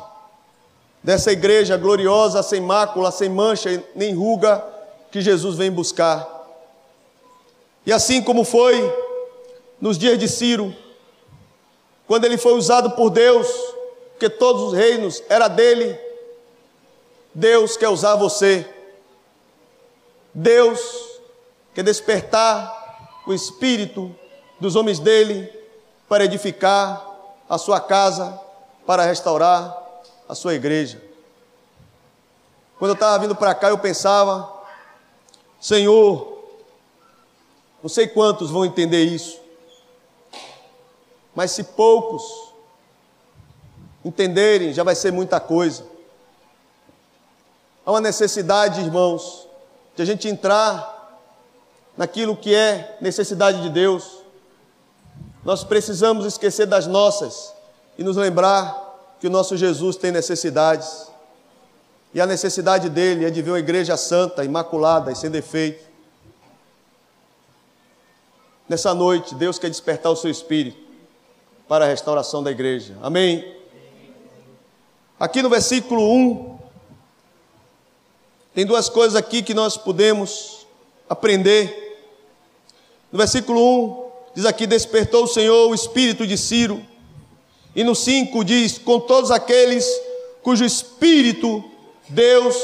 dessa 1.02 1.32
igreja 1.32 1.76
gloriosa, 1.76 2.42
sem 2.42 2.60
mácula, 2.60 3.10
sem 3.10 3.28
mancha 3.28 3.82
nem 3.94 4.14
ruga, 4.14 4.64
que 5.10 5.20
Jesus 5.20 5.56
vem 5.56 5.70
buscar. 5.70 6.28
E 7.86 7.92
assim 7.92 8.22
como 8.22 8.44
foi 8.44 9.07
nos 9.80 9.98
dias 9.98 10.18
de 10.18 10.28
Ciro, 10.28 10.74
quando 12.06 12.24
ele 12.24 12.38
foi 12.38 12.54
usado 12.54 12.92
por 12.92 13.10
Deus, 13.10 13.46
porque 14.10 14.28
todos 14.28 14.62
os 14.62 14.72
reinos 14.72 15.22
era 15.28 15.46
dele, 15.46 15.98
Deus 17.34 17.76
quer 17.76 17.88
usar 17.88 18.16
você. 18.16 18.68
Deus 20.34 20.80
quer 21.74 21.84
despertar 21.84 23.22
o 23.26 23.32
espírito 23.32 24.14
dos 24.58 24.74
homens 24.74 24.98
dele 24.98 25.52
para 26.08 26.24
edificar 26.24 27.06
a 27.48 27.58
sua 27.58 27.80
casa, 27.80 28.40
para 28.86 29.04
restaurar 29.04 29.76
a 30.28 30.34
sua 30.34 30.54
igreja. 30.54 31.00
Quando 32.78 32.90
eu 32.90 32.94
estava 32.94 33.18
vindo 33.18 33.34
para 33.36 33.54
cá, 33.54 33.68
eu 33.68 33.78
pensava, 33.78 34.52
Senhor, 35.60 36.38
não 37.82 37.88
sei 37.88 38.06
quantos 38.06 38.50
vão 38.50 38.64
entender 38.64 39.04
isso, 39.04 39.38
mas 41.38 41.52
se 41.52 41.62
poucos 41.62 42.52
entenderem, 44.04 44.72
já 44.72 44.82
vai 44.82 44.96
ser 44.96 45.12
muita 45.12 45.38
coisa. 45.38 45.84
Há 47.86 47.92
uma 47.92 48.00
necessidade, 48.00 48.80
irmãos, 48.80 49.46
de 49.94 50.02
a 50.02 50.04
gente 50.04 50.26
entrar 50.26 51.22
naquilo 51.96 52.36
que 52.36 52.52
é 52.52 52.98
necessidade 53.00 53.62
de 53.62 53.70
Deus. 53.70 54.18
Nós 55.44 55.62
precisamos 55.62 56.26
esquecer 56.26 56.66
das 56.66 56.88
nossas 56.88 57.54
e 57.96 58.02
nos 58.02 58.16
lembrar 58.16 59.14
que 59.20 59.28
o 59.28 59.30
nosso 59.30 59.56
Jesus 59.56 59.94
tem 59.94 60.10
necessidades. 60.10 61.06
E 62.12 62.20
a 62.20 62.26
necessidade 62.26 62.88
dele 62.88 63.24
é 63.24 63.30
de 63.30 63.42
ver 63.42 63.52
uma 63.52 63.60
igreja 63.60 63.96
santa, 63.96 64.44
imaculada 64.44 65.12
e 65.12 65.14
sem 65.14 65.30
defeito. 65.30 65.86
Nessa 68.68 68.92
noite, 68.92 69.36
Deus 69.36 69.56
quer 69.56 69.68
despertar 69.68 70.10
o 70.10 70.16
seu 70.16 70.32
espírito 70.32 70.87
para 71.68 71.84
a 71.84 71.88
restauração 71.88 72.42
da 72.42 72.50
igreja. 72.50 72.96
Amém? 73.02 73.54
Aqui 75.20 75.42
no 75.42 75.50
versículo 75.50 76.02
1, 76.02 76.58
tem 78.54 78.64
duas 78.64 78.88
coisas 78.88 79.14
aqui 79.14 79.42
que 79.42 79.52
nós 79.52 79.76
podemos 79.76 80.66
aprender. 81.08 81.86
No 83.12 83.18
versículo 83.18 83.60
1, 83.60 84.10
diz 84.36 84.46
aqui: 84.46 84.66
Despertou 84.66 85.24
o 85.24 85.28
Senhor 85.28 85.68
o 85.68 85.74
espírito 85.74 86.26
de 86.26 86.38
Ciro 86.38 86.82
e 87.74 87.84
no 87.84 87.94
5 87.94 88.44
diz: 88.44 88.78
com 88.78 88.98
todos 88.98 89.30
aqueles 89.30 89.86
cujo 90.42 90.64
espírito 90.64 91.62
Deus 92.08 92.56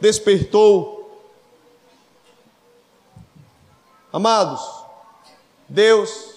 despertou. 0.00 0.96
Amados, 4.12 4.60
Deus 5.68 6.34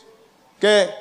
quer 0.59 1.00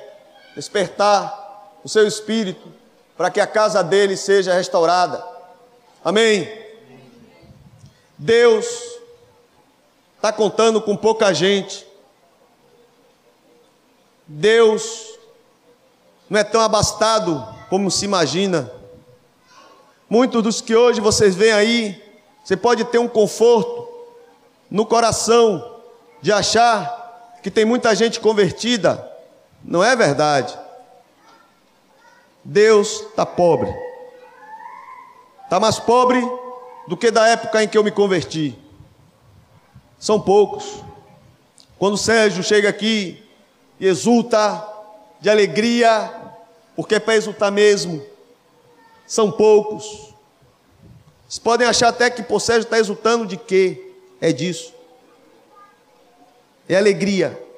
despertar 0.61 1.79
o 1.83 1.89
seu 1.89 2.07
espírito 2.07 2.71
para 3.17 3.31
que 3.31 3.41
a 3.41 3.47
casa 3.47 3.83
dele 3.83 4.15
seja 4.15 4.53
restaurada. 4.53 5.25
Amém? 6.05 6.47
Deus 8.19 8.67
está 10.17 10.31
contando 10.31 10.79
com 10.83 10.95
pouca 10.95 11.33
gente. 11.33 11.87
Deus 14.27 15.19
não 16.29 16.39
é 16.39 16.45
tão 16.45 16.61
abastado 16.61 17.43
como 17.71 17.91
se 17.91 18.05
imagina. 18.05 18.71
Muitos 20.11 20.43
dos 20.43 20.61
que 20.61 20.77
hoje 20.77 21.01
vocês 21.01 21.35
veem 21.35 21.53
aí, 21.53 22.05
você 22.45 22.55
pode 22.55 22.85
ter 22.85 22.99
um 22.99 23.09
conforto 23.09 23.89
no 24.71 24.85
coração 24.85 25.81
de 26.21 26.31
achar 26.31 27.39
que 27.43 27.51
tem 27.51 27.65
muita 27.65 27.95
gente 27.95 28.21
convertida. 28.21 29.10
Não 29.65 29.85
é 29.85 29.95
verdade. 29.95 30.59
Deus 32.45 33.01
está 33.01 33.27
pobre. 33.27 33.73
Está 35.45 35.61
mais 35.61 35.79
pobre 35.79 36.21
do 36.87 36.97
que 36.97 37.11
da 37.11 37.29
época 37.29 37.63
em 37.63 37.69
que 37.69 37.77
eu 37.77 37.85
me 37.85 37.91
converti. 37.91 38.59
São 39.99 40.21
poucos. 40.21 40.83
Quando 41.79 41.97
Sérgio 41.97 42.43
chega 42.43 42.69
aqui 42.69 43.23
e 43.79 43.87
exulta 43.87 44.67
de 45.21 45.29
alegria, 45.29 46.11
porque 46.75 46.95
é 46.95 47.01
para 47.01 47.17
exultar 47.17 47.53
mesmo. 47.53 48.03
São 49.07 49.31
poucos. 49.31 50.15
Vocês 51.29 51.39
podem 51.39 51.67
achar 51.67 51.89
até 51.89 52.09
que 52.09 52.23
por 52.23 52.41
Sérgio 52.41 52.65
está 52.65 52.79
exultando 52.79 53.27
de 53.27 53.37
quê? 53.37 53.93
É 54.21 54.33
disso. 54.33 54.73
É 56.69 56.77
alegria 56.77 57.50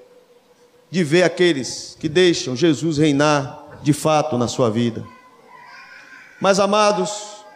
de 0.92 1.02
ver 1.02 1.22
aqueles 1.22 1.96
que 1.98 2.06
deixam 2.06 2.54
Jesus 2.54 2.98
reinar 2.98 3.78
de 3.80 3.94
fato 3.94 4.36
na 4.36 4.46
sua 4.46 4.70
vida. 4.70 5.02
Mas 6.38 6.60
amados, 6.60 7.10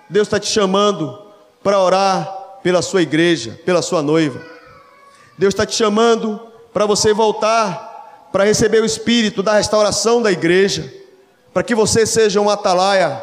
Deus 0.08 0.26
está 0.26 0.40
te 0.40 0.46
chamando 0.46 1.22
para 1.62 1.78
orar 1.78 2.24
pela 2.62 2.80
sua 2.80 3.02
igreja, 3.02 3.60
pela 3.62 3.82
sua 3.82 4.00
noiva. 4.00 4.40
Deus 5.36 5.52
está 5.52 5.66
te 5.66 5.74
chamando 5.74 6.40
para 6.72 6.86
você 6.86 7.12
voltar 7.12 8.28
para 8.32 8.44
receber 8.44 8.80
o 8.80 8.86
espírito 8.86 9.42
da 9.42 9.52
restauração 9.52 10.22
da 10.22 10.32
igreja 10.32 10.90
para 11.52 11.62
que 11.62 11.74
você 11.74 12.06
seja 12.06 12.40
um 12.40 12.48
atalaia. 12.48 13.22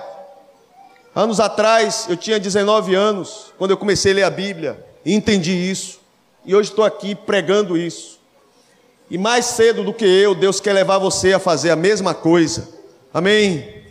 Anos 1.16 1.40
atrás, 1.40 2.06
eu 2.08 2.16
tinha 2.16 2.40
19 2.40 2.94
anos, 2.94 3.52
quando 3.58 3.72
eu 3.72 3.78
comecei 3.78 4.12
a 4.12 4.16
ler 4.16 4.24
a 4.26 4.30
Bíblia, 4.30 4.86
e 5.04 5.16
entendi 5.16 5.54
isso. 5.54 6.00
E 6.46 6.56
hoje 6.56 6.70
estou 6.70 6.86
aqui 6.86 7.16
pregando 7.16 7.76
isso. 7.76 8.13
E 9.14 9.18
mais 9.20 9.46
cedo 9.46 9.84
do 9.84 9.94
que 9.94 10.04
eu, 10.04 10.34
Deus 10.34 10.60
quer 10.60 10.74
levar 10.74 10.98
você 10.98 11.34
a 11.34 11.40
fazer 11.40 11.70
a 11.70 11.76
mesma 11.76 12.16
coisa. 12.16 12.68
Amém? 13.14 13.86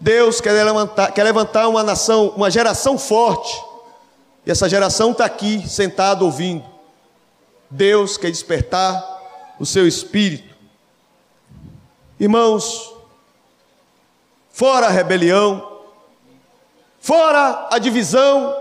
Deus 0.00 0.40
quer 0.40 0.52
levantar, 0.52 1.12
quer 1.12 1.22
levantar 1.22 1.68
uma 1.68 1.82
nação, 1.82 2.30
uma 2.30 2.50
geração 2.50 2.98
forte. 2.98 3.62
E 4.46 4.50
essa 4.50 4.66
geração 4.66 5.10
está 5.10 5.26
aqui, 5.26 5.68
sentada, 5.68 6.24
ouvindo. 6.24 6.64
Deus 7.68 8.16
quer 8.16 8.30
despertar 8.30 9.54
o 9.60 9.66
seu 9.66 9.86
espírito. 9.86 10.56
Irmãos, 12.18 12.94
fora 14.48 14.86
a 14.86 14.90
rebelião, 14.90 15.82
fora 16.98 17.68
a 17.70 17.78
divisão, 17.78 18.56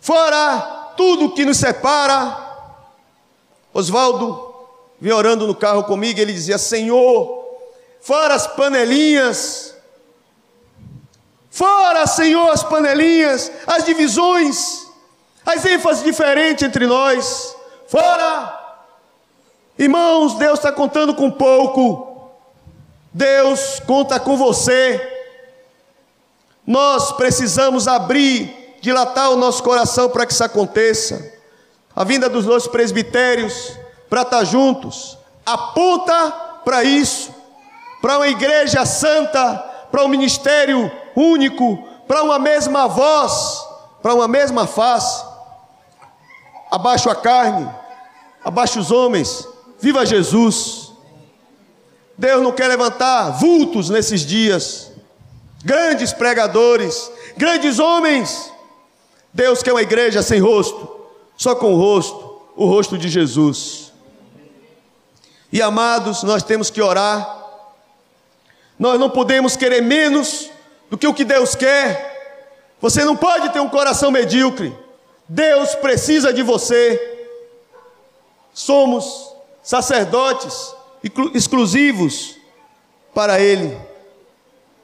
fora 0.00 0.94
tudo 0.96 1.34
que 1.34 1.44
nos 1.44 1.58
separa. 1.58 2.46
Oswaldo 3.74 4.45
vinha 5.00 5.16
orando 5.16 5.46
no 5.46 5.54
carro 5.54 5.84
comigo, 5.84 6.18
ele 6.20 6.32
dizia: 6.32 6.58
Senhor, 6.58 7.44
fora 8.00 8.34
as 8.34 8.46
panelinhas, 8.46 9.74
fora, 11.50 12.06
Senhor, 12.06 12.50
as 12.50 12.62
panelinhas, 12.62 13.50
as 13.66 13.84
divisões, 13.84 14.86
as 15.44 15.64
ênfases 15.64 16.04
diferentes 16.04 16.66
entre 16.66 16.86
nós, 16.86 17.56
fora. 17.86 18.64
Irmãos, 19.78 20.34
Deus 20.34 20.58
está 20.58 20.72
contando 20.72 21.14
com 21.14 21.30
pouco. 21.30 22.30
Deus 23.12 23.80
conta 23.86 24.18
com 24.18 24.36
você. 24.36 25.00
Nós 26.66 27.12
precisamos 27.12 27.86
abrir, 27.86 28.76
dilatar 28.80 29.30
o 29.30 29.36
nosso 29.36 29.62
coração 29.62 30.08
para 30.08 30.26
que 30.26 30.32
isso 30.32 30.42
aconteça. 30.42 31.32
A 31.94 32.04
vinda 32.04 32.28
dos 32.28 32.44
dois 32.44 32.66
presbitérios 32.66 33.72
para 34.08 34.22
estar 34.22 34.44
juntos 34.44 35.16
aponta 35.46 36.32
para 36.64 36.82
isso, 36.82 37.32
para 38.02 38.18
uma 38.18 38.26
igreja 38.26 38.84
santa, 38.84 39.56
para 39.92 40.04
um 40.04 40.08
ministério 40.08 40.90
único, 41.14 41.78
para 42.08 42.24
uma 42.24 42.38
mesma 42.38 42.88
voz, 42.88 43.64
para 44.02 44.12
uma 44.12 44.26
mesma 44.26 44.66
face. 44.66 45.24
Abaixo 46.68 47.08
a 47.08 47.14
carne, 47.14 47.70
abaixo 48.44 48.80
os 48.80 48.90
homens, 48.90 49.46
viva 49.78 50.04
Jesus. 50.04 50.92
Deus 52.18 52.42
não 52.42 52.50
quer 52.50 52.66
levantar 52.66 53.30
vultos 53.30 53.88
nesses 53.88 54.22
dias, 54.22 54.90
grandes 55.64 56.12
pregadores, 56.12 57.10
grandes 57.36 57.78
homens. 57.78 58.52
Deus 59.32 59.62
quer 59.62 59.72
uma 59.72 59.82
igreja 59.82 60.22
sem 60.22 60.40
rosto, 60.40 60.96
só 61.36 61.54
com 61.54 61.74
o 61.74 61.78
rosto, 61.78 62.40
o 62.56 62.66
rosto 62.66 62.98
de 62.98 63.08
Jesus. 63.08 63.85
E 65.52 65.62
amados, 65.62 66.22
nós 66.22 66.42
temos 66.42 66.70
que 66.70 66.82
orar 66.82 67.44
Nós 68.78 68.98
não 69.00 69.08
podemos 69.08 69.56
querer 69.56 69.80
menos 69.80 70.50
do 70.90 70.98
que 70.98 71.06
o 71.06 71.14
que 71.14 71.24
Deus 71.24 71.54
quer. 71.54 72.14
Você 72.80 73.04
não 73.04 73.16
pode 73.16 73.48
ter 73.50 73.60
um 73.60 73.68
coração 73.68 74.10
medíocre. 74.10 74.76
Deus 75.28 75.74
precisa 75.74 76.32
de 76.32 76.42
você. 76.42 77.28
Somos 78.52 79.34
sacerdotes 79.62 80.74
exclusivos 81.34 82.36
para 83.14 83.40
Ele. 83.40 83.76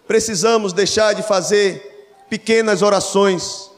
Precisamos 0.06 0.72
deixar 0.72 1.14
de 1.14 1.22
fazer 1.22 2.24
pequenas 2.28 2.82
orações 2.82 3.70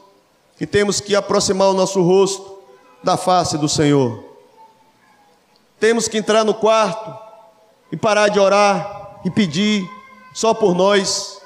e 0.59 0.65
temos 0.65 0.99
que 0.99 1.15
aproximar 1.15 1.69
o 1.69 1.73
nosso 1.73 2.01
rosto 2.01 2.59
da 3.03 3.17
face 3.17 3.57
do 3.57 3.69
Senhor. 3.69 4.24
Temos 5.79 6.07
que 6.07 6.17
entrar 6.17 6.43
no 6.43 6.53
quarto 6.53 7.17
e 7.91 7.97
parar 7.97 8.29
de 8.29 8.39
orar 8.39 9.21
e 9.25 9.29
pedir 9.29 9.89
só 10.33 10.53
por 10.53 10.75
nós, 10.75 11.41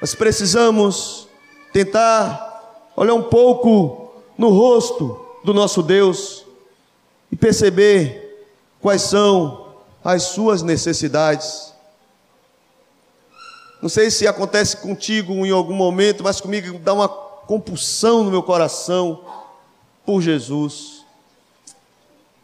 mas 0.00 0.14
precisamos 0.14 1.28
tentar 1.72 2.90
olhar 2.96 3.14
um 3.14 3.22
pouco 3.22 4.12
no 4.36 4.50
rosto 4.50 5.24
do 5.44 5.54
nosso 5.54 5.82
Deus 5.82 6.44
e 7.30 7.36
perceber 7.36 8.46
quais 8.80 9.02
são 9.02 9.74
as 10.04 10.24
suas 10.24 10.62
necessidades. 10.62 11.72
Não 13.80 13.88
sei 13.88 14.10
se 14.10 14.26
acontece 14.26 14.76
contigo 14.76 15.32
em 15.46 15.50
algum 15.50 15.74
momento, 15.74 16.22
mas 16.22 16.40
comigo 16.40 16.78
dá 16.78 16.92
uma 16.92 17.08
compulsão 17.08 18.22
no 18.22 18.30
meu 18.30 18.42
coração 18.42 19.24
por 20.04 20.20
Jesus. 20.20 20.91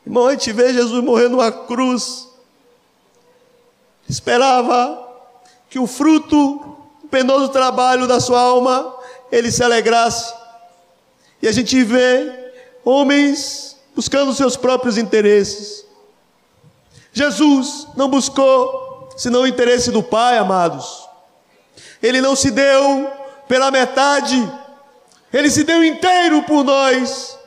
Irmão, 0.09 0.27
a 0.27 0.31
gente 0.31 0.51
vê 0.55 0.73
Jesus 0.73 1.05
morrer 1.05 1.29
numa 1.29 1.53
cruz. 1.53 2.27
Esperava 4.09 5.07
que 5.69 5.79
o 5.79 5.87
fruto 5.87 6.79
do 7.03 7.09
penoso 7.11 7.51
trabalho 7.51 8.07
da 8.07 8.19
sua 8.19 8.41
alma 8.41 8.97
ele 9.31 9.53
se 9.53 9.63
alegrasse. 9.63 10.33
E 11.43 11.47
a 11.47 11.53
gente 11.53 11.85
vê 11.85 12.53
homens 12.83 13.77
buscando 13.95 14.33
seus 14.33 14.57
próprios 14.57 14.97
interesses. 14.97 15.85
Jesus 17.13 17.87
não 17.95 18.09
buscou 18.09 19.11
senão 19.15 19.43
o 19.43 19.47
interesse 19.47 19.91
do 19.91 20.03
Pai, 20.03 20.39
amados. 20.39 21.07
Ele 22.03 22.23
não 22.23 22.35
se 22.35 22.51
deu 22.51 23.13
pela 23.47 23.71
metade, 23.71 24.51
ele 25.31 25.51
se 25.51 25.65
deu 25.65 25.85
inteiro 25.85 26.45
por 26.45 26.65
nós. 26.65 27.39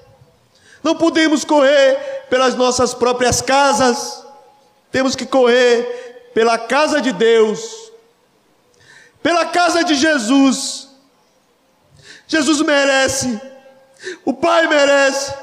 Não 0.84 0.95
podemos 0.95 1.43
correr 1.43 2.21
pelas 2.32 2.56
nossas 2.56 2.94
próprias 2.94 3.42
casas, 3.42 4.26
temos 4.90 5.18
que 5.18 5.26
correr 5.26 6.32
pela 6.34 6.58
casa 6.58 7.02
de 7.02 7.12
Deus, 7.12 7.92
pela 9.22 9.48
casa 9.48 9.84
de 9.84 9.96
Jesus. 9.96 10.88
Jesus 12.26 12.62
merece, 12.62 13.38
o 14.24 14.34
Pai 14.34 14.66
merece. 14.66 15.34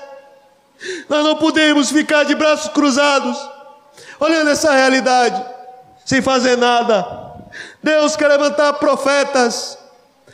Nós 1.11 1.23
não 1.27 1.37
podemos 1.37 1.91
ficar 1.91 2.25
de 2.25 2.35
braços 2.35 2.73
cruzados, 2.73 3.37
olhando 4.19 4.49
essa 4.49 4.73
realidade, 4.73 5.45
sem 6.07 6.23
fazer 6.23 6.57
nada. 6.57 7.07
Deus 7.83 8.17
quer 8.17 8.29
levantar 8.29 8.73
profetas, 8.73 9.77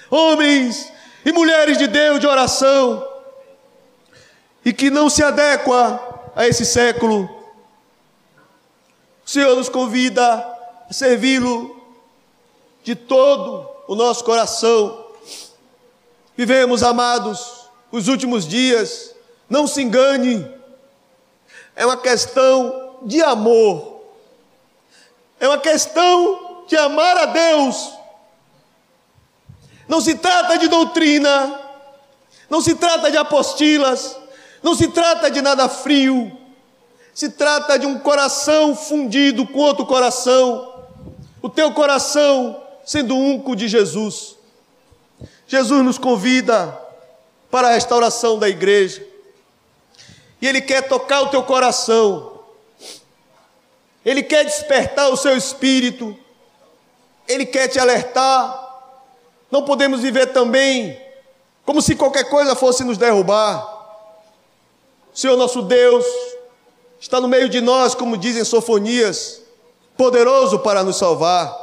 homens 0.08 0.88
e 1.24 1.32
mulheres 1.32 1.76
de 1.78 1.88
Deus 1.88 2.20
de 2.20 2.28
oração, 2.28 3.04
e 4.64 4.72
que 4.72 4.88
não 4.88 5.10
se 5.10 5.20
adequa 5.20 6.13
a 6.34 6.46
esse 6.46 6.64
século. 6.64 7.24
O 9.24 9.30
Senhor 9.30 9.56
nos 9.56 9.68
convida 9.68 10.24
a 10.88 10.92
servi-lo 10.92 11.82
de 12.82 12.94
todo 12.94 13.68
o 13.86 13.94
nosso 13.94 14.24
coração. 14.24 15.06
Vivemos, 16.36 16.82
amados, 16.82 17.68
os 17.90 18.08
últimos 18.08 18.46
dias 18.46 19.14
não 19.48 19.66
se 19.66 19.82
engane, 19.82 20.50
é 21.76 21.86
uma 21.86 21.96
questão 21.96 22.98
de 23.02 23.22
amor, 23.22 24.02
é 25.38 25.46
uma 25.46 25.58
questão 25.58 26.64
de 26.66 26.76
amar 26.76 27.16
a 27.16 27.26
Deus. 27.26 27.92
Não 29.86 30.00
se 30.00 30.14
trata 30.14 30.58
de 30.58 30.66
doutrina, 30.66 31.60
não 32.48 32.60
se 32.60 32.74
trata 32.74 33.10
de 33.10 33.16
apostilas, 33.16 34.16
não 34.64 34.74
se 34.74 34.88
trata 34.88 35.30
de 35.30 35.42
nada 35.42 35.68
frio, 35.68 36.32
se 37.14 37.28
trata 37.28 37.78
de 37.78 37.84
um 37.84 37.98
coração 37.98 38.74
fundido 38.74 39.46
com 39.46 39.58
outro 39.58 39.84
coração, 39.84 40.86
o 41.42 41.50
teu 41.50 41.70
coração 41.72 42.62
sendo 42.82 43.14
um 43.14 43.38
com 43.38 43.52
o 43.52 43.56
de 43.56 43.68
Jesus. 43.68 44.36
Jesus 45.46 45.84
nos 45.84 45.98
convida 45.98 46.80
para 47.50 47.68
a 47.68 47.72
restauração 47.72 48.38
da 48.38 48.48
igreja 48.48 49.06
e 50.40 50.48
Ele 50.48 50.62
quer 50.62 50.88
tocar 50.88 51.20
o 51.20 51.28
teu 51.28 51.42
coração, 51.42 52.40
Ele 54.02 54.22
quer 54.22 54.46
despertar 54.46 55.10
o 55.10 55.16
seu 55.18 55.36
espírito, 55.36 56.16
Ele 57.28 57.44
quer 57.44 57.68
te 57.68 57.78
alertar. 57.78 58.62
Não 59.50 59.62
podemos 59.62 60.00
viver 60.00 60.32
também 60.32 60.98
como 61.66 61.82
se 61.82 61.94
qualquer 61.94 62.30
coisa 62.30 62.56
fosse 62.56 62.82
nos 62.82 62.96
derrubar. 62.96 63.73
Senhor 65.14 65.36
nosso 65.36 65.62
Deus 65.62 66.04
está 66.98 67.20
no 67.20 67.28
meio 67.28 67.48
de 67.48 67.60
nós, 67.60 67.94
como 67.94 68.18
dizem 68.18 68.44
Sofonias, 68.44 69.40
poderoso 69.96 70.58
para 70.58 70.82
nos 70.82 70.96
salvar. 70.96 71.56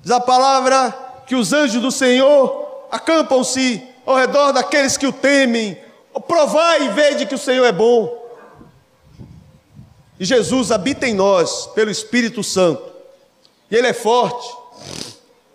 Diz 0.00 0.10
a 0.10 0.18
palavra 0.18 0.90
que 1.26 1.34
os 1.34 1.52
anjos 1.52 1.82
do 1.82 1.92
Senhor 1.92 2.86
acampam-se 2.90 3.86
ao 4.06 4.16
redor 4.16 4.52
daqueles 4.52 4.96
que 4.96 5.06
o 5.06 5.12
temem, 5.12 5.78
Provai 6.26 6.84
e 6.84 6.88
vede 6.90 7.26
que 7.26 7.34
o 7.34 7.38
Senhor 7.38 7.64
é 7.64 7.72
bom. 7.72 8.20
E 10.20 10.24
Jesus 10.24 10.70
habita 10.70 11.06
em 11.06 11.14
nós 11.14 11.66
pelo 11.68 11.90
Espírito 11.90 12.44
Santo. 12.44 12.82
E 13.70 13.76
Ele 13.76 13.88
é 13.88 13.92
forte. 13.92 14.48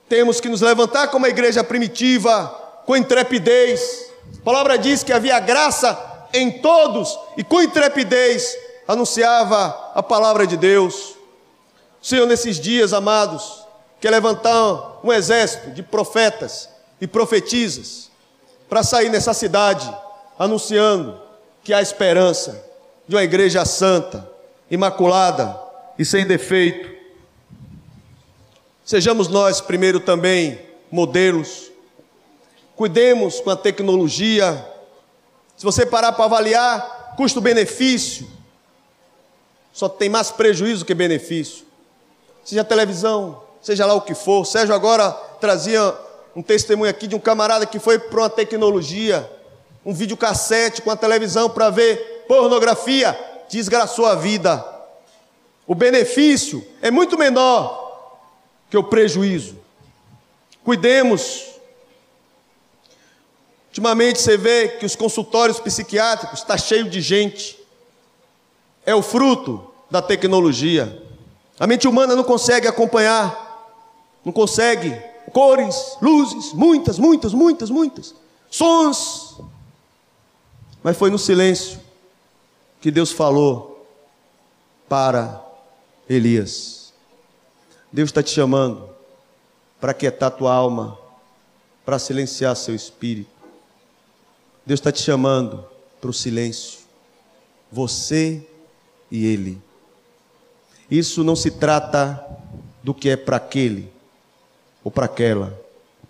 Temos 0.09 0.39
que 0.41 0.49
nos 0.49 0.61
levantar 0.61 1.09
como 1.09 1.25
a 1.25 1.29
igreja 1.29 1.63
primitiva, 1.63 2.47
com 2.85 2.95
intrepidez. 2.95 4.09
A 4.39 4.43
palavra 4.43 4.77
diz 4.77 5.03
que 5.03 5.13
havia 5.13 5.39
graça 5.39 5.93
em 6.37 6.51
todos 6.51 7.17
e 7.35 7.43
com 7.43 7.61
intrepidez 7.61 8.57
anunciava 8.87 9.91
a 9.93 10.01
palavra 10.01 10.47
de 10.47 10.55
Deus. 10.55 11.15
Senhor, 12.01 12.25
nesses 12.25 12.59
dias, 12.59 12.93
amados, 12.93 13.65
quer 13.99 14.11
levantar 14.11 14.99
um 15.03 15.11
exército 15.11 15.71
de 15.71 15.83
profetas 15.83 16.69
e 17.01 17.07
profetisas 17.07 18.09
para 18.69 18.83
sair 18.83 19.09
nessa 19.09 19.33
cidade 19.33 19.91
anunciando 20.37 21.19
que 21.63 21.73
há 21.73 21.81
esperança 21.81 22.63
de 23.07 23.15
uma 23.15 23.23
igreja 23.23 23.65
santa, 23.65 24.29
imaculada 24.69 25.59
e 25.97 26.05
sem 26.05 26.25
defeito. 26.25 26.95
Sejamos 28.85 29.27
nós, 29.27 29.59
primeiro, 29.59 29.99
também 29.99 30.61
modelos. 30.91 31.71
Cuidemos 32.75 33.39
com 33.39 33.49
a 33.49 33.55
tecnologia. 33.55 34.65
Se 35.57 35.65
você 35.65 35.85
parar 35.85 36.13
para 36.13 36.25
avaliar 36.25 37.15
custo-benefício, 37.17 38.27
só 39.73 39.89
tem 39.89 40.07
mais 40.07 40.31
prejuízo 40.31 40.85
que 40.85 40.93
benefício. 40.93 41.65
Seja 42.45 42.63
televisão, 42.63 43.43
seja 43.61 43.85
lá 43.85 43.93
o 43.93 44.01
que 44.01 44.15
for. 44.15 44.45
Sérgio 44.45 44.73
agora 44.73 45.11
trazia 45.41 45.93
um 46.35 46.41
testemunho 46.41 46.89
aqui 46.89 47.07
de 47.07 47.15
um 47.15 47.19
camarada 47.19 47.65
que 47.65 47.79
foi 47.79 47.99
para 47.99 48.21
uma 48.21 48.29
tecnologia 48.29 49.29
um 49.87 49.93
videocassete 49.93 50.81
com 50.81 50.91
a 50.91 50.97
televisão 50.97 51.49
para 51.49 51.69
ver 51.69 52.25
pornografia, 52.27 53.17
desgraçou 53.47 54.05
a 54.05 54.15
vida. 54.15 54.61
O 55.65 55.73
benefício 55.73 56.61
é 56.81 56.91
muito 56.91 57.17
menor 57.17 58.19
que 58.69 58.77
o 58.77 58.83
prejuízo. 58.83 59.57
Cuidemos. 60.61 61.46
Ultimamente 63.77 64.19
você 64.19 64.35
vê 64.35 64.69
que 64.69 64.87
os 64.87 64.95
consultórios 64.95 65.59
psiquiátricos 65.59 66.39
está 66.39 66.57
cheio 66.57 66.89
de 66.89 66.99
gente. 66.99 67.59
É 68.83 68.95
o 68.95 69.03
fruto 69.03 69.69
da 69.91 70.01
tecnologia. 70.01 70.99
A 71.59 71.67
mente 71.67 71.87
humana 71.87 72.15
não 72.15 72.23
consegue 72.23 72.67
acompanhar, 72.67 73.77
não 74.25 74.33
consegue 74.33 74.99
cores, 75.31 75.95
luzes, 76.01 76.53
muitas, 76.53 76.97
muitas, 76.97 77.33
muitas, 77.35 77.69
muitas, 77.69 78.15
sons, 78.49 79.39
mas 80.81 80.97
foi 80.97 81.11
no 81.11 81.19
silêncio 81.19 81.79
que 82.81 82.89
Deus 82.89 83.11
falou 83.11 83.87
para 84.89 85.39
Elias. 86.09 86.93
Deus 87.91 88.09
está 88.09 88.23
te 88.23 88.31
chamando 88.31 88.89
para 89.79 89.93
quietar 89.93 90.31
tua 90.31 90.51
alma, 90.51 90.97
para 91.85 91.99
silenciar 91.99 92.55
seu 92.55 92.73
espírito. 92.73 93.36
Deus 94.67 94.81
está 94.81 94.91
te 94.91 95.01
chamando 95.01 95.65
para 96.01 96.09
o 96.09 96.13
silêncio. 96.13 96.79
Você 97.71 98.45
e 99.09 99.25
Ele. 99.25 99.61
Isso 100.91 101.23
não 101.23 101.37
se 101.37 101.51
trata 101.51 102.21
do 102.83 102.93
que 102.93 103.07
é 103.07 103.15
para 103.15 103.37
aquele, 103.37 103.89
ou 104.83 104.91
para 104.91 105.05
aquela, 105.05 105.57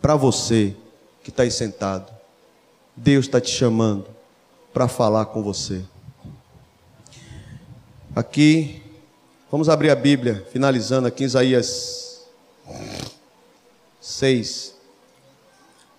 para 0.01 0.16
você 0.16 0.76
que 1.24 1.30
está 1.30 1.43
aí 1.43 1.51
sentado. 1.51 2.12
Deus 2.95 3.26
está 3.26 3.39
te 3.39 3.51
chamando 3.51 4.08
para 4.74 4.88
falar 4.88 5.28
com 5.28 5.43
você. 5.43 5.86
Aqui, 8.16 8.82
vamos 9.51 9.70
abrir 9.70 9.91
a 9.91 9.95
Bíblia, 9.95 10.47
finalizando 10.51 11.08
aqui 11.08 11.24
Isaías 11.26 12.28
6, 14.01 14.74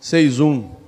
6, 0.00 0.40
1. 0.40 0.87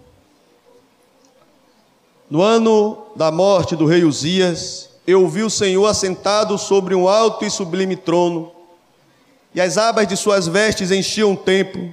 No 2.30 2.42
ano 2.42 3.06
da 3.16 3.32
morte 3.32 3.74
do 3.74 3.86
rei 3.86 4.04
Uzias, 4.04 4.88
eu 5.04 5.26
vi 5.26 5.42
o 5.42 5.50
Senhor 5.50 5.84
assentado 5.84 6.56
sobre 6.56 6.94
um 6.94 7.08
alto 7.08 7.44
e 7.44 7.50
sublime 7.50 7.96
trono, 7.96 8.52
e 9.52 9.60
as 9.60 9.76
abas 9.76 10.06
de 10.06 10.16
suas 10.16 10.46
vestes 10.46 10.92
enchiam 10.92 11.32
o 11.32 11.36
templo. 11.36 11.92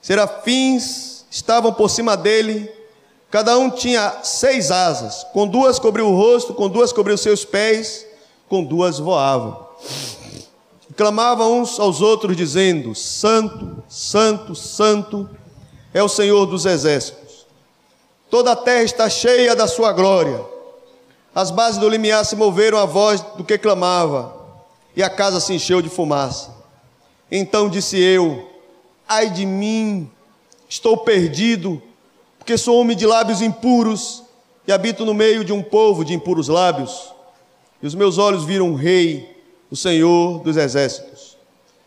Serafins 0.00 1.24
estavam 1.28 1.72
por 1.72 1.90
cima 1.90 2.16
dele, 2.16 2.70
cada 3.32 3.58
um 3.58 3.68
tinha 3.68 4.20
seis 4.22 4.70
asas, 4.70 5.26
com 5.32 5.44
duas 5.44 5.76
cobriu 5.80 6.06
o 6.06 6.16
rosto, 6.16 6.54
com 6.54 6.68
duas 6.68 6.92
cobriu 6.92 7.18
seus 7.18 7.44
pés, 7.44 8.06
com 8.48 8.62
duas 8.62 9.00
voavam. 9.00 9.66
Clamavam 10.96 11.60
uns 11.60 11.80
aos 11.80 12.00
outros, 12.00 12.36
dizendo: 12.36 12.94
Santo, 12.94 13.82
Santo, 13.88 14.54
Santo 14.54 15.28
é 15.92 16.00
o 16.00 16.08
Senhor 16.08 16.46
dos 16.46 16.64
exércitos. 16.64 17.27
Toda 18.30 18.52
a 18.52 18.56
terra 18.56 18.82
está 18.82 19.08
cheia 19.08 19.56
da 19.56 19.66
sua 19.66 19.92
glória. 19.92 20.44
As 21.34 21.50
bases 21.50 21.78
do 21.78 21.88
limiar 21.88 22.24
se 22.24 22.36
moveram 22.36 22.78
à 22.78 22.84
voz 22.84 23.20
do 23.36 23.44
que 23.44 23.56
clamava, 23.56 24.34
e 24.94 25.02
a 25.02 25.08
casa 25.08 25.40
se 25.40 25.54
encheu 25.54 25.80
de 25.80 25.88
fumaça. 25.88 26.54
Então 27.30 27.68
disse 27.68 27.98
eu: 27.98 28.48
Ai 29.08 29.30
de 29.30 29.46
mim, 29.46 30.10
estou 30.68 30.96
perdido, 30.98 31.80
porque 32.38 32.58
sou 32.58 32.80
homem 32.80 32.96
de 32.96 33.06
lábios 33.06 33.40
impuros 33.40 34.22
e 34.66 34.72
habito 34.72 35.04
no 35.06 35.14
meio 35.14 35.44
de 35.44 35.52
um 35.52 35.62
povo 35.62 36.04
de 36.04 36.12
impuros 36.12 36.48
lábios. 36.48 37.12
E 37.82 37.86
os 37.86 37.94
meus 37.94 38.18
olhos 38.18 38.44
viram 38.44 38.72
o 38.72 38.74
Rei, 38.74 39.42
o 39.70 39.76
Senhor 39.76 40.40
dos 40.40 40.56
exércitos. 40.56 41.38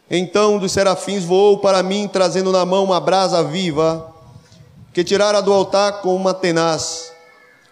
Então 0.09 0.57
dos 0.57 0.71
serafins 0.71 1.23
voou 1.23 1.59
para 1.59 1.83
mim, 1.83 2.07
trazendo 2.07 2.51
na 2.51 2.65
mão 2.65 2.83
uma 2.83 2.99
brasa 2.99 3.43
viva, 3.43 4.10
que 4.93 5.03
tirara 5.03 5.41
do 5.41 5.53
altar 5.53 6.01
com 6.01 6.15
uma 6.15 6.33
tenaz. 6.33 7.13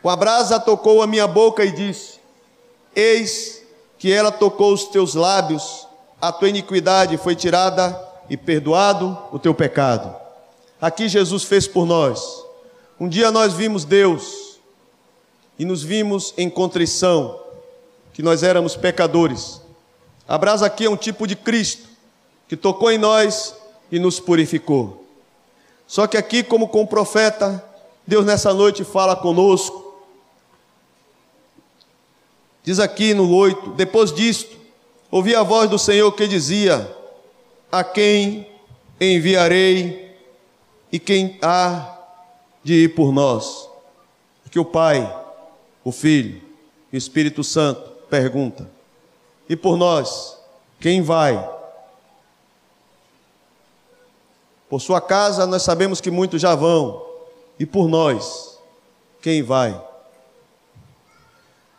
Com 0.02 0.10
a 0.10 0.16
brasa 0.16 0.60
tocou 0.60 1.02
a 1.02 1.08
minha 1.08 1.28
boca 1.28 1.64
e 1.66 1.72
disse: 1.72 2.20
Eis 2.96 3.62
que 3.98 4.12
ela 4.12 4.32
tocou 4.32 4.74
os 4.74 4.86
teus 4.86 5.14
lábios, 5.14 5.88
a 6.22 6.32
tua 6.32 6.50
iniquidade 6.50 7.18
foi 7.18 7.36
tirada 7.36 8.00
e 8.30 8.38
perdoado 8.38 9.18
o 9.32 9.40
teu 9.40 9.54
pecado. 9.54 10.16
Aqui 10.82 11.10
Jesus 11.10 11.44
fez 11.44 11.68
por 11.68 11.86
nós. 11.86 12.46
Um 13.00 13.10
dia 13.10 13.32
nós 13.32 13.54
vimos 13.54 13.84
Deus 13.84 14.60
e 15.58 15.66
nos 15.66 15.84
vimos 15.84 16.34
em 16.38 16.50
contrição, 16.50 17.38
que 18.14 18.24
nós 18.24 18.44
éramos 18.44 18.78
pecadores. 18.78 19.62
A 20.28 20.38
brasa 20.38 20.66
aqui 20.66 20.86
é 20.86 20.90
um 20.90 20.96
tipo 20.96 21.28
de 21.28 21.36
Cristo 21.36 21.88
que 22.48 22.56
tocou 22.56 22.92
em 22.92 22.98
nós 22.98 23.56
e 23.92 24.00
nos 24.00 24.20
purificou. 24.20 24.99
Só 25.90 26.08
que 26.08 26.16
aqui, 26.16 26.42
como 26.42 26.70
com 26.70 26.84
o 26.84 26.88
profeta, 26.88 27.62
Deus 28.08 28.26
nessa 28.26 28.54
noite 28.54 28.86
fala 28.86 29.18
conosco 29.18 29.90
Diz 32.70 32.80
aqui 32.80 33.16
no 33.16 33.34
8: 33.34 33.72
Depois 33.72 34.14
disto, 34.14 34.56
ouvi 35.10 35.36
a 35.36 35.42
voz 35.42 35.68
do 35.68 35.80
Senhor 35.80 36.12
que 36.12 36.28
dizia: 36.28 36.96
A 37.72 37.84
quem 37.84 38.48
enviarei 39.02 40.16
e 40.92 41.00
quem 41.00 41.40
há 41.42 41.98
de 42.64 42.84
ir 42.84 42.90
por 42.90 43.12
nós? 43.12 43.68
Que 44.52 44.60
o 44.60 44.66
Pai, 44.66 45.12
o 45.84 45.92
Filho 45.92 46.42
e 46.94 46.96
o 46.96 47.00
Espírito 47.00 47.44
Santo 47.44 47.82
pergunta: 48.08 48.70
E 49.50 49.56
por 49.56 49.76
nós, 49.76 50.38
quem 50.80 51.02
vai? 51.02 51.59
Por 54.70 54.80
sua 54.80 55.02
casa 55.02 55.48
nós 55.48 55.64
sabemos 55.64 56.00
que 56.00 56.12
muitos 56.12 56.40
já 56.40 56.54
vão, 56.54 57.04
e 57.60 57.66
por 57.66 57.90
nós, 57.90 58.60
quem 59.22 59.42
vai? 59.42 59.82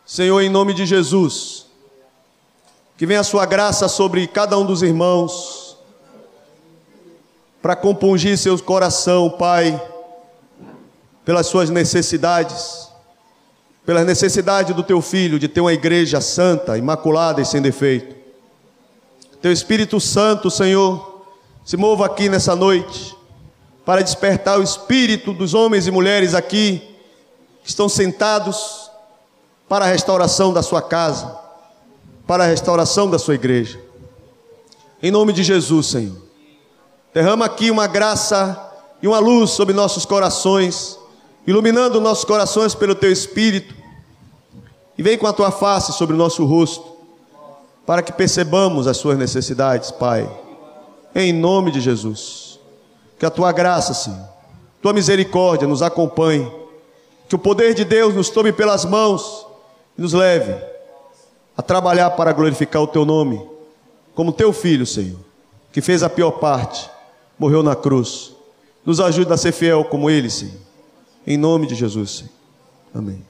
Senhor, 0.05 0.41
em 0.41 0.49
nome 0.49 0.73
de 0.73 0.85
Jesus, 0.85 1.67
que 2.97 3.05
venha 3.05 3.21
a 3.21 3.23
sua 3.23 3.45
graça 3.45 3.87
sobre 3.87 4.27
cada 4.27 4.57
um 4.57 4.65
dos 4.65 4.81
irmãos, 4.81 5.77
para 7.61 7.75
compungir 7.75 8.37
seu 8.37 8.59
coração, 8.59 9.29
Pai, 9.29 9.81
pelas 11.23 11.47
suas 11.47 11.69
necessidades, 11.69 12.89
pela 13.85 14.03
necessidade 14.03 14.73
do 14.73 14.83
teu 14.83 15.01
filho 15.01 15.39
de 15.39 15.47
ter 15.47 15.61
uma 15.61 15.73
igreja 15.73 16.19
santa, 16.19 16.77
imaculada 16.77 17.41
e 17.41 17.45
sem 17.45 17.61
defeito. 17.61 18.15
Teu 19.41 19.51
Espírito 19.51 19.99
Santo, 19.99 20.51
Senhor, 20.51 21.10
se 21.63 21.77
mova 21.77 22.05
aqui 22.05 22.27
nessa 22.27 22.55
noite 22.55 23.15
para 23.85 24.01
despertar 24.01 24.59
o 24.59 24.63
espírito 24.63 25.33
dos 25.33 25.53
homens 25.53 25.87
e 25.87 25.91
mulheres 25.91 26.33
aqui 26.33 26.81
que 27.63 27.69
estão 27.69 27.87
sentados 27.87 28.89
para 29.69 29.85
a 29.85 29.87
restauração 29.87 30.51
da 30.51 30.61
sua 30.61 30.81
casa, 30.81 31.35
para 32.27 32.43
a 32.43 32.47
restauração 32.47 33.09
da 33.09 33.19
sua 33.19 33.35
igreja. 33.35 33.79
Em 35.01 35.11
nome 35.11 35.33
de 35.33 35.43
Jesus, 35.43 35.87
Senhor. 35.87 36.17
Derrama 37.13 37.45
aqui 37.45 37.69
uma 37.69 37.87
graça 37.87 38.69
e 39.01 39.07
uma 39.07 39.19
luz 39.19 39.51
sobre 39.51 39.73
nossos 39.73 40.05
corações, 40.05 40.97
iluminando 41.45 41.99
nossos 41.99 42.25
corações 42.25 42.75
pelo 42.75 42.95
teu 42.95 43.11
espírito. 43.11 43.73
E 44.97 45.03
vem 45.03 45.17
com 45.17 45.27
a 45.27 45.33
tua 45.33 45.51
face 45.51 45.93
sobre 45.93 46.15
o 46.15 46.17
nosso 46.17 46.45
rosto, 46.45 46.85
para 47.85 48.01
que 48.01 48.11
percebamos 48.11 48.87
as 48.87 48.97
suas 48.97 49.17
necessidades, 49.17 49.91
Pai. 49.91 50.29
Em 51.13 51.33
nome 51.33 51.71
de 51.71 51.81
Jesus. 51.81 52.59
Que 53.19 53.25
a 53.25 53.29
tua 53.29 53.51
graça, 53.51 53.93
Senhor, 53.93 54.27
tua 54.81 54.93
misericórdia 54.93 55.67
nos 55.67 55.81
acompanhe. 55.81 56.51
Que 57.29 57.35
o 57.35 57.39
poder 57.39 57.73
de 57.73 57.85
Deus 57.85 58.15
nos 58.15 58.29
tome 58.29 58.51
pelas 58.51 58.83
mãos 58.83 59.45
nos 59.97 60.13
leve 60.13 60.55
a 61.55 61.61
trabalhar 61.61 62.11
para 62.11 62.31
glorificar 62.31 62.81
o 62.81 62.87
teu 62.87 63.05
nome, 63.05 63.45
como 64.15 64.31
teu 64.31 64.51
filho, 64.51 64.85
Senhor, 64.85 65.19
que 65.71 65.81
fez 65.81 66.01
a 66.01 66.09
pior 66.09 66.31
parte, 66.31 66.89
morreu 67.37 67.61
na 67.61 67.75
cruz. 67.75 68.33
Nos 68.83 68.99
ajude 68.99 69.31
a 69.31 69.37
ser 69.37 69.51
fiel 69.51 69.85
como 69.85 70.09
ele, 70.09 70.29
Senhor. 70.29 70.55
Em 71.25 71.37
nome 71.37 71.67
de 71.67 71.75
Jesus, 71.75 72.11
Senhor. 72.17 72.31
Amém. 72.95 73.23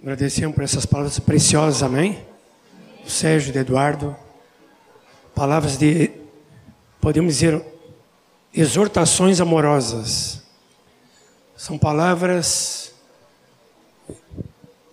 Agradecemos 0.00 0.54
por 0.54 0.64
essas 0.64 0.86
palavras 0.86 1.18
preciosas, 1.18 1.82
amém? 1.82 2.18
Sérgio, 3.06 3.52
de 3.52 3.58
Eduardo, 3.58 4.16
palavras 5.34 5.76
de, 5.76 6.10
podemos 7.00 7.34
dizer, 7.34 7.62
exortações 8.54 9.40
amorosas. 9.40 10.42
São 11.56 11.78
palavras 11.78 12.92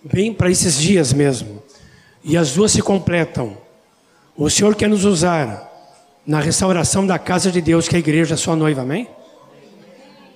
bem 0.02 0.32
para 0.32 0.50
esses 0.50 0.78
dias 0.78 1.12
mesmo. 1.12 1.62
E 2.22 2.36
as 2.36 2.52
duas 2.52 2.72
se 2.72 2.82
completam. 2.82 3.56
O 4.36 4.48
Senhor 4.50 4.74
quer 4.74 4.88
nos 4.88 5.04
usar 5.04 5.70
na 6.26 6.40
restauração 6.40 7.06
da 7.06 7.18
casa 7.18 7.50
de 7.50 7.60
Deus, 7.60 7.86
que 7.88 7.94
é 7.94 7.98
a 7.98 8.00
igreja, 8.00 8.34
a 8.34 8.38
sua 8.38 8.56
noiva, 8.56 8.82
amém? 8.82 9.08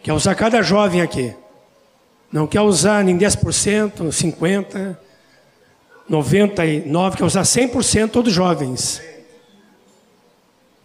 Quer 0.03 0.13
usar 0.13 0.35
cada 0.35 0.63
jovem 0.63 1.01
aqui. 1.01 1.35
Não 2.31 2.47
quer 2.47 2.61
usar 2.61 3.03
nem 3.03 3.17
10%, 3.17 4.09
50%, 4.11 4.97
99%, 6.11 7.17
quer 7.17 7.25
usar 7.25 7.43
100% 7.43 8.11
todos 8.11 8.33
jovens. 8.33 9.03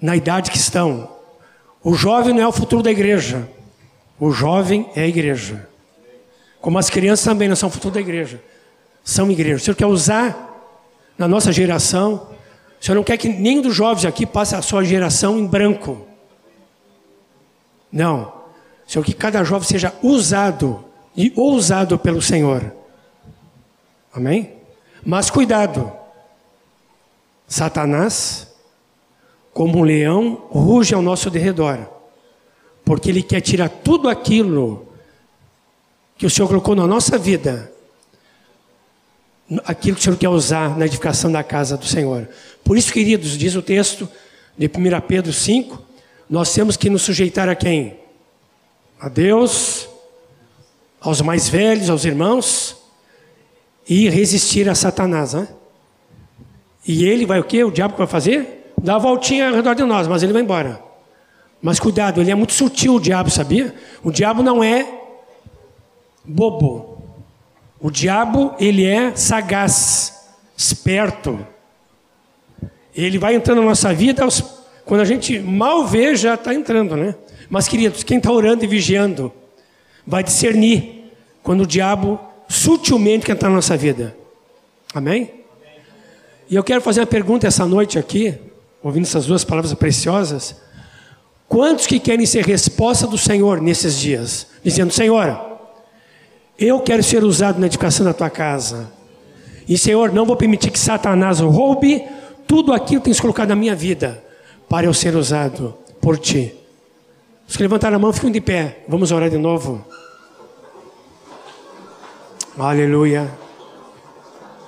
Na 0.03 0.17
idade 0.17 0.51
que 0.51 0.57
estão. 0.57 1.09
O 1.81 1.93
jovem 1.93 2.33
não 2.33 2.43
é 2.43 2.47
o 2.47 2.51
futuro 2.51 2.83
da 2.83 2.91
igreja. 2.91 3.47
O 4.19 4.31
jovem 4.31 4.89
é 4.95 5.03
a 5.03 5.07
igreja. 5.07 5.69
Como 6.59 6.77
as 6.77 6.89
crianças 6.89 7.23
também 7.23 7.47
não 7.47 7.55
são 7.55 7.69
o 7.69 7.71
futuro 7.71 7.93
da 7.93 8.01
igreja 8.01 8.41
são 9.03 9.29
igrejas. 9.29 9.61
O 9.61 9.65
Senhor 9.65 9.75
quer 9.75 9.85
usar 9.85 10.49
na 11.17 11.27
nossa 11.27 11.51
geração. 11.51 12.27
O 12.79 12.83
Senhor 12.83 12.95
não 12.95 13.03
quer 13.03 13.17
que 13.17 13.27
nenhum 13.27 13.61
dos 13.61 13.75
jovens 13.75 14.05
aqui 14.05 14.25
passe 14.25 14.55
a 14.55 14.61
sua 14.61 14.83
geração 14.83 15.37
em 15.37 15.45
branco. 15.45 16.07
Não. 17.91 18.33
O 18.87 18.91
Senhor 18.91 19.03
que 19.03 19.13
cada 19.13 19.43
jovem 19.43 19.67
seja 19.67 19.93
usado 20.01 20.83
e 21.15 21.31
ousado 21.35 21.99
pelo 21.99 22.21
Senhor. 22.21 22.73
Amém? 24.13 24.53
Mas 25.05 25.29
cuidado. 25.29 25.91
Satanás, 27.47 28.52
como 29.53 29.79
um 29.79 29.83
leão, 29.83 30.47
ruge 30.49 30.93
ao 30.93 31.01
nosso 31.01 31.29
derredor. 31.29 31.79
Porque 32.83 33.09
ele 33.09 33.21
quer 33.23 33.41
tirar 33.41 33.69
tudo 33.69 34.09
aquilo 34.09 34.87
que 36.17 36.25
o 36.25 36.29
Senhor 36.29 36.47
colocou 36.47 36.75
na 36.75 36.87
nossa 36.87 37.17
vida 37.17 37.73
aquilo 39.65 39.95
que 39.95 40.01
o 40.01 40.03
Senhor 40.03 40.17
quer 40.17 40.29
usar 40.29 40.77
na 40.77 40.85
edificação 40.85 41.31
da 41.31 41.43
casa 41.43 41.77
do 41.77 41.85
Senhor. 41.85 42.27
Por 42.63 42.77
isso, 42.77 42.91
queridos, 42.91 43.37
diz 43.37 43.55
o 43.55 43.61
texto 43.61 44.07
de 44.57 44.67
1 44.67 45.01
Pedro 45.07 45.33
5, 45.33 45.81
nós 46.29 46.53
temos 46.53 46.77
que 46.77 46.89
nos 46.89 47.01
sujeitar 47.01 47.49
a 47.49 47.55
quem? 47.55 47.99
A 48.99 49.09
Deus, 49.09 49.87
aos 51.01 51.21
mais 51.21 51.49
velhos, 51.49 51.89
aos 51.89 52.05
irmãos, 52.05 52.77
e 53.87 54.09
resistir 54.09 54.69
a 54.69 54.75
Satanás. 54.75 55.33
Né? 55.33 55.47
E 56.87 57.05
ele 57.05 57.25
vai 57.25 57.39
o 57.39 57.43
quê? 57.43 57.63
O 57.63 57.71
diabo 57.71 57.97
vai 57.97 58.07
fazer? 58.07 58.62
Dar 58.83 58.95
a 58.95 58.99
voltinha 58.99 59.47
ao 59.47 59.55
redor 59.55 59.75
de 59.75 59.83
nós, 59.83 60.09
mas 60.09 60.21
ele 60.23 60.33
vai 60.33 60.41
embora. 60.41 60.79
Mas 61.61 61.79
cuidado, 61.79 62.19
ele 62.19 62.29
é 62.29 62.35
muito 62.35 62.51
sutil, 62.51 62.95
o 62.95 62.99
diabo, 62.99 63.29
sabia? 63.29 63.73
O 64.03 64.11
diabo 64.11 64.43
não 64.43 64.61
é 64.61 64.85
bobo. 66.25 67.01
O 67.79 67.89
diabo, 67.89 68.53
ele 68.59 68.85
é 68.85 69.15
sagaz, 69.15 70.27
esperto. 70.57 71.39
Ele 72.93 73.17
vai 73.17 73.35
entrando 73.35 73.61
na 73.61 73.67
nossa 73.69 73.93
vida, 73.93 74.27
quando 74.83 74.99
a 74.99 75.05
gente 75.05 75.39
mal 75.39 75.87
vê, 75.87 76.13
já 76.13 76.33
está 76.33 76.53
entrando, 76.53 76.97
né? 76.97 77.15
Mas, 77.49 77.69
queridos, 77.69 78.03
quem 78.03 78.17
está 78.17 78.33
orando 78.33 78.65
e 78.65 78.67
vigiando, 78.67 79.31
vai 80.05 80.25
discernir 80.25 81.09
quando 81.41 81.61
o 81.61 81.67
diabo 81.67 82.19
sutilmente 82.49 83.25
quer 83.25 83.31
entrar 83.31 83.47
na 83.47 83.55
nossa 83.55 83.77
vida. 83.77 84.13
Amém? 84.93 85.31
E 86.49 86.55
eu 86.55 86.63
quero 86.65 86.81
fazer 86.81 86.99
uma 86.99 87.07
pergunta 87.07 87.47
essa 87.47 87.65
noite 87.65 87.97
aqui, 87.97 88.37
ouvindo 88.83 89.05
essas 89.05 89.25
duas 89.25 89.43
palavras 89.43 89.73
preciosas. 89.73 90.55
Quantos 91.47 91.87
que 91.87 91.99
querem 91.99 92.25
ser 92.25 92.45
resposta 92.45 93.07
do 93.07 93.17
Senhor 93.17 93.61
nesses 93.61 93.97
dias? 93.97 94.47
Dizendo, 94.63 94.91
Senhor, 94.91 95.39
eu 96.59 96.81
quero 96.81 97.01
ser 97.01 97.23
usado 97.23 97.59
na 97.59 97.67
edificação 97.67 98.05
da 98.05 98.13
tua 98.13 98.29
casa. 98.29 98.91
E 99.67 99.77
Senhor, 99.77 100.11
não 100.11 100.25
vou 100.25 100.35
permitir 100.35 100.69
que 100.69 100.79
Satanás 100.79 101.39
roube 101.39 102.03
tudo 102.45 102.73
aquilo 102.73 103.01
que 103.01 103.05
tens 103.05 103.19
colocado 103.19 103.49
na 103.49 103.55
minha 103.55 103.75
vida 103.75 104.21
para 104.67 104.85
eu 104.85 104.93
ser 104.93 105.15
usado 105.15 105.73
por 106.01 106.17
ti. 106.17 106.53
Os 107.47 107.55
que 107.55 107.63
levantaram 107.63 107.95
a 107.95 107.99
mão 107.99 108.11
ficam 108.11 108.31
de 108.31 108.41
pé. 108.41 108.83
Vamos 108.87 109.11
orar 109.11 109.29
de 109.29 109.37
novo. 109.37 109.85
Aleluia. 112.57 113.31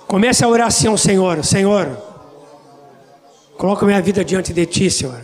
Comece 0.07 0.43
a 0.43 0.47
orar 0.47 0.67
assim 0.67 0.95
Senhor. 0.97 1.43
Senhor, 1.43 1.97
coloca 3.57 3.85
minha 3.85 4.01
vida 4.01 4.23
diante 4.23 4.53
de 4.53 4.65
ti, 4.65 4.89
Senhor. 4.89 5.19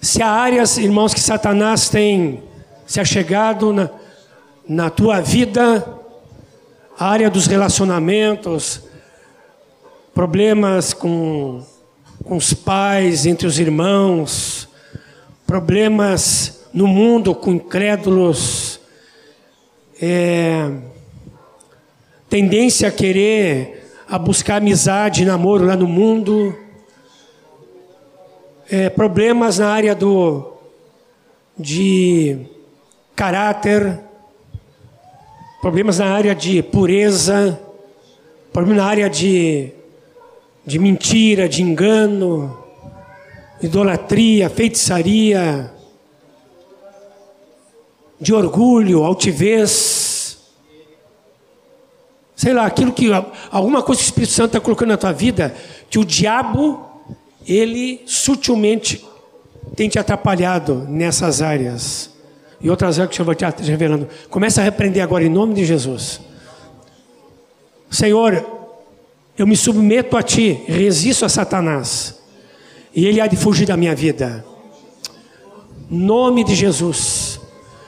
Se 0.00 0.22
há 0.22 0.30
áreas, 0.30 0.78
irmãos, 0.78 1.12
que 1.12 1.20
Satanás 1.20 1.88
tem 1.88 2.42
se 2.86 3.00
achegado 3.00 3.72
na, 3.72 3.90
na 4.66 4.90
tua 4.90 5.20
vida, 5.20 5.84
a 6.98 7.08
área 7.08 7.28
dos 7.28 7.46
relacionamentos, 7.46 8.82
problemas 10.14 10.92
com, 10.92 11.62
com 12.24 12.36
os 12.36 12.54
pais, 12.54 13.26
entre 13.26 13.46
os 13.46 13.58
irmãos, 13.58 14.68
problemas 15.46 16.66
no 16.72 16.86
mundo 16.86 17.34
com 17.34 17.52
incrédulos, 17.52 18.80
é, 20.00 20.70
tendência 22.28 22.88
a 22.88 22.92
querer 22.92 23.92
a 24.08 24.18
buscar 24.18 24.56
amizade, 24.56 25.24
namoro 25.24 25.66
lá 25.66 25.76
no 25.76 25.86
mundo 25.86 26.56
é, 28.70 28.90
problemas 28.90 29.58
na 29.58 29.70
área 29.70 29.94
do 29.94 30.52
de 31.58 32.46
caráter, 33.16 33.98
problemas 35.60 35.98
na 35.98 36.12
área 36.12 36.34
de 36.34 36.62
pureza, 36.62 37.58
problemas 38.52 38.84
na 38.84 38.88
área 38.88 39.10
de, 39.10 39.72
de 40.64 40.78
mentira, 40.78 41.48
de 41.48 41.62
engano, 41.62 42.56
idolatria, 43.60 44.48
feitiçaria, 44.48 45.72
de 48.20 48.32
orgulho, 48.32 49.02
altivez, 49.02 50.38
sei 52.36 52.52
lá, 52.52 52.66
aquilo 52.66 52.92
que 52.92 53.10
alguma 53.50 53.82
coisa 53.82 54.00
que 54.00 54.06
o 54.06 54.10
Espírito 54.10 54.32
Santo 54.32 54.48
está 54.48 54.60
colocando 54.60 54.90
na 54.90 54.96
tua 54.96 55.12
vida, 55.12 55.56
que 55.90 55.98
o 55.98 56.04
diabo 56.04 56.87
ele 57.48 58.02
sutilmente 58.04 59.02
tem 59.74 59.88
te 59.88 59.98
atrapalhado 59.98 60.86
nessas 60.88 61.40
áreas. 61.40 62.10
E 62.60 62.68
outras 62.68 62.98
áreas 62.98 63.08
que 63.08 63.14
o 63.14 63.24
Senhor 63.24 63.34
vai 63.40 63.52
te 63.52 63.62
revelando. 63.62 64.06
Começa 64.28 64.60
a 64.60 64.64
repreender 64.64 65.02
agora 65.02 65.24
em 65.24 65.30
nome 65.30 65.54
de 65.54 65.64
Jesus. 65.64 66.20
Senhor, 67.90 68.44
eu 69.36 69.46
me 69.46 69.56
submeto 69.56 70.16
a 70.16 70.22
Ti, 70.22 70.62
resisto 70.66 71.24
a 71.24 71.28
Satanás. 71.28 72.20
E 72.94 73.06
ele 73.06 73.20
há 73.20 73.26
de 73.26 73.36
fugir 73.36 73.66
da 73.66 73.76
minha 73.76 73.94
vida. 73.94 74.44
Nome 75.88 76.44
de 76.44 76.54
Jesus. 76.54 77.40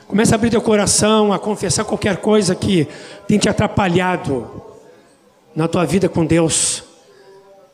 Começa 0.07 0.35
a 0.35 0.37
abrir 0.37 0.51
teu 0.51 0.63
coração, 0.63 1.33
a 1.33 1.39
confessar 1.39 1.85
qualquer 1.85 2.17
coisa 2.17 2.55
que 2.55 2.89
tem 3.29 3.39
te 3.39 3.49
atrapalhado 3.49 4.49
na 5.55 5.69
tua 5.69 5.85
vida 5.85 6.09
com 6.09 6.25
Deus 6.25 6.90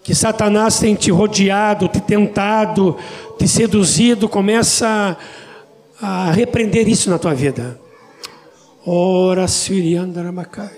que 0.06 0.14
Satanás 0.14 0.78
tem 0.78 0.94
te 0.94 1.10
rodeado, 1.10 1.88
te 1.88 2.00
tentado, 2.00 2.96
te 3.36 3.48
seduzido, 3.48 4.28
começa 4.28 5.16
a, 6.00 6.30
repreender 6.30 6.88
isso 6.88 7.10
na 7.10 7.18
tua 7.18 7.34
vida. 7.34 7.76
Ora, 8.86 9.48
Siriandaramacai. 9.48 10.70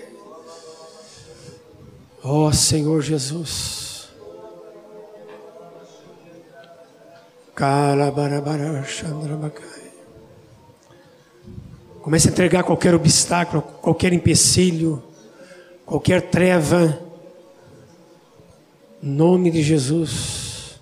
Ó 2.23 2.47
oh, 2.47 2.51
Senhor 2.51 3.03
Jesus. 3.03 4.09
Comece 12.01 12.29
a 12.29 12.31
entregar 12.31 12.63
qualquer 12.63 12.95
obstáculo, 12.95 13.61
qualquer 13.61 14.11
empecilho, 14.11 15.03
qualquer 15.85 16.31
treva 16.31 17.08
Nome 19.01 19.49
de 19.49 19.63
Jesus. 19.63 20.79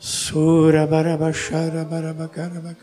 Sura 0.00 0.86
barabachara 0.86 1.84
barabacarabacai. 1.84 2.76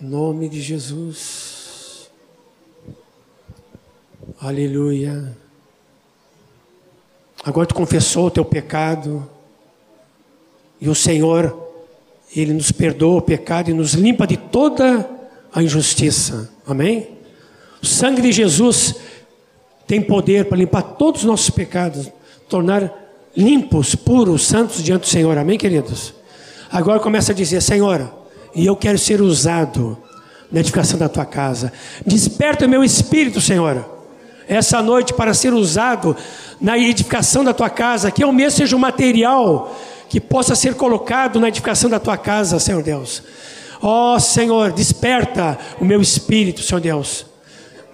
Nome 0.00 0.48
de 0.48 0.62
Jesus. 0.62 2.10
Aleluia. 4.40 5.36
Agora 7.44 7.66
tu 7.66 7.74
confessou 7.74 8.26
o 8.26 8.30
teu 8.30 8.44
pecado. 8.44 9.30
E 10.80 10.88
o 10.88 10.94
Senhor, 10.94 11.70
Ele 12.34 12.54
nos 12.54 12.72
perdoa 12.72 13.18
o 13.18 13.22
pecado 13.22 13.70
e 13.70 13.74
nos 13.74 13.92
limpa 13.92 14.26
de 14.26 14.36
toda 14.38 15.08
a 15.52 15.62
injustiça. 15.62 16.50
Amém? 16.66 17.16
O 17.82 17.86
sangue 17.86 18.22
de 18.22 18.32
Jesus 18.32 18.94
tem 19.86 20.00
poder 20.00 20.46
para 20.46 20.58
limpar 20.58 20.82
todos 20.82 21.22
os 21.22 21.26
nossos 21.26 21.50
pecados, 21.50 22.10
tornar 22.48 22.92
limpos, 23.36 23.94
puros, 23.94 24.46
santos 24.46 24.82
diante 24.82 25.02
do 25.02 25.08
Senhor. 25.08 25.36
Amém, 25.38 25.58
queridos? 25.58 26.14
Agora 26.70 26.98
começa 26.98 27.32
a 27.32 27.34
dizer: 27.34 27.62
Senhor, 27.62 28.10
e 28.54 28.66
eu 28.66 28.74
quero 28.74 28.98
ser 28.98 29.20
usado 29.20 29.96
na 30.50 30.60
edificação 30.60 30.98
da 30.98 31.08
tua 31.08 31.24
casa. 31.24 31.72
Desperta 32.04 32.66
o 32.66 32.68
meu 32.68 32.82
espírito, 32.82 33.40
Senhor, 33.40 33.84
essa 34.48 34.82
noite 34.82 35.12
para 35.12 35.34
ser 35.34 35.52
usado 35.52 36.16
na 36.60 36.78
edificação 36.78 37.44
da 37.44 37.52
tua 37.52 37.68
casa, 37.68 38.10
que 38.10 38.24
eu 38.24 38.32
mesmo 38.32 38.58
seja 38.58 38.76
um 38.76 38.78
material 38.78 39.76
que 40.08 40.20
possa 40.20 40.54
ser 40.54 40.74
colocado 40.74 41.40
na 41.40 41.48
edificação 41.48 41.90
da 41.90 41.98
tua 41.98 42.16
casa, 42.16 42.58
Senhor 42.58 42.82
Deus. 42.82 43.22
Ó 43.82 44.14
oh, 44.14 44.20
Senhor, 44.20 44.72
desperta 44.72 45.58
o 45.80 45.84
meu 45.84 46.00
espírito, 46.00 46.62
Senhor 46.62 46.80
Deus. 46.80 47.26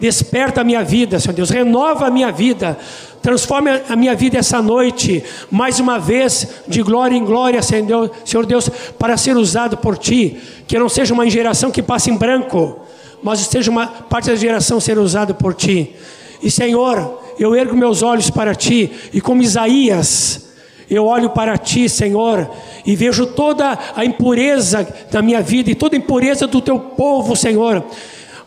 Desperta 0.02 0.62
a 0.62 0.64
minha 0.64 0.82
vida, 0.82 1.20
Senhor 1.20 1.32
Deus, 1.32 1.48
renova 1.48 2.08
a 2.08 2.10
minha 2.10 2.32
vida, 2.32 2.76
transforma 3.22 3.82
a 3.88 3.94
minha 3.94 4.16
vida 4.16 4.36
essa 4.36 4.60
noite, 4.60 5.22
mais 5.48 5.78
uma 5.78 5.96
vez, 5.96 6.48
de 6.66 6.82
glória 6.82 7.14
em 7.14 7.24
glória, 7.24 7.62
Senhor 7.62 8.44
Deus, 8.44 8.68
para 8.98 9.16
ser 9.16 9.36
usado 9.36 9.76
por 9.76 9.96
Ti, 9.96 10.38
que 10.66 10.76
não 10.76 10.88
seja 10.88 11.14
uma 11.14 11.30
geração 11.30 11.70
que 11.70 11.80
passe 11.80 12.10
em 12.10 12.16
branco, 12.16 12.80
mas 13.22 13.38
seja 13.42 13.70
uma 13.70 13.86
parte 13.86 14.28
da 14.28 14.34
geração 14.34 14.80
ser 14.80 14.98
usada 14.98 15.34
por 15.34 15.54
Ti. 15.54 15.94
E 16.42 16.50
Senhor, 16.50 17.22
eu 17.38 17.54
ergo 17.54 17.76
meus 17.76 18.02
olhos 18.02 18.28
para 18.28 18.56
Ti, 18.56 18.90
e 19.12 19.20
como 19.20 19.40
Isaías, 19.40 20.48
eu 20.90 21.06
olho 21.06 21.30
para 21.30 21.56
Ti, 21.56 21.88
Senhor, 21.88 22.50
e 22.84 22.96
vejo 22.96 23.24
toda 23.24 23.78
a 23.94 24.04
impureza 24.04 24.84
da 25.12 25.22
minha 25.22 25.40
vida 25.40 25.70
e 25.70 25.76
toda 25.76 25.94
a 25.94 25.98
impureza 25.98 26.48
do 26.48 26.60
Teu 26.60 26.80
povo, 26.80 27.36
Senhor 27.36 27.84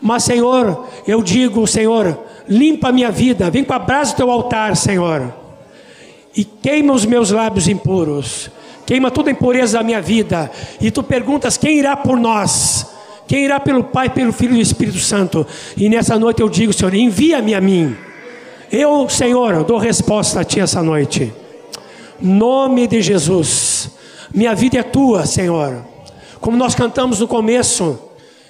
mas, 0.05 0.23
Senhor, 0.23 0.85
eu 1.07 1.23
digo, 1.23 1.65
Senhor, 1.65 2.15
limpa 2.47 2.89
a 2.89 2.91
minha 2.91 3.09
vida, 3.09 3.49
vem 3.49 3.63
com 3.63 3.73
a 3.73 3.79
brasa 3.79 4.11
do 4.11 4.17
teu 4.17 4.29
altar, 4.29 4.77
Senhor, 4.77 5.33
e 6.37 6.45
queima 6.45 6.93
os 6.93 7.07
meus 7.07 7.31
lábios 7.31 7.67
impuros, 7.67 8.51
queima 8.85 9.09
toda 9.09 9.31
a 9.31 9.33
impureza 9.33 9.79
da 9.79 9.83
minha 9.83 9.99
vida, 9.99 10.51
e 10.79 10.91
tu 10.91 11.01
perguntas: 11.01 11.57
quem 11.57 11.79
irá 11.79 11.97
por 11.97 12.19
nós? 12.19 12.85
Quem 13.27 13.45
irá 13.45 13.59
pelo 13.59 13.83
Pai, 13.83 14.07
pelo 14.07 14.31
Filho 14.31 14.55
e 14.55 14.61
Espírito 14.61 14.99
Santo? 14.99 15.43
E 15.75 15.89
nessa 15.89 16.19
noite 16.19 16.39
eu 16.39 16.49
digo, 16.49 16.71
Senhor, 16.71 16.93
envia-me 16.93 17.55
a 17.55 17.59
mim. 17.59 17.95
Eu, 18.71 19.09
Senhor, 19.09 19.63
dou 19.63 19.79
resposta 19.79 20.41
a 20.41 20.43
Ti 20.43 20.59
essa 20.59 20.83
noite. 20.83 21.33
Nome 22.21 22.85
de 22.85 23.01
Jesus. 23.01 23.89
Minha 24.31 24.53
vida 24.53 24.77
é 24.77 24.83
tua, 24.83 25.25
Senhor. 25.25 25.83
Como 26.39 26.55
nós 26.55 26.75
cantamos 26.75 27.19
no 27.21 27.27
começo, 27.27 27.99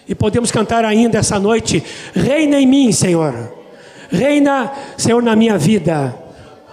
e 0.08 0.14
podemos 0.14 0.52
cantar 0.52 0.86
ainda 0.86 1.18
essa 1.18 1.40
noite: 1.40 1.84
Reina 2.14 2.60
em 2.60 2.66
mim, 2.66 2.92
Senhor. 2.92 3.54
Reina, 4.10 4.72
Senhor, 4.98 5.22
na 5.22 5.36
minha 5.36 5.58
vida. 5.58 6.16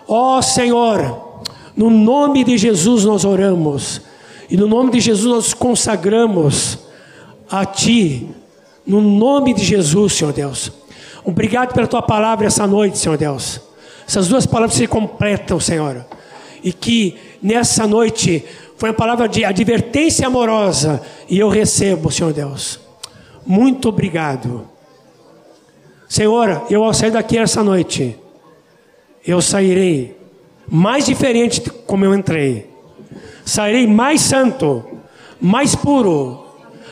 Ó 0.07 0.39
oh, 0.39 0.43
Senhor, 0.43 1.43
no 1.77 1.89
nome 1.89 2.45
de 2.45 2.59
Jesus 2.59 3.05
nós 3.05 3.25
oramos. 3.25 4.03
E 4.51 4.57
no 4.57 4.69
nome 4.69 4.93
de 4.93 5.01
Jesus 5.01 5.33
nós 5.33 5.55
consagramos 5.55 6.79
a 7.51 7.65
Ti. 7.65 8.29
No 8.87 9.01
nome 9.01 9.55
de 9.55 9.65
Jesus, 9.65 10.13
Senhor 10.13 10.33
Deus. 10.33 10.71
Obrigado 11.25 11.73
pela 11.73 11.87
Tua 11.87 12.03
palavra 12.03 12.49
essa 12.49 12.67
noite, 12.67 12.99
Senhor 12.99 13.17
Deus. 13.17 13.61
Essas 14.07 14.29
duas 14.29 14.45
palavras 14.45 14.77
se 14.77 14.87
completam, 14.87 15.59
Senhor. 15.59 16.05
E 16.63 16.73
que 16.73 17.17
nessa 17.43 17.87
noite 17.87 18.45
foi 18.77 18.91
uma 18.91 18.95
palavra 18.95 19.29
de 19.29 19.45
advertência 19.45 20.27
amorosa. 20.27 21.01
E 21.29 21.39
eu 21.39 21.49
recebo, 21.49 22.11
Senhor 22.11 22.33
Deus. 22.33 22.82
Muito 23.45 23.89
obrigado. 23.89 24.69
Senhor, 26.09 26.67
eu 26.71 26.85
ao 26.85 26.95
sair 26.95 27.11
daqui 27.11 27.39
essa 27.39 27.63
noite, 27.63 28.17
eu 29.27 29.41
sairei 29.41 30.17
mais 30.69 31.07
diferente 31.07 31.61
como 31.87 32.05
eu 32.05 32.15
entrei. 32.15 32.71
Sairei 33.45 33.87
mais 33.87 34.21
santo, 34.21 34.85
mais 35.41 35.75
puro, 35.75 36.47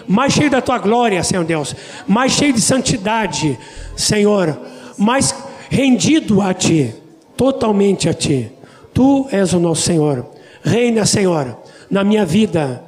mais 0.08 0.32
cheio 0.32 0.50
da 0.50 0.60
tua 0.60 0.78
glória, 0.78 1.22
Senhor 1.22 1.44
Deus, 1.44 1.74
mais 2.06 2.32
cheio 2.32 2.52
de 2.52 2.60
santidade, 2.60 3.58
Senhor, 3.96 4.58
mais 4.98 5.34
rendido 5.68 6.42
a 6.42 6.52
ti, 6.52 6.94
totalmente 7.36 8.08
a 8.08 8.12
ti. 8.12 8.50
Tu 8.92 9.28
és 9.30 9.52
o 9.52 9.60
nosso 9.60 9.82
Senhor. 9.82 10.26
Reina, 10.62 11.06
Senhor, 11.06 11.56
na 11.88 12.02
minha 12.02 12.26
vida, 12.26 12.82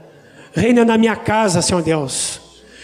reina 0.53 0.85
na 0.85 0.99
minha 0.99 1.17
casa, 1.17 1.63
Senhor 1.63 1.83
Deus. 1.83 2.42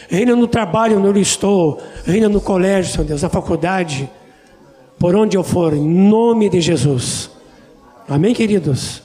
Reina 0.09 0.35
no 0.35 0.47
trabalho 0.47 0.99
onde 0.99 1.19
eu 1.19 1.23
estou, 1.23 1.79
reina 2.05 2.31
no 2.31 2.41
colégio, 2.41 2.93
Senhor 2.93 3.05
Deus, 3.05 3.23
na 3.23 3.29
faculdade, 3.29 4.09
por 4.99 5.15
onde 5.15 5.37
eu 5.37 5.45
for, 5.45 5.75
em 5.75 5.87
nome 5.87 6.49
de 6.49 6.63
Jesus. 6.63 7.31
Amém, 8.09 8.35
queridos? 8.35 9.03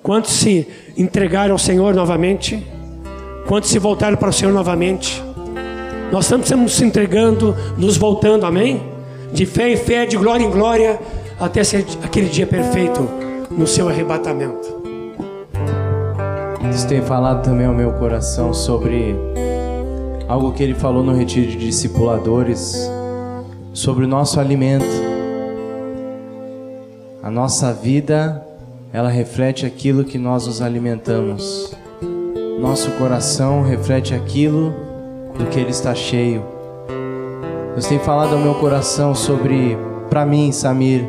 Quantos 0.00 0.32
se 0.32 0.66
entregaram 0.96 1.52
ao 1.52 1.58
Senhor 1.58 1.92
novamente? 1.92 2.64
Quantos 3.48 3.68
se 3.68 3.80
voltaram 3.80 4.16
para 4.16 4.30
o 4.30 4.32
Senhor 4.32 4.52
novamente? 4.52 5.20
Nós 6.12 6.24
estamos 6.24 6.50
nos 6.50 6.80
entregando, 6.80 7.56
nos 7.76 7.96
voltando, 7.96 8.46
amém? 8.46 8.80
De 9.32 9.44
fé 9.44 9.72
em 9.72 9.76
fé, 9.76 10.06
de 10.06 10.16
glória 10.16 10.44
em 10.44 10.50
glória, 10.50 11.00
até 11.38 11.64
ser 11.64 11.84
aquele 12.02 12.28
dia 12.28 12.46
perfeito 12.46 13.08
no 13.50 13.66
seu 13.66 13.88
arrebatamento. 13.88 14.80
Deus 16.62 16.84
tem 16.84 17.02
falado 17.02 17.42
também 17.42 17.66
ao 17.66 17.74
meu 17.74 17.92
coração 17.94 18.54
sobre 18.54 19.16
algo 20.30 20.52
que 20.52 20.62
ele 20.62 20.74
falou 20.74 21.02
no 21.02 21.12
retiro 21.12 21.50
de 21.50 21.56
discipuladores, 21.56 22.88
sobre 23.72 24.04
o 24.04 24.08
nosso 24.08 24.38
alimento. 24.38 24.86
A 27.20 27.28
nossa 27.28 27.72
vida, 27.72 28.40
ela 28.92 29.08
reflete 29.08 29.66
aquilo 29.66 30.04
que 30.04 30.18
nós 30.18 30.46
nos 30.46 30.62
alimentamos. 30.62 31.74
Nosso 32.60 32.92
coração 32.92 33.64
reflete 33.64 34.14
aquilo 34.14 34.72
do 35.36 35.46
que 35.46 35.58
ele 35.58 35.70
está 35.70 35.96
cheio. 35.96 36.44
Deus 37.72 37.86
tem 37.86 37.98
falado 37.98 38.34
ao 38.34 38.40
meu 38.40 38.54
coração 38.54 39.16
sobre, 39.16 39.76
para 40.08 40.24
mim, 40.24 40.52
Samir, 40.52 41.04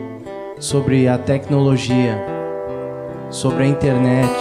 sobre 0.60 1.08
a 1.08 1.20
tecnologia, 1.20 2.18
sobre 3.30 3.66
a 3.66 3.68
internet, 3.68 4.34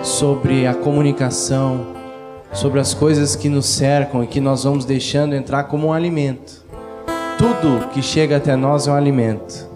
sobre 0.00 0.64
a 0.64 0.74
comunicação, 0.74 1.98
sobre 2.52 2.80
as 2.80 2.94
coisas 2.94 3.36
que 3.36 3.48
nos 3.48 3.66
cercam 3.66 4.22
e 4.24 4.26
que 4.26 4.40
nós 4.40 4.64
vamos 4.64 4.84
deixando 4.84 5.34
entrar 5.34 5.64
como 5.64 5.88
um 5.88 5.92
alimento. 5.92 6.64
Tudo 7.38 7.88
que 7.88 8.02
chega 8.02 8.36
até 8.36 8.56
nós 8.56 8.86
é 8.86 8.90
um 8.90 8.94
alimento 8.94 9.70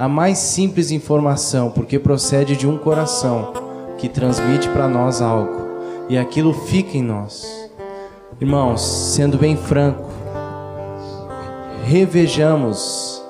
a 0.00 0.08
mais 0.08 0.38
simples 0.38 0.90
informação, 0.90 1.70
porque 1.70 1.98
procede 1.98 2.56
de 2.56 2.66
um 2.66 2.78
coração 2.78 3.52
que 3.98 4.08
transmite 4.08 4.66
para 4.70 4.88
nós 4.88 5.20
algo 5.20 5.68
e 6.08 6.16
aquilo 6.16 6.54
fica 6.54 6.96
em 6.96 7.02
nós. 7.02 7.46
Irmãos, 8.40 8.80
sendo 8.80 9.36
bem 9.36 9.58
franco, 9.58 10.08
revejamos 11.84 13.22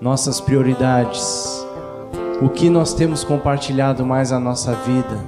nossas 0.00 0.40
prioridades, 0.40 1.66
o 2.40 2.48
que 2.48 2.70
nós 2.70 2.94
temos 2.94 3.24
compartilhado 3.24 4.06
mais 4.06 4.30
a 4.30 4.38
nossa 4.38 4.74
vida, 4.74 5.18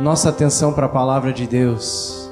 nossa 0.00 0.28
atenção 0.28 0.72
para 0.72 0.86
a 0.86 0.88
palavra 0.88 1.32
de 1.32 1.46
Deus 1.46 2.28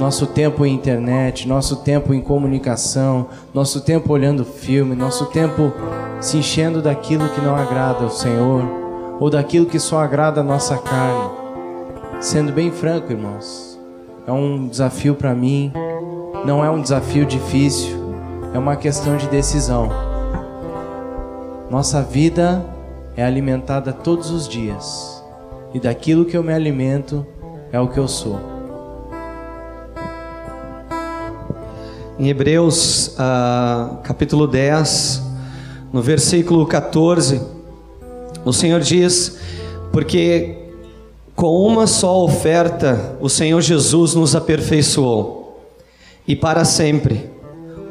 nosso 0.00 0.26
tempo 0.26 0.64
em 0.64 0.74
internet, 0.74 1.46
nosso 1.46 1.76
tempo 1.76 2.14
em 2.14 2.22
comunicação, 2.22 3.26
nosso 3.52 3.82
tempo 3.82 4.10
olhando 4.14 4.46
filme, 4.46 4.96
nosso 4.96 5.26
tempo 5.26 5.70
se 6.20 6.38
enchendo 6.38 6.80
daquilo 6.80 7.28
que 7.28 7.40
não 7.42 7.54
agrada 7.54 8.04
ao 8.04 8.10
Senhor 8.10 8.64
ou 9.20 9.28
daquilo 9.28 9.66
que 9.66 9.78
só 9.78 9.98
agrada 9.98 10.40
a 10.40 10.44
nossa 10.44 10.78
carne. 10.78 11.30
Sendo 12.18 12.50
bem 12.50 12.70
franco, 12.70 13.12
irmãos, 13.12 13.78
é 14.26 14.32
um 14.32 14.68
desafio 14.68 15.14
para 15.14 15.34
mim, 15.34 15.70
não 16.46 16.64
é 16.64 16.70
um 16.70 16.80
desafio 16.80 17.26
difícil, 17.26 18.14
é 18.54 18.58
uma 18.58 18.76
questão 18.76 19.18
de 19.18 19.28
decisão. 19.28 19.90
Nossa 21.70 22.02
vida 22.02 22.64
é 23.14 23.22
alimentada 23.22 23.92
todos 23.92 24.30
os 24.30 24.48
dias, 24.48 25.19
e 25.72 25.80
daquilo 25.80 26.24
que 26.24 26.36
eu 26.36 26.42
me 26.42 26.52
alimento 26.52 27.26
é 27.72 27.78
o 27.80 27.88
que 27.88 27.98
eu 27.98 28.08
sou. 28.08 28.40
Em 32.18 32.28
Hebreus, 32.28 33.16
uh, 33.16 33.96
capítulo 34.02 34.46
10, 34.46 35.22
no 35.92 36.02
versículo 36.02 36.66
14, 36.66 37.40
o 38.44 38.52
Senhor 38.52 38.80
diz: 38.80 39.38
Porque 39.90 40.56
com 41.34 41.66
uma 41.66 41.86
só 41.86 42.22
oferta 42.22 43.16
o 43.20 43.28
Senhor 43.28 43.60
Jesus 43.62 44.14
nos 44.14 44.36
aperfeiçoou, 44.36 45.64
e 46.26 46.36
para 46.36 46.64
sempre 46.64 47.30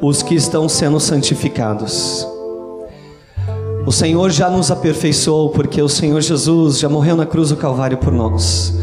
os 0.00 0.22
que 0.22 0.34
estão 0.34 0.68
sendo 0.68 1.00
santificados. 1.00 2.26
O 3.86 3.92
Senhor 3.92 4.30
já 4.30 4.50
nos 4.50 4.70
aperfeiçoou, 4.70 5.50
porque 5.50 5.80
o 5.80 5.88
Senhor 5.88 6.20
Jesus 6.20 6.78
já 6.78 6.88
morreu 6.88 7.16
na 7.16 7.26
cruz 7.26 7.48
do 7.48 7.56
Calvário 7.56 7.96
por 7.96 8.12
nós 8.12 8.74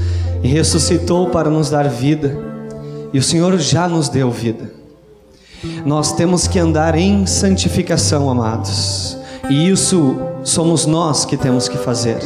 e 0.44 0.48
ressuscitou 0.48 1.30
para 1.30 1.50
nos 1.50 1.70
dar 1.70 1.88
vida, 1.88 2.38
e 3.14 3.20
o 3.20 3.24
Senhor 3.24 3.58
já 3.58 3.88
nos 3.88 4.10
deu 4.10 4.32
vida. 4.32 4.72
Nós 5.86 6.12
temos 6.12 6.48
que 6.48 6.60
andar 6.60 6.96
em 6.96 7.26
santificação, 7.26 8.30
amados. 8.30 9.18
E 9.50 9.70
isso 9.70 10.16
somos 10.44 10.86
nós 10.86 11.26
que 11.26 11.38
temos 11.38 11.68
que 11.68 11.78
fazer. 11.78 12.18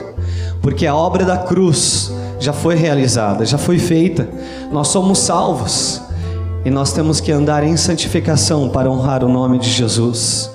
Porque 0.62 0.86
a 0.88 0.96
obra 0.96 1.24
da 1.24 1.38
cruz 1.38 2.12
já 2.40 2.52
foi 2.52 2.76
realizada, 2.76 3.46
já 3.46 3.58
foi 3.58 3.78
feita. 3.78 4.28
Nós 4.72 4.88
somos 4.88 5.20
salvos. 5.20 6.02
E 6.66 6.70
nós 6.70 6.94
temos 6.94 7.20
que 7.20 7.32
andar 7.32 7.64
em 7.64 7.78
santificação 7.78 8.70
para 8.70 8.90
honrar 8.90 9.24
o 9.24 9.30
nome 9.30 9.60
de 9.60 9.70
Jesus. 9.70 10.50